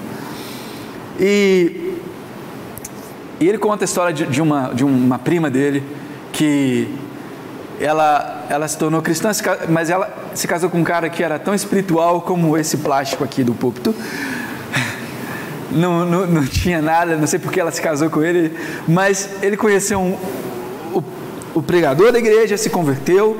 E, 1.19 1.95
e 3.39 3.49
ele 3.49 3.59
conta 3.59 3.85
a 3.85 3.87
história 3.87 4.13
de, 4.13 4.27
de, 4.27 4.43
uma, 4.43 4.75
de 4.75 4.85
uma 4.85 5.19
prima 5.19 5.49
dele 5.49 5.83
que 6.33 6.93
ela, 7.81 8.45
ela 8.49 8.67
se 8.67 8.77
tornou 8.77 9.01
cristã, 9.01 9.31
mas 9.69 9.89
ela 9.89 10.13
se 10.35 10.47
casou 10.49 10.69
com 10.69 10.79
um 10.79 10.85
cara 10.85 11.09
que 11.09 11.23
era 11.23 11.39
tão 11.39 11.55
espiritual 11.55 12.21
como 12.21 12.57
esse 12.59 12.79
plástico 12.79 13.23
aqui 13.23 13.45
do 13.45 13.55
púlpito. 13.55 13.95
Não, 15.71 16.05
não, 16.05 16.27
não 16.27 16.45
tinha 16.47 16.83
nada, 16.83 17.17
não 17.17 17.27
sei 17.27 17.39
porque 17.39 17.61
ela 17.61 17.71
se 17.71 17.81
casou 17.81 18.11
com 18.11 18.23
ele, 18.23 18.57
mas 18.89 19.31
ele 19.41 19.57
conheceu 19.57 20.01
um, 20.01 20.17
o, 20.93 21.03
o 21.55 21.63
pregador 21.63 22.11
da 22.11 22.19
igreja, 22.19 22.57
se 22.57 22.69
converteu, 22.69 23.39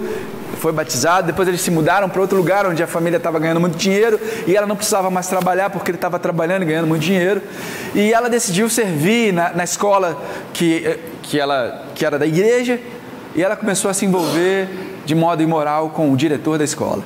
foi 0.61 0.73
batizado, 0.73 1.27
depois 1.27 1.49
eles 1.49 1.61
se 1.61 1.71
mudaram 1.71 2.09
para 2.09 2.21
outro 2.21 2.37
lugar 2.37 2.67
onde 2.67 2.83
a 2.83 2.87
família 2.87 3.17
estava 3.17 3.39
ganhando 3.39 3.61
muito 3.61 3.77
dinheiro 3.77 4.21
e 4.47 4.55
ela 4.55 4.67
não 4.67 4.77
precisava 4.77 5.11
mais 5.11 5.27
trabalhar 5.27 5.71
porque 5.71 5.91
ele 5.91 5.97
estava 5.97 6.19
trabalhando 6.19 6.63
e 6.63 6.67
ganhando 6.67 6.87
muito 6.87 7.03
dinheiro. 7.03 7.43
E 7.95 8.13
ela 8.13 8.29
decidiu 8.29 8.69
servir 8.69 9.33
na, 9.33 9.51
na 9.51 9.65
escola 9.65 10.23
que, 10.53 10.87
eh, 10.87 10.99
que, 11.23 11.41
ela, 11.41 11.87
que 11.95 12.05
era 12.05 12.19
da 12.19 12.27
igreja 12.27 12.79
e 13.35 13.43
ela 13.43 13.57
começou 13.57 13.91
a 13.91 13.95
se 13.95 14.05
envolver 14.05 14.69
de 15.05 15.15
modo 15.15 15.43
imoral 15.43 15.91
com 15.91 16.13
o 16.13 16.17
diretor 16.17 16.59
da 16.59 16.65
escola. 16.65 17.03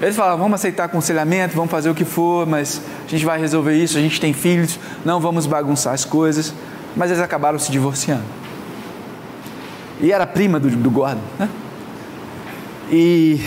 Eles 0.00 0.14
falavam, 0.14 0.38
vamos 0.38 0.54
aceitar 0.54 0.84
aconselhamento, 0.84 1.56
vamos 1.56 1.70
fazer 1.70 1.90
o 1.90 1.94
que 1.94 2.04
for, 2.04 2.46
mas 2.46 2.80
a 3.06 3.10
gente 3.10 3.24
vai 3.24 3.40
resolver 3.40 3.74
isso, 3.74 3.98
a 3.98 4.00
gente 4.00 4.20
tem 4.20 4.32
filhos, 4.32 4.78
não 5.04 5.20
vamos 5.20 5.46
bagunçar 5.46 5.92
as 5.92 6.04
coisas. 6.04 6.54
Mas 6.96 7.10
eles 7.10 7.22
acabaram 7.22 7.58
se 7.58 7.70
divorciando. 7.70 8.24
E 10.00 10.12
era 10.12 10.26
prima 10.26 10.60
do, 10.60 10.70
do 10.70 10.90
Gordon, 10.90 11.20
né? 11.38 11.48
E, 12.90 13.40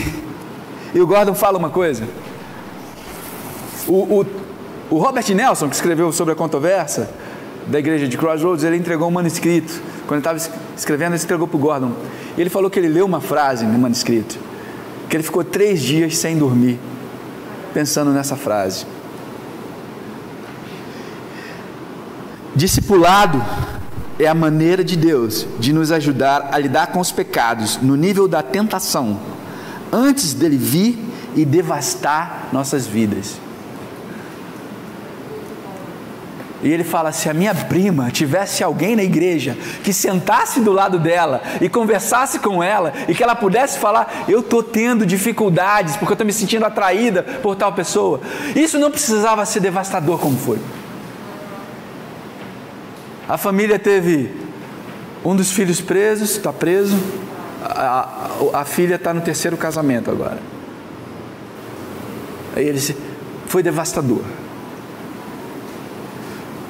e 0.94 1.00
o 1.00 1.06
Gordon 1.06 1.34
fala 1.34 1.58
uma 1.58 1.70
coisa. 1.70 2.06
O, 3.86 4.20
o, 4.20 4.26
o 4.90 4.98
Robert 4.98 5.24
Nelson, 5.34 5.68
que 5.68 5.74
escreveu 5.74 6.12
sobre 6.12 6.32
a 6.32 6.36
controvérsia 6.36 7.08
da 7.66 7.78
igreja 7.78 8.06
de 8.06 8.16
Crossroads, 8.16 8.64
ele 8.64 8.76
entregou 8.76 9.08
um 9.08 9.10
manuscrito. 9.10 9.80
Quando 10.06 10.24
ele 10.24 10.36
estava 10.36 10.56
escrevendo, 10.76 11.14
ele 11.14 11.22
entregou 11.22 11.48
para 11.48 11.56
o 11.56 11.60
Gordon. 11.60 11.92
E 12.36 12.40
ele 12.40 12.50
falou 12.50 12.70
que 12.70 12.78
ele 12.78 12.88
leu 12.88 13.06
uma 13.06 13.20
frase 13.20 13.64
no 13.64 13.78
manuscrito, 13.78 14.38
que 15.12 15.16
ele 15.18 15.22
ficou 15.22 15.44
três 15.44 15.82
dias 15.82 16.16
sem 16.16 16.38
dormir, 16.38 16.80
pensando 17.74 18.12
nessa 18.12 18.34
frase. 18.34 18.86
Discipulado 22.56 23.44
é 24.18 24.26
a 24.26 24.34
maneira 24.34 24.82
de 24.82 24.96
Deus 24.96 25.46
de 25.60 25.70
nos 25.70 25.92
ajudar 25.92 26.48
a 26.50 26.58
lidar 26.58 26.86
com 26.86 26.98
os 26.98 27.12
pecados 27.12 27.78
no 27.82 27.94
nível 27.94 28.26
da 28.26 28.42
tentação, 28.42 29.20
antes 29.92 30.32
dele 30.32 30.56
vir 30.56 30.98
e 31.36 31.44
devastar 31.44 32.48
nossas 32.50 32.86
vidas. 32.86 33.38
E 36.62 36.70
ele 36.70 36.84
fala: 36.84 37.10
se 37.12 37.28
a 37.28 37.34
minha 37.34 37.54
prima 37.54 38.10
tivesse 38.10 38.62
alguém 38.62 38.94
na 38.94 39.02
igreja 39.02 39.56
que 39.82 39.92
sentasse 39.92 40.60
do 40.60 40.72
lado 40.72 40.98
dela 40.98 41.42
e 41.60 41.68
conversasse 41.68 42.38
com 42.38 42.62
ela 42.62 42.92
e 43.08 43.14
que 43.14 43.22
ela 43.22 43.34
pudesse 43.34 43.78
falar: 43.78 44.24
eu 44.28 44.40
estou 44.40 44.62
tendo 44.62 45.04
dificuldades 45.04 45.96
porque 45.96 46.12
eu 46.12 46.14
estou 46.14 46.26
me 46.26 46.32
sentindo 46.32 46.64
atraída 46.64 47.22
por 47.22 47.56
tal 47.56 47.72
pessoa, 47.72 48.20
isso 48.54 48.78
não 48.78 48.90
precisava 48.90 49.44
ser 49.44 49.60
devastador 49.60 50.18
como 50.18 50.38
foi. 50.38 50.58
A 53.28 53.36
família 53.36 53.78
teve 53.78 54.30
um 55.24 55.34
dos 55.34 55.50
filhos 55.52 55.80
presos, 55.80 56.32
está 56.32 56.52
preso. 56.52 56.96
A, 57.64 58.08
a, 58.54 58.60
a 58.60 58.64
filha 58.64 58.96
está 58.96 59.14
no 59.14 59.20
terceiro 59.20 59.56
casamento 59.56 60.10
agora. 60.10 60.38
Aí 62.54 62.64
ele 62.64 62.74
disse, 62.74 62.96
foi 63.46 63.62
devastador. 63.62 64.22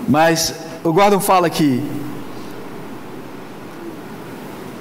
Mas 0.08 0.54
o 0.82 0.92
Gordon 0.92 1.20
fala 1.20 1.48
que 1.48 1.82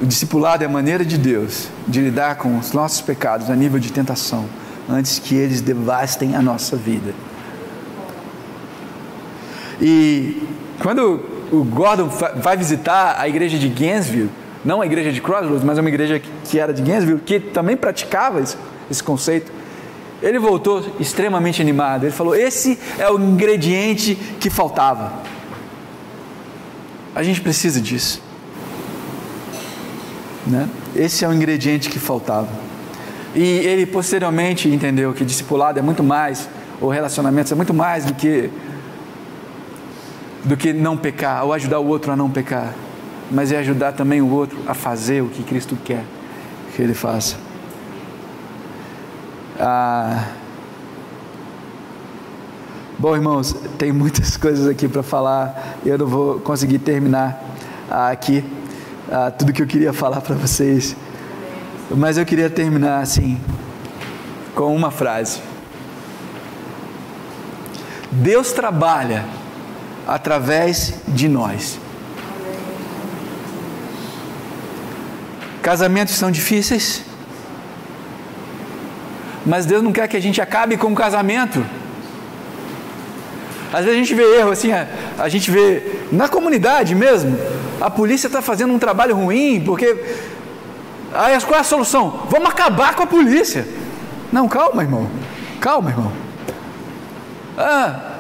o 0.01 0.05
discipulado 0.05 0.63
é 0.63 0.67
a 0.67 0.69
maneira 0.69 1.05
de 1.05 1.17
Deus 1.17 1.67
de 1.87 2.01
lidar 2.01 2.35
com 2.35 2.57
os 2.57 2.71
nossos 2.71 3.01
pecados 3.01 3.49
a 3.49 3.55
nível 3.55 3.79
de 3.79 3.91
tentação, 3.91 4.45
antes 4.89 5.19
que 5.19 5.35
eles 5.35 5.61
devastem 5.61 6.35
a 6.35 6.41
nossa 6.41 6.75
vida. 6.75 7.13
E 9.79 10.47
quando 10.81 11.23
o 11.51 11.63
Gordon 11.63 12.07
vai 12.37 12.57
visitar 12.57 13.15
a 13.19 13.27
igreja 13.27 13.57
de 13.59 13.67
Gainesville, 13.67 14.29
não 14.63 14.81
a 14.81 14.85
igreja 14.85 15.11
de 15.11 15.21
Crossroads, 15.21 15.63
mas 15.63 15.77
uma 15.77 15.89
igreja 15.89 16.21
que 16.45 16.59
era 16.59 16.73
de 16.73 16.81
Gainesville, 16.81 17.19
que 17.19 17.39
também 17.39 17.75
praticava 17.75 18.39
esse, 18.39 18.55
esse 18.89 19.03
conceito. 19.03 19.51
Ele 20.21 20.37
voltou 20.37 20.95
extremamente 20.99 21.61
animado. 21.61 22.03
Ele 22.03 22.11
falou: 22.11 22.35
Esse 22.35 22.77
é 22.99 23.09
o 23.09 23.19
ingrediente 23.19 24.15
que 24.39 24.49
faltava. 24.49 25.13
A 27.15 27.23
gente 27.23 27.41
precisa 27.41 27.81
disso. 27.81 28.21
Né? 30.45 30.69
Esse 30.95 31.25
é 31.25 31.27
o 31.27 31.33
ingrediente 31.33 31.89
que 31.89 31.99
faltava. 31.99 32.49
E 33.35 33.41
ele 33.41 33.85
posteriormente 33.85 34.67
entendeu 34.67 35.13
que 35.13 35.23
discipulado 35.23 35.79
é 35.79 35.81
muito 35.81 36.03
mais, 36.03 36.49
ou 36.79 36.89
relacionamentos 36.89 37.51
é 37.51 37.55
muito 37.55 37.73
mais 37.73 38.05
do 38.05 38.13
que 38.13 38.49
do 40.43 40.57
que 40.57 40.73
não 40.73 40.97
pecar, 40.97 41.45
ou 41.45 41.53
ajudar 41.53 41.79
o 41.79 41.87
outro 41.87 42.11
a 42.11 42.15
não 42.15 42.29
pecar, 42.29 42.73
mas 43.29 43.51
é 43.51 43.59
ajudar 43.59 43.91
também 43.91 44.21
o 44.21 44.29
outro 44.31 44.57
a 44.65 44.73
fazer 44.73 45.21
o 45.21 45.27
que 45.27 45.43
Cristo 45.43 45.77
quer 45.85 46.03
que 46.75 46.81
ele 46.81 46.95
faça. 46.95 47.50
Ah, 49.63 50.25
Bom, 52.97 53.15
irmãos, 53.15 53.55
tem 53.77 53.91
muitas 53.91 54.35
coisas 54.37 54.67
aqui 54.67 54.87
para 54.87 55.03
falar 55.03 55.77
eu 55.85 55.99
não 55.99 56.07
vou 56.07 56.39
conseguir 56.39 56.79
terminar 56.79 57.39
ah, 57.89 58.09
aqui 58.09 58.43
ah, 59.11 59.29
tudo 59.29 59.53
que 59.53 59.61
eu 59.61 59.67
queria 59.67 59.93
falar 59.93 60.19
para 60.21 60.33
vocês. 60.33 60.95
Mas 61.91 62.17
eu 62.17 62.25
queria 62.25 62.49
terminar 62.49 63.01
assim, 63.01 63.39
com 64.55 64.75
uma 64.75 64.89
frase. 64.89 65.39
Deus 68.11 68.51
trabalha 68.51 69.25
através 70.07 70.95
de 71.07 71.27
nós. 71.27 71.79
Casamentos 75.61 76.15
são 76.15 76.31
difíceis, 76.31 77.03
mas 79.51 79.65
Deus 79.65 79.83
não 79.83 79.91
quer 79.91 80.07
que 80.07 80.15
a 80.15 80.19
gente 80.21 80.39
acabe 80.39 80.77
com 80.77 80.93
o 80.93 80.95
casamento. 80.95 81.61
Às 83.73 83.83
vezes 83.83 83.99
a 83.99 84.01
gente 84.01 84.15
vê 84.15 84.37
erro 84.37 84.49
assim, 84.49 84.71
a, 84.71 84.87
a 85.19 85.27
gente 85.27 85.51
vê 85.51 85.97
na 86.09 86.29
comunidade 86.29 86.95
mesmo, 86.95 87.37
a 87.81 87.89
polícia 87.89 88.27
está 88.27 88.41
fazendo 88.41 88.73
um 88.73 88.79
trabalho 88.79 89.13
ruim, 89.13 89.61
porque. 89.65 89.87
Aí 91.13 91.37
qual 91.41 91.57
é 91.57 91.59
a 91.59 91.65
solução? 91.65 92.27
Vamos 92.29 92.47
acabar 92.47 92.95
com 92.95 93.03
a 93.03 93.05
polícia. 93.05 93.67
Não, 94.31 94.47
calma, 94.47 94.83
irmão. 94.83 95.09
Calma, 95.59 95.89
irmão. 95.89 96.13
Ah, 97.57 98.19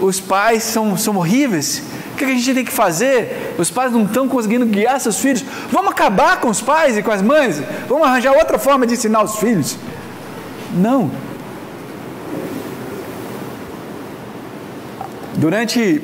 os 0.00 0.18
pais 0.18 0.64
são, 0.64 0.96
são 0.96 1.16
horríveis. 1.18 1.84
O 2.14 2.16
que 2.16 2.24
a 2.24 2.28
gente 2.28 2.54
tem 2.54 2.64
que 2.64 2.70
fazer? 2.70 3.56
Os 3.58 3.72
pais 3.72 3.90
não 3.90 4.04
estão 4.04 4.28
conseguindo 4.28 4.64
guiar 4.64 5.00
seus 5.00 5.18
filhos. 5.18 5.44
Vamos 5.72 5.90
acabar 5.90 6.40
com 6.40 6.48
os 6.48 6.60
pais 6.60 6.96
e 6.96 7.02
com 7.02 7.10
as 7.10 7.20
mães? 7.20 7.60
Vamos 7.88 8.06
arranjar 8.06 8.32
outra 8.34 8.56
forma 8.56 8.86
de 8.86 8.94
ensinar 8.94 9.24
os 9.24 9.34
filhos? 9.34 9.76
Não. 10.72 11.10
Durante 15.36 16.00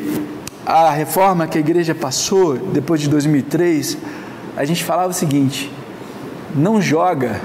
a 0.67 0.91
reforma 0.91 1.47
que 1.47 1.59
a 1.59 1.61
igreja 1.61 1.95
passou, 1.95 2.57
depois 2.57 3.01
de 3.01 3.09
2003, 3.09 3.97
a 4.57 4.65
gente 4.65 4.83
falava 4.83 5.11
o 5.11 5.15
seguinte: 5.15 5.73
não 6.53 6.83
joga 6.83 7.41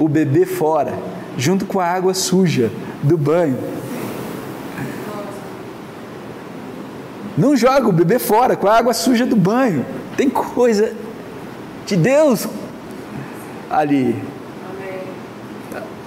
o 0.00 0.08
bebê 0.08 0.44
fora, 0.44 0.98
junto 1.38 1.64
com 1.64 1.78
a 1.78 1.86
água 1.86 2.12
suja 2.12 2.72
do 3.04 3.16
banho. 3.16 3.56
Não 7.36 7.56
joga 7.56 7.88
o 7.88 7.92
bebê 7.92 8.18
fora 8.18 8.56
com 8.56 8.66
a 8.66 8.76
água 8.76 8.92
suja 8.92 9.24
do 9.24 9.36
banho. 9.36 9.84
Tem 10.16 10.28
coisa 10.28 10.92
de 11.86 11.96
Deus 11.96 12.46
ali. 13.70 14.20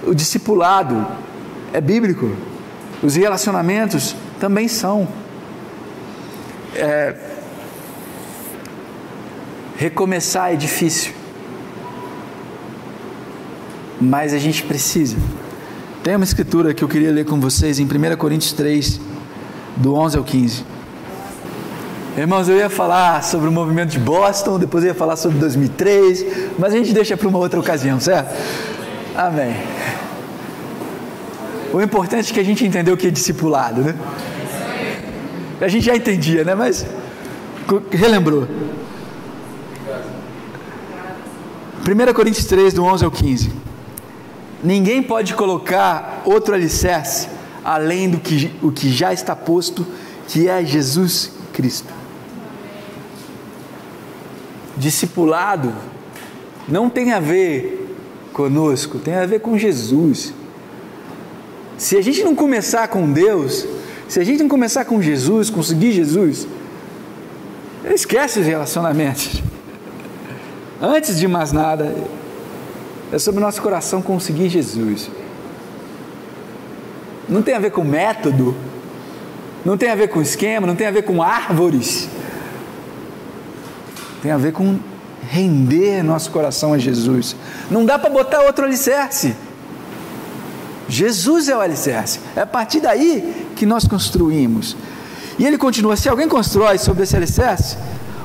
O 0.06 0.14
discipulado 0.14 1.06
é 1.72 1.80
bíblico. 1.80 2.30
Os 3.02 3.16
relacionamentos 3.16 4.14
também 4.38 4.68
são. 4.68 5.08
É, 6.76 7.14
recomeçar 9.76 10.52
é 10.52 10.56
difícil, 10.56 11.12
mas 14.00 14.32
a 14.32 14.38
gente 14.38 14.62
precisa. 14.62 15.16
Tem 16.02 16.16
uma 16.16 16.24
escritura 16.24 16.74
que 16.74 16.82
eu 16.82 16.88
queria 16.88 17.10
ler 17.10 17.24
com 17.24 17.40
vocês 17.40 17.78
em 17.78 17.84
1 17.84 18.16
Coríntios 18.16 18.52
3, 18.52 19.00
do 19.76 19.94
11 19.94 20.18
ao 20.18 20.24
15. 20.24 20.73
Irmãos, 22.16 22.48
eu 22.48 22.56
ia 22.56 22.70
falar 22.70 23.24
sobre 23.24 23.48
o 23.48 23.52
movimento 23.52 23.90
de 23.90 23.98
Boston, 23.98 24.56
depois 24.56 24.84
eu 24.84 24.88
ia 24.88 24.94
falar 24.94 25.16
sobre 25.16 25.36
2003, 25.38 26.24
mas 26.56 26.72
a 26.72 26.76
gente 26.76 26.92
deixa 26.92 27.16
para 27.16 27.26
uma 27.26 27.38
outra 27.38 27.58
ocasião, 27.58 27.98
certo? 27.98 28.32
Amém. 29.16 29.56
O 31.72 31.82
importante 31.82 32.30
é 32.30 32.34
que 32.34 32.38
a 32.38 32.44
gente 32.44 32.64
entendeu 32.64 32.94
o 32.94 32.96
que 32.96 33.08
é 33.08 33.10
discipulado, 33.10 33.80
né? 33.80 33.96
A 35.60 35.66
gente 35.66 35.86
já 35.86 35.96
entendia, 35.96 36.44
né? 36.44 36.54
Mas 36.54 36.86
relembrou. 37.90 38.46
1 41.80 42.14
Coríntios 42.14 42.46
3, 42.46 42.74
do 42.74 42.84
11 42.84 43.04
ao 43.04 43.10
15. 43.10 43.50
Ninguém 44.62 45.02
pode 45.02 45.34
colocar 45.34 46.22
outro 46.24 46.54
alicerce 46.54 47.28
além 47.64 48.08
do 48.08 48.18
que, 48.18 48.52
o 48.62 48.70
que 48.70 48.92
já 48.92 49.12
está 49.12 49.34
posto, 49.34 49.84
que 50.28 50.48
é 50.48 50.64
Jesus 50.64 51.32
Cristo. 51.52 52.03
Discipulado 54.76 55.72
não 56.68 56.88
tem 56.88 57.12
a 57.12 57.20
ver 57.20 57.96
conosco, 58.32 58.98
tem 58.98 59.14
a 59.14 59.26
ver 59.26 59.40
com 59.40 59.56
Jesus. 59.56 60.32
Se 61.76 61.96
a 61.96 62.02
gente 62.02 62.22
não 62.22 62.34
começar 62.34 62.88
com 62.88 63.10
Deus, 63.12 63.66
se 64.08 64.20
a 64.20 64.24
gente 64.24 64.42
não 64.42 64.48
começar 64.48 64.84
com 64.84 65.00
Jesus, 65.00 65.50
conseguir 65.50 65.92
Jesus, 65.92 66.46
esquece 67.94 68.40
os 68.40 68.46
relacionamentos. 68.46 69.42
Antes 70.80 71.18
de 71.18 71.28
mais 71.28 71.52
nada, 71.52 71.94
é 73.12 73.18
sobre 73.18 73.40
o 73.40 73.44
nosso 73.44 73.62
coração 73.62 74.02
conseguir 74.02 74.48
Jesus. 74.48 75.10
Não 77.28 77.42
tem 77.42 77.54
a 77.54 77.58
ver 77.58 77.70
com 77.70 77.84
método, 77.84 78.54
não 79.64 79.78
tem 79.78 79.90
a 79.90 79.94
ver 79.94 80.08
com 80.08 80.20
esquema, 80.20 80.66
não 80.66 80.76
tem 80.76 80.86
a 80.86 80.90
ver 80.90 81.02
com 81.02 81.22
árvores. 81.22 82.08
Tem 84.24 84.32
a 84.32 84.38
ver 84.38 84.52
com 84.52 84.78
render 85.28 86.02
nosso 86.02 86.30
coração 86.30 86.72
a 86.72 86.78
Jesus. 86.78 87.36
Não 87.70 87.84
dá 87.84 87.98
para 87.98 88.08
botar 88.08 88.40
outro 88.40 88.64
alicerce. 88.64 89.36
Jesus 90.88 91.46
é 91.50 91.54
o 91.54 91.60
alicerce. 91.60 92.20
É 92.34 92.40
a 92.40 92.46
partir 92.46 92.80
daí 92.80 93.50
que 93.54 93.66
nós 93.66 93.86
construímos. 93.86 94.78
E 95.38 95.46
ele 95.46 95.58
continua: 95.58 95.94
se 95.94 96.08
alguém 96.08 96.26
constrói 96.26 96.78
sobre 96.78 97.02
esse 97.02 97.14
alicerce, 97.14 97.76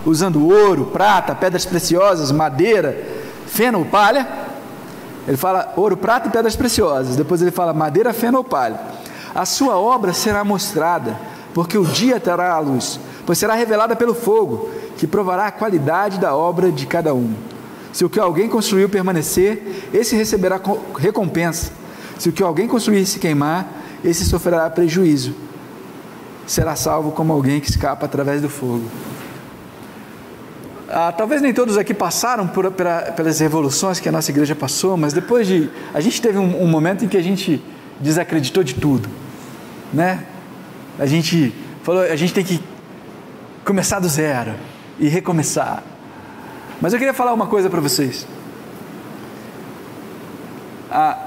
usando 0.05 0.47
ouro, 0.47 0.85
prata, 0.85 1.35
pedras 1.35 1.65
preciosas, 1.65 2.31
madeira, 2.31 2.97
feno 3.45 3.79
ou 3.79 3.85
palha, 3.85 4.25
ele 5.27 5.35
fala 5.35 5.73
ouro, 5.75 5.97
prata 5.97 6.29
e 6.29 6.31
pedras 6.31 6.55
preciosas. 6.55 7.17
Depois 7.17 7.41
ele 7.41 7.51
fala 7.51 7.73
madeira, 7.73 8.13
feno 8.13 8.37
ou 8.37 8.43
palha. 8.45 8.79
A 9.35 9.45
sua 9.45 9.77
obra 9.77 10.13
será 10.13 10.45
mostrada, 10.45 11.19
porque 11.53 11.77
o 11.77 11.83
dia 11.83 12.21
terá 12.21 12.53
a 12.53 12.59
luz, 12.59 12.97
pois 13.25 13.37
será 13.37 13.53
revelada 13.53 13.97
pelo 13.97 14.15
fogo, 14.15 14.69
que 14.99 15.07
provará 15.07 15.47
a 15.47 15.51
qualidade 15.51 16.19
da 16.19 16.35
obra 16.35 16.69
de 16.69 16.85
cada 16.85 17.13
um. 17.13 17.33
Se 17.93 18.03
o 18.03 18.09
que 18.09 18.19
alguém 18.19 18.49
construiu 18.49 18.89
permanecer, 18.89 19.87
esse 19.93 20.13
receberá 20.13 20.59
recompensa. 20.97 21.71
Se 22.17 22.27
o 22.27 22.33
que 22.33 22.43
alguém 22.43 22.67
construir 22.67 23.05
se 23.05 23.17
queimar, 23.17 23.65
esse 24.03 24.25
sofrerá 24.25 24.69
prejuízo. 24.69 25.33
Será 26.45 26.75
salvo 26.75 27.13
como 27.13 27.31
alguém 27.31 27.61
que 27.61 27.69
escapa 27.69 28.07
através 28.07 28.41
do 28.41 28.49
fogo. 28.49 28.83
Ah, 30.89 31.13
talvez 31.13 31.41
nem 31.41 31.53
todos 31.53 31.77
aqui 31.77 31.93
passaram 31.93 32.45
por, 32.45 32.69
pelas 33.15 33.39
revoluções 33.39 34.01
que 34.01 34.09
a 34.09 34.11
nossa 34.11 34.31
igreja 34.31 34.53
passou, 34.53 34.97
mas 34.97 35.13
depois 35.13 35.47
de. 35.47 35.69
A 35.93 36.01
gente 36.01 36.21
teve 36.21 36.37
um, 36.37 36.61
um 36.61 36.67
momento 36.67 37.05
em 37.05 37.07
que 37.07 37.15
a 37.15 37.23
gente 37.23 37.63
desacreditou 38.01 38.65
de 38.65 38.75
tudo, 38.75 39.07
né? 39.93 40.25
A 40.99 41.05
gente 41.05 41.55
falou, 41.83 42.01
a 42.01 42.15
gente 42.17 42.33
tem 42.33 42.43
que 42.43 42.61
começar 43.63 44.01
do 44.01 44.09
zero 44.09 44.51
e 44.99 45.07
recomeçar. 45.07 45.83
Mas 46.81 46.93
eu 46.93 46.99
queria 46.99 47.13
falar 47.13 47.33
uma 47.33 47.47
coisa 47.47 47.69
para 47.69 47.81
vocês. 47.81 48.27
Ah, 50.91 51.25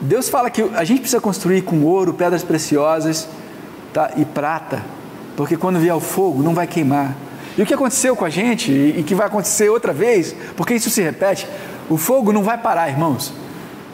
Deus 0.00 0.28
fala 0.28 0.50
que 0.50 0.62
a 0.74 0.84
gente 0.84 1.00
precisa 1.00 1.20
construir 1.20 1.62
com 1.62 1.82
ouro, 1.82 2.14
pedras 2.14 2.42
preciosas 2.42 3.28
tá? 3.92 4.12
e 4.16 4.24
prata, 4.24 4.82
porque 5.36 5.56
quando 5.56 5.78
vier 5.78 5.94
o 5.94 6.00
fogo 6.00 6.42
não 6.42 6.54
vai 6.54 6.66
queimar. 6.66 7.14
E 7.56 7.62
o 7.62 7.66
que 7.66 7.72
aconteceu 7.72 8.16
com 8.16 8.24
a 8.24 8.30
gente 8.30 8.70
e 8.72 9.02
que 9.02 9.14
vai 9.14 9.26
acontecer 9.26 9.68
outra 9.68 9.92
vez, 9.92 10.34
porque 10.56 10.74
isso 10.74 10.90
se 10.90 11.00
repete, 11.00 11.48
o 11.88 11.96
fogo 11.96 12.32
não 12.32 12.42
vai 12.42 12.58
parar, 12.58 12.88
irmãos. 12.88 13.32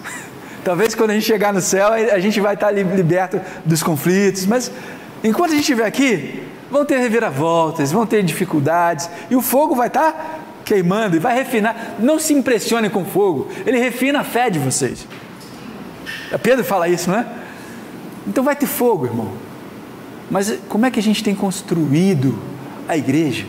Talvez 0.64 0.94
quando 0.94 1.10
a 1.10 1.14
gente 1.14 1.26
chegar 1.26 1.52
no 1.52 1.60
céu 1.60 1.92
a 1.92 2.18
gente 2.18 2.40
vai 2.40 2.54
estar 2.54 2.70
liberto 2.70 3.40
dos 3.64 3.82
conflitos, 3.82 4.46
mas 4.46 4.70
enquanto 5.22 5.50
a 5.50 5.54
gente 5.54 5.62
estiver 5.62 5.86
aqui, 5.86 6.42
vão 6.70 6.84
ter 6.84 6.98
reviravoltas, 6.98 7.90
vão 7.90 8.06
ter 8.06 8.22
dificuldades, 8.22 9.10
e 9.28 9.36
o 9.36 9.42
fogo 9.42 9.74
vai 9.74 9.88
estar 9.88 10.40
queimando 10.64 11.16
e 11.16 11.18
vai 11.18 11.34
refinar. 11.34 11.96
Não 11.98 12.18
se 12.18 12.32
impressione 12.32 12.88
com 12.88 13.04
fogo, 13.04 13.48
ele 13.66 13.78
refina 13.78 14.20
a 14.20 14.24
fé 14.24 14.48
de 14.48 14.58
vocês. 14.58 15.06
Pedro 16.42 16.64
fala 16.64 16.88
isso, 16.88 17.10
não 17.10 17.18
é? 17.18 17.26
Então 18.26 18.44
vai 18.44 18.54
ter 18.54 18.66
fogo, 18.66 19.06
irmão. 19.06 19.32
Mas 20.30 20.58
como 20.68 20.86
é 20.86 20.90
que 20.90 21.00
a 21.00 21.02
gente 21.02 21.24
tem 21.24 21.34
construído 21.34 22.38
a 22.88 22.96
igreja? 22.96 23.46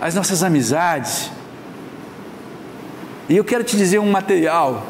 As 0.00 0.14
nossas 0.14 0.42
amizades? 0.42 1.30
E 3.28 3.36
eu 3.36 3.44
quero 3.44 3.62
te 3.62 3.76
dizer 3.76 3.98
um 3.98 4.10
material 4.10 4.86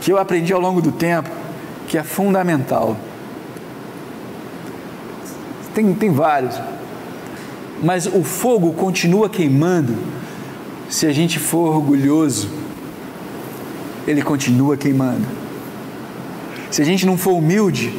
que 0.00 0.12
eu 0.12 0.18
aprendi 0.18 0.52
ao 0.52 0.60
longo 0.60 0.80
do 0.80 0.92
tempo, 0.92 1.30
que 1.88 1.98
é 1.98 2.04
fundamental. 2.04 2.96
Tem, 5.74 5.92
tem 5.94 6.10
vários. 6.12 6.54
Mas 7.82 8.06
o 8.06 8.22
fogo 8.22 8.72
continua 8.72 9.28
queimando 9.28 9.96
se 10.88 11.06
a 11.06 11.12
gente 11.12 11.38
for 11.38 11.74
orgulhoso 11.76 12.48
ele 14.06 14.22
continua 14.22 14.76
queimando. 14.76 15.26
se 16.70 16.80
a 16.80 16.84
gente 16.84 17.04
não 17.04 17.18
for 17.18 17.32
humilde 17.32 17.92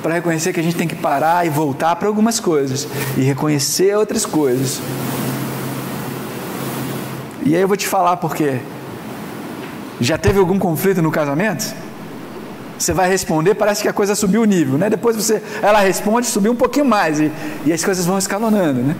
para 0.00 0.14
reconhecer 0.14 0.52
que 0.52 0.60
a 0.60 0.62
gente 0.62 0.76
tem 0.76 0.86
que 0.86 0.94
parar 0.94 1.44
e 1.44 1.50
voltar 1.50 1.96
para 1.96 2.06
algumas 2.06 2.38
coisas 2.38 2.86
e 3.16 3.22
reconhecer 3.22 3.96
outras 3.96 4.24
coisas. 4.24 4.80
E 7.44 7.56
aí 7.56 7.60
eu 7.60 7.66
vou 7.66 7.76
te 7.76 7.88
falar 7.88 8.16
por 8.18 8.36
quê. 8.36 8.60
Já 10.00 10.16
teve 10.16 10.38
algum 10.38 10.58
conflito 10.60 11.02
no 11.02 11.10
casamento? 11.10 11.74
Você 12.78 12.92
vai 12.92 13.08
responder, 13.08 13.54
parece 13.54 13.82
que 13.82 13.88
a 13.88 13.92
coisa 13.92 14.14
subiu 14.14 14.42
o 14.42 14.44
nível, 14.44 14.78
né? 14.78 14.88
Depois 14.88 15.16
você, 15.16 15.42
ela 15.60 15.80
responde, 15.80 16.28
subiu 16.28 16.52
um 16.52 16.56
pouquinho 16.56 16.84
mais 16.84 17.18
e, 17.18 17.32
e 17.66 17.72
as 17.72 17.82
coisas 17.82 18.06
vão 18.06 18.16
escalonando, 18.16 18.80
né? 18.80 18.96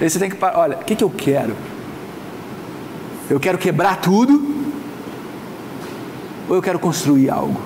Aí 0.00 0.08
você 0.08 0.18
tem 0.18 0.30
que 0.30 0.36
olha, 0.42 0.76
o 0.76 0.84
que, 0.84 0.96
que 0.96 1.04
eu 1.04 1.10
quero? 1.10 1.54
Eu 3.28 3.38
quero 3.38 3.58
quebrar 3.58 4.00
tudo 4.00 4.56
ou 6.48 6.56
eu 6.56 6.62
quero 6.62 6.78
construir 6.78 7.28
algo? 7.28 7.60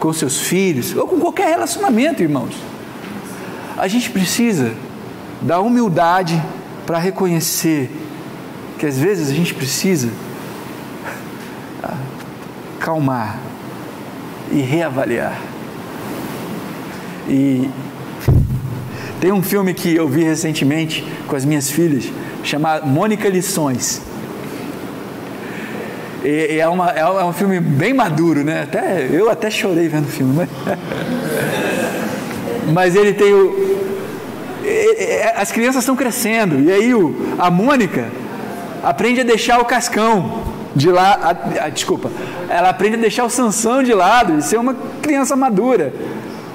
Com 0.00 0.12
seus 0.12 0.40
filhos 0.40 0.96
ou 0.96 1.06
com 1.06 1.20
qualquer 1.20 1.48
relacionamento, 1.48 2.22
irmãos. 2.22 2.54
A 3.76 3.86
gente 3.86 4.10
precisa 4.10 4.74
da 5.40 5.60
humildade 5.60 6.42
para 6.84 6.98
reconhecer 6.98 7.90
que 8.78 8.86
às 8.86 8.98
vezes 8.98 9.30
a 9.30 9.34
gente 9.34 9.54
precisa 9.54 10.10
calmar 12.86 13.40
e 14.52 14.60
reavaliar. 14.60 15.36
E 17.28 17.68
tem 19.20 19.32
um 19.32 19.42
filme 19.42 19.74
que 19.74 19.96
eu 19.96 20.06
vi 20.06 20.22
recentemente 20.22 21.04
com 21.26 21.34
as 21.34 21.44
minhas 21.44 21.68
filhas, 21.68 22.04
chamado 22.44 22.86
Mônica 22.86 23.28
Lições. 23.28 24.00
E, 26.24 26.60
é, 26.60 26.68
uma, 26.68 26.90
é 26.90 27.24
um 27.24 27.32
filme 27.32 27.58
bem 27.58 27.92
maduro, 27.92 28.44
né? 28.44 28.62
Até, 28.62 29.08
eu 29.10 29.28
até 29.28 29.50
chorei 29.50 29.88
vendo 29.88 30.04
o 30.04 30.08
filme, 30.08 30.32
mas, 30.36 30.48
mas 32.72 32.94
ele 32.94 33.14
tem 33.14 33.34
o. 33.34 33.66
As 35.34 35.50
crianças 35.50 35.82
estão 35.82 35.96
crescendo, 35.96 36.60
e 36.60 36.70
aí 36.70 36.94
o, 36.94 37.34
a 37.36 37.50
Mônica 37.50 38.06
aprende 38.84 39.22
a 39.22 39.24
deixar 39.24 39.60
o 39.60 39.64
cascão 39.64 40.45
de 40.76 40.90
lá, 40.90 41.18
a, 41.22 41.64
a, 41.64 41.68
desculpa, 41.70 42.10
ela 42.50 42.68
aprende 42.68 42.96
a 42.96 43.00
deixar 43.00 43.24
o 43.24 43.30
Sansão 43.30 43.82
de 43.82 43.94
lado 43.94 44.38
e 44.38 44.42
ser 44.42 44.58
uma 44.58 44.76
criança 45.00 45.34
madura. 45.34 45.92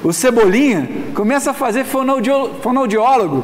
O 0.04 0.14
Cebolinha 0.14 0.88
começa 1.16 1.50
a 1.50 1.54
fazer 1.56 1.86
fonoaudiólogo. 1.86 3.44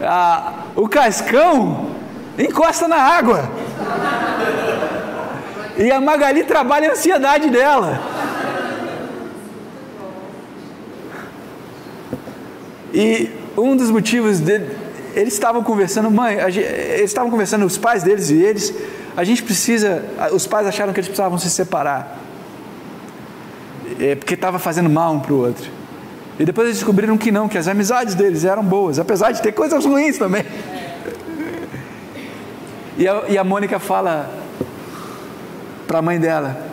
Ah, 0.00 0.52
o 0.76 0.88
Cascão 0.88 1.90
encosta 2.38 2.86
na 2.86 2.96
água. 2.96 3.50
E 5.76 5.90
a 5.90 6.00
Magali 6.00 6.44
trabalha 6.44 6.90
a 6.90 6.92
ansiedade 6.92 7.50
dela. 7.50 8.00
E 12.92 13.28
um 13.56 13.76
dos 13.76 13.90
motivos 13.90 14.38
dele, 14.38 14.83
eles 15.14 15.32
estavam 15.32 15.62
conversando, 15.62 16.10
mãe, 16.10 16.36
eles 16.38 17.04
estavam 17.04 17.30
conversando, 17.30 17.64
os 17.64 17.78
pais 17.78 18.02
deles 18.02 18.30
e 18.30 18.42
eles, 18.42 18.74
a 19.16 19.22
gente 19.22 19.42
precisa, 19.42 20.04
os 20.32 20.46
pais 20.46 20.66
acharam 20.66 20.92
que 20.92 20.98
eles 20.98 21.08
precisavam 21.08 21.38
se 21.38 21.48
separar, 21.48 22.18
é, 24.00 24.16
porque 24.16 24.34
estava 24.34 24.58
fazendo 24.58 24.90
mal 24.90 25.14
um 25.14 25.20
para 25.20 25.32
o 25.32 25.38
outro. 25.38 25.70
E 26.38 26.44
depois 26.44 26.66
eles 26.66 26.78
descobriram 26.78 27.16
que 27.16 27.30
não, 27.30 27.48
que 27.48 27.56
as 27.56 27.68
amizades 27.68 28.14
deles 28.16 28.44
eram 28.44 28.64
boas, 28.64 28.98
apesar 28.98 29.30
de 29.30 29.40
ter 29.40 29.52
coisas 29.52 29.84
ruins 29.84 30.18
também. 30.18 30.44
E 32.96 33.08
a, 33.08 33.24
e 33.28 33.36
a 33.36 33.42
Mônica 33.42 33.80
fala 33.80 34.30
para 35.84 35.98
a 35.98 36.02
mãe 36.02 36.16
dela: 36.16 36.64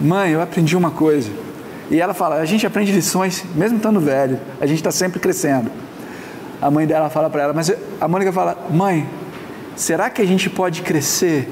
Mãe, 0.00 0.30
eu 0.30 0.40
aprendi 0.40 0.76
uma 0.76 0.92
coisa. 0.92 1.28
E 1.90 2.00
ela 2.00 2.14
fala: 2.14 2.36
A 2.36 2.44
gente 2.44 2.64
aprende 2.64 2.92
lições, 2.92 3.44
mesmo 3.56 3.78
estando 3.78 3.98
velho, 3.98 4.38
a 4.60 4.66
gente 4.66 4.76
está 4.76 4.92
sempre 4.92 5.18
crescendo 5.18 5.68
a 6.62 6.70
mãe 6.70 6.86
dela 6.86 7.10
fala 7.10 7.28
para 7.28 7.42
ela, 7.42 7.52
mas 7.52 7.74
a 8.00 8.06
Mônica 8.06 8.32
fala: 8.32 8.56
Mãe, 8.70 9.04
será 9.74 10.08
que 10.08 10.22
a 10.22 10.24
gente 10.24 10.48
pode 10.48 10.82
crescer 10.82 11.50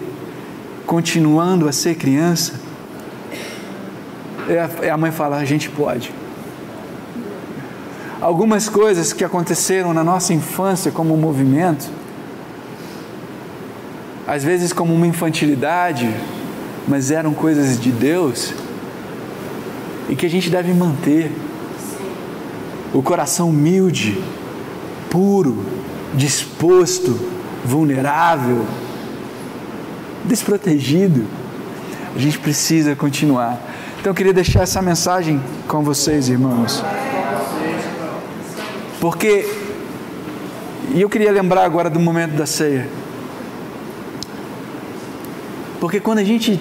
continuando 0.87 1.69
a 1.69 1.73
ser 1.73 1.97
criança? 1.97 2.55
E 4.81 4.89
a 4.89 4.97
mãe 4.97 5.11
fala: 5.11 5.39
A 5.39 5.45
gente 5.45 5.69
pode. 5.69 6.15
Algumas 8.21 8.69
coisas 8.69 9.13
que 9.13 9.25
aconteceram 9.25 9.93
na 9.93 10.05
nossa 10.05 10.33
infância 10.33 10.93
como 10.93 11.13
um 11.13 11.17
movimento, 11.17 11.91
às 14.29 14.45
vezes 14.45 14.73
como 14.73 14.95
uma 14.95 15.09
infantilidade, 15.09 16.09
mas 16.87 17.11
eram 17.11 17.35
coisas 17.35 17.81
de 17.81 17.91
Deus 17.91 18.55
e 20.09 20.15
que 20.15 20.25
a 20.25 20.31
gente 20.31 20.49
deve 20.49 20.73
manter. 20.73 21.33
O 22.93 23.03
coração 23.03 23.51
humilde, 23.51 24.21
puro, 25.11 25.67
disposto, 26.15 27.19
vulnerável, 27.65 28.65
desprotegido. 30.25 31.27
A 32.15 32.19
gente 32.19 32.39
precisa 32.39 32.97
continuar. 32.97 33.61
Então 33.99 34.11
eu 34.11 34.15
queria 34.15 34.33
deixar 34.33 34.63
essa 34.63 34.81
mensagem 34.81 35.43
com 35.69 35.83
vocês, 35.83 36.29
irmãos. 36.29 36.83
Porque, 39.01 39.47
e 40.95 41.01
eu 41.01 41.09
queria 41.09 41.31
lembrar 41.31 41.65
agora 41.65 41.91
do 41.91 42.01
momento 42.01 42.33
da 42.33 42.47
ceia. 42.47 42.89
Porque 45.81 46.01
quando 46.01 46.19
a 46.19 46.25
gente 46.25 46.61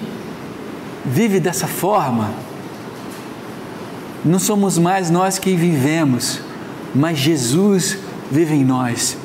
vive 1.04 1.40
dessa 1.40 1.66
forma, 1.66 2.30
não 4.24 4.38
somos 4.38 4.78
mais 4.78 5.10
nós 5.10 5.38
que 5.38 5.54
vivemos, 5.56 6.40
mas 6.94 7.18
Jesus 7.18 7.98
vive 8.30 8.54
em 8.54 8.64
nós. 8.64 9.16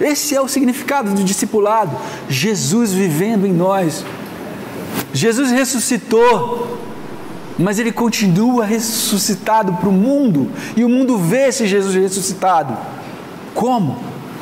Esse 0.00 0.34
é 0.34 0.40
o 0.40 0.48
significado 0.48 1.12
do 1.12 1.22
discipulado. 1.22 1.94
Jesus 2.28 2.92
vivendo 2.92 3.46
em 3.46 3.52
nós. 3.52 4.04
Jesus 5.12 5.50
ressuscitou, 5.50 6.78
mas 7.58 7.78
ele 7.78 7.92
continua 7.92 8.64
ressuscitado 8.64 9.74
para 9.74 9.88
o 9.88 9.92
mundo, 9.92 10.50
e 10.76 10.84
o 10.84 10.88
mundo 10.88 11.18
vê 11.18 11.48
esse 11.48 11.66
Jesus 11.66 11.94
ressuscitado. 11.94 12.76
Como? 13.54 13.98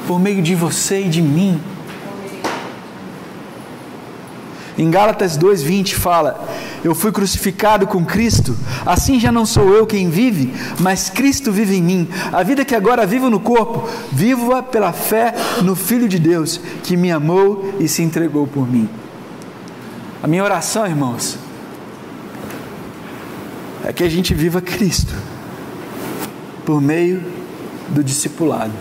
Por 0.06 0.20
meio 0.20 0.42
de 0.42 0.54
você 0.54 1.00
e 1.00 1.08
de 1.08 1.20
mim. 1.20 1.60
Em 4.78 4.88
Gálatas 4.88 5.36
2:20 5.36 5.96
fala: 5.96 6.48
Eu 6.84 6.94
fui 6.94 7.10
crucificado 7.10 7.84
com 7.84 8.04
Cristo, 8.04 8.56
assim 8.86 9.18
já 9.18 9.32
não 9.32 9.44
sou 9.44 9.74
eu 9.74 9.84
quem 9.84 10.08
vive, 10.08 10.54
mas 10.78 11.10
Cristo 11.10 11.50
vive 11.50 11.74
em 11.74 11.82
mim. 11.82 12.08
A 12.32 12.44
vida 12.44 12.64
que 12.64 12.76
agora 12.76 13.04
vivo 13.04 13.28
no 13.28 13.40
corpo, 13.40 13.88
vivo-a 14.12 14.62
pela 14.62 14.92
fé 14.92 15.34
no 15.64 15.74
Filho 15.74 16.08
de 16.08 16.20
Deus, 16.20 16.60
que 16.84 16.96
me 16.96 17.10
amou 17.10 17.74
e 17.80 17.88
se 17.88 18.02
entregou 18.02 18.46
por 18.46 18.70
mim. 18.70 18.88
A 20.22 20.28
minha 20.28 20.44
oração, 20.44 20.86
irmãos, 20.86 21.36
é 23.84 23.92
que 23.92 24.04
a 24.04 24.08
gente 24.08 24.32
viva 24.32 24.60
Cristo 24.60 25.12
por 26.64 26.80
meio 26.80 27.20
do 27.88 28.04
discipulado. 28.04 28.72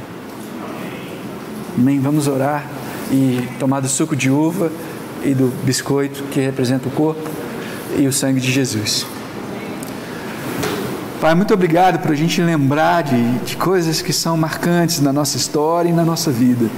Amém. 1.75 1.99
Vamos 1.99 2.27
orar 2.27 2.65
e 3.11 3.47
tomar 3.57 3.79
do 3.79 3.87
suco 3.87 4.15
de 4.15 4.29
uva 4.29 4.71
e 5.24 5.34
do 5.34 5.47
biscoito 5.63 6.24
que 6.26 6.39
representa 6.39 6.88
o 6.88 6.91
corpo 6.91 7.30
e 7.97 8.07
o 8.07 8.13
sangue 8.13 8.39
de 8.39 8.51
Jesus. 8.51 9.05
Pai, 11.20 11.34
muito 11.34 11.53
obrigado 11.53 11.99
por 11.99 12.11
a 12.11 12.15
gente 12.15 12.39
lembrar 12.41 13.03
de, 13.03 13.39
de 13.39 13.57
coisas 13.57 14.01
que 14.01 14.13
são 14.13 14.38
marcantes 14.38 15.01
na 15.01 15.11
nossa 15.11 15.36
história 15.36 15.89
e 15.89 15.93
na 15.93 16.05
nossa 16.05 16.32
vida. 16.32 16.70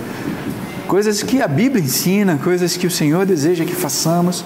Coisas 0.88 1.22
que 1.22 1.42
a 1.42 1.48
Bíblia 1.48 1.84
ensina, 1.84 2.40
coisas 2.42 2.78
que 2.78 2.88
o 2.88 2.92
Senhor 2.92 3.26
deseja 3.26 3.66
que 3.66 3.76
façamos. 3.76 4.46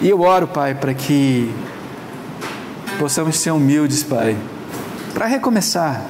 E 0.00 0.08
eu 0.08 0.20
oro, 0.20 0.46
Pai, 0.46 0.74
para 0.74 0.94
que 0.94 1.52
possamos 2.98 3.38
ser 3.38 3.50
humildes, 3.50 4.02
Pai, 4.04 4.36
para 5.12 5.26
recomeçar, 5.26 6.00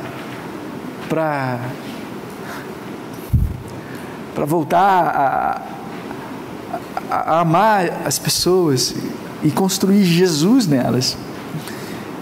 para 1.08 1.58
para 4.34 4.46
voltar 4.46 4.78
a, 4.78 5.77
a 7.10 7.40
amar 7.40 8.02
as 8.04 8.18
pessoas 8.18 8.94
e 9.42 9.50
construir 9.50 10.04
Jesus 10.04 10.66
nelas. 10.66 11.16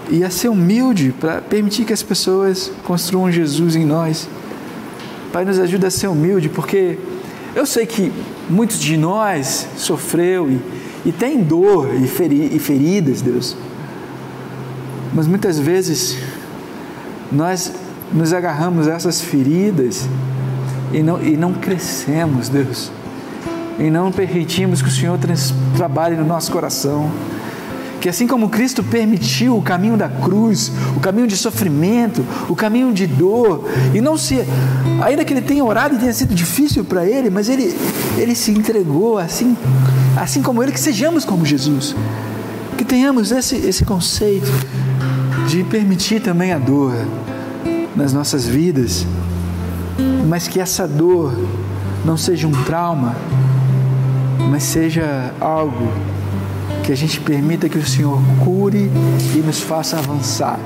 E 0.09 0.23
a 0.23 0.29
ser 0.29 0.49
humilde 0.49 1.13
para 1.19 1.41
permitir 1.41 1.83
que 1.83 1.91
as 1.91 2.03
pessoas 2.03 2.71
construam 2.83 3.31
Jesus 3.31 3.75
em 3.75 3.85
nós. 3.85 4.29
Pai, 5.33 5.43
nos 5.43 5.59
ajuda 5.59 5.87
a 5.87 5.91
ser 5.91 6.07
humilde, 6.07 6.47
porque 6.47 6.97
eu 7.53 7.65
sei 7.65 7.85
que 7.85 8.11
muitos 8.49 8.79
de 8.79 8.95
nós 8.95 9.67
sofreu 9.75 10.49
e, 10.49 10.61
e 11.05 11.11
tem 11.11 11.43
dor 11.43 11.93
e, 11.93 12.07
feri, 12.07 12.55
e 12.55 12.59
feridas, 12.59 13.21
Deus. 13.21 13.57
Mas 15.13 15.27
muitas 15.27 15.59
vezes 15.59 16.17
nós 17.31 17.73
nos 18.13 18.31
agarramos 18.31 18.87
a 18.87 18.93
essas 18.93 19.19
feridas 19.19 20.07
e 20.93 21.03
não, 21.03 21.21
e 21.21 21.35
não 21.35 21.53
crescemos, 21.53 22.47
Deus 22.47 22.91
e 23.79 23.89
não 23.89 24.11
permitimos 24.11 24.81
que 24.81 24.87
o 24.87 24.91
Senhor 24.91 25.19
trabalhe 25.75 26.15
no 26.15 26.25
nosso 26.25 26.51
coração. 26.51 27.11
Que 27.99 28.09
assim 28.09 28.27
como 28.27 28.49
Cristo 28.49 28.83
permitiu 28.83 29.57
o 29.57 29.61
caminho 29.61 29.97
da 29.97 30.07
cruz, 30.07 30.71
o 30.95 30.99
caminho 30.99 31.27
de 31.27 31.35
sofrimento, 31.35 32.23
o 32.47 32.55
caminho 32.55 32.93
de 32.93 33.07
dor, 33.07 33.67
e 33.93 33.99
não 33.99 34.15
se, 34.17 34.37
ainda 35.03 35.25
que 35.25 35.33
ele 35.33 35.41
tenha 35.41 35.63
orado 35.65 35.95
e 35.95 35.97
tenha 35.97 36.13
sido 36.13 36.35
difícil 36.35 36.85
para 36.85 37.05
ele, 37.05 37.29
mas 37.29 37.49
ele, 37.49 37.75
ele 38.17 38.35
se 38.35 38.51
entregou 38.51 39.17
assim, 39.17 39.57
assim 40.15 40.43
como 40.43 40.61
ele, 40.61 40.71
que 40.71 40.79
sejamos 40.79 41.25
como 41.25 41.43
Jesus, 41.43 41.95
que 42.77 42.85
tenhamos 42.85 43.31
esse, 43.31 43.55
esse 43.55 43.83
conceito 43.83 44.51
de 45.47 45.63
permitir 45.63 46.21
também 46.21 46.53
a 46.53 46.59
dor 46.59 46.93
nas 47.95 48.13
nossas 48.13 48.45
vidas, 48.45 49.07
mas 50.27 50.47
que 50.47 50.59
essa 50.59 50.87
dor 50.87 51.33
não 52.05 52.15
seja 52.15 52.47
um 52.47 52.51
trauma, 52.63 53.15
mas 54.49 54.63
seja 54.63 55.33
algo 55.39 55.91
que 56.83 56.91
a 56.91 56.95
gente 56.95 57.19
permita 57.19 57.67
que 57.67 57.77
o 57.77 57.85
Senhor 57.85 58.19
cure 58.43 58.89
e 59.35 59.37
nos 59.39 59.59
faça 59.59 59.97
avançar, 59.97 60.59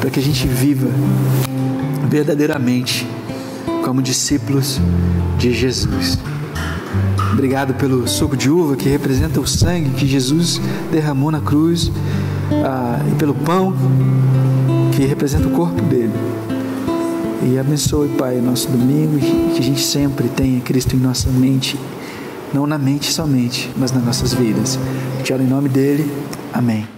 para 0.00 0.10
que 0.10 0.18
a 0.18 0.22
gente 0.22 0.46
viva 0.46 0.88
verdadeiramente 2.08 3.06
como 3.84 4.00
discípulos 4.00 4.80
de 5.38 5.52
Jesus. 5.52 6.18
Obrigado 7.32 7.74
pelo 7.74 8.08
suco 8.08 8.36
de 8.36 8.50
uva 8.50 8.76
que 8.76 8.88
representa 8.88 9.40
o 9.40 9.46
sangue 9.46 9.90
que 9.90 10.06
Jesus 10.06 10.60
derramou 10.90 11.30
na 11.30 11.40
cruz 11.40 11.92
ah, 12.64 12.98
e 13.10 13.14
pelo 13.16 13.34
pão 13.34 13.74
que 14.96 15.04
representa 15.04 15.46
o 15.46 15.50
corpo 15.50 15.80
dele. 15.82 16.12
E 17.42 17.58
abençoe, 17.58 18.08
Pai, 18.18 18.40
nosso 18.40 18.68
domingo 18.68 19.18
e 19.18 19.52
que 19.54 19.60
a 19.60 19.62
gente 19.62 19.80
sempre 19.80 20.28
tenha 20.28 20.60
Cristo 20.60 20.96
em 20.96 20.98
nossa 20.98 21.30
mente 21.30 21.78
não 22.52 22.66
na 22.66 22.78
mente 22.78 23.12
somente, 23.12 23.70
mas 23.76 23.92
nas 23.92 24.04
nossas 24.04 24.34
vidas. 24.34 24.78
Te 25.22 25.32
oro 25.32 25.42
em 25.42 25.46
nome 25.46 25.68
dele. 25.68 26.10
Amém. 26.52 26.97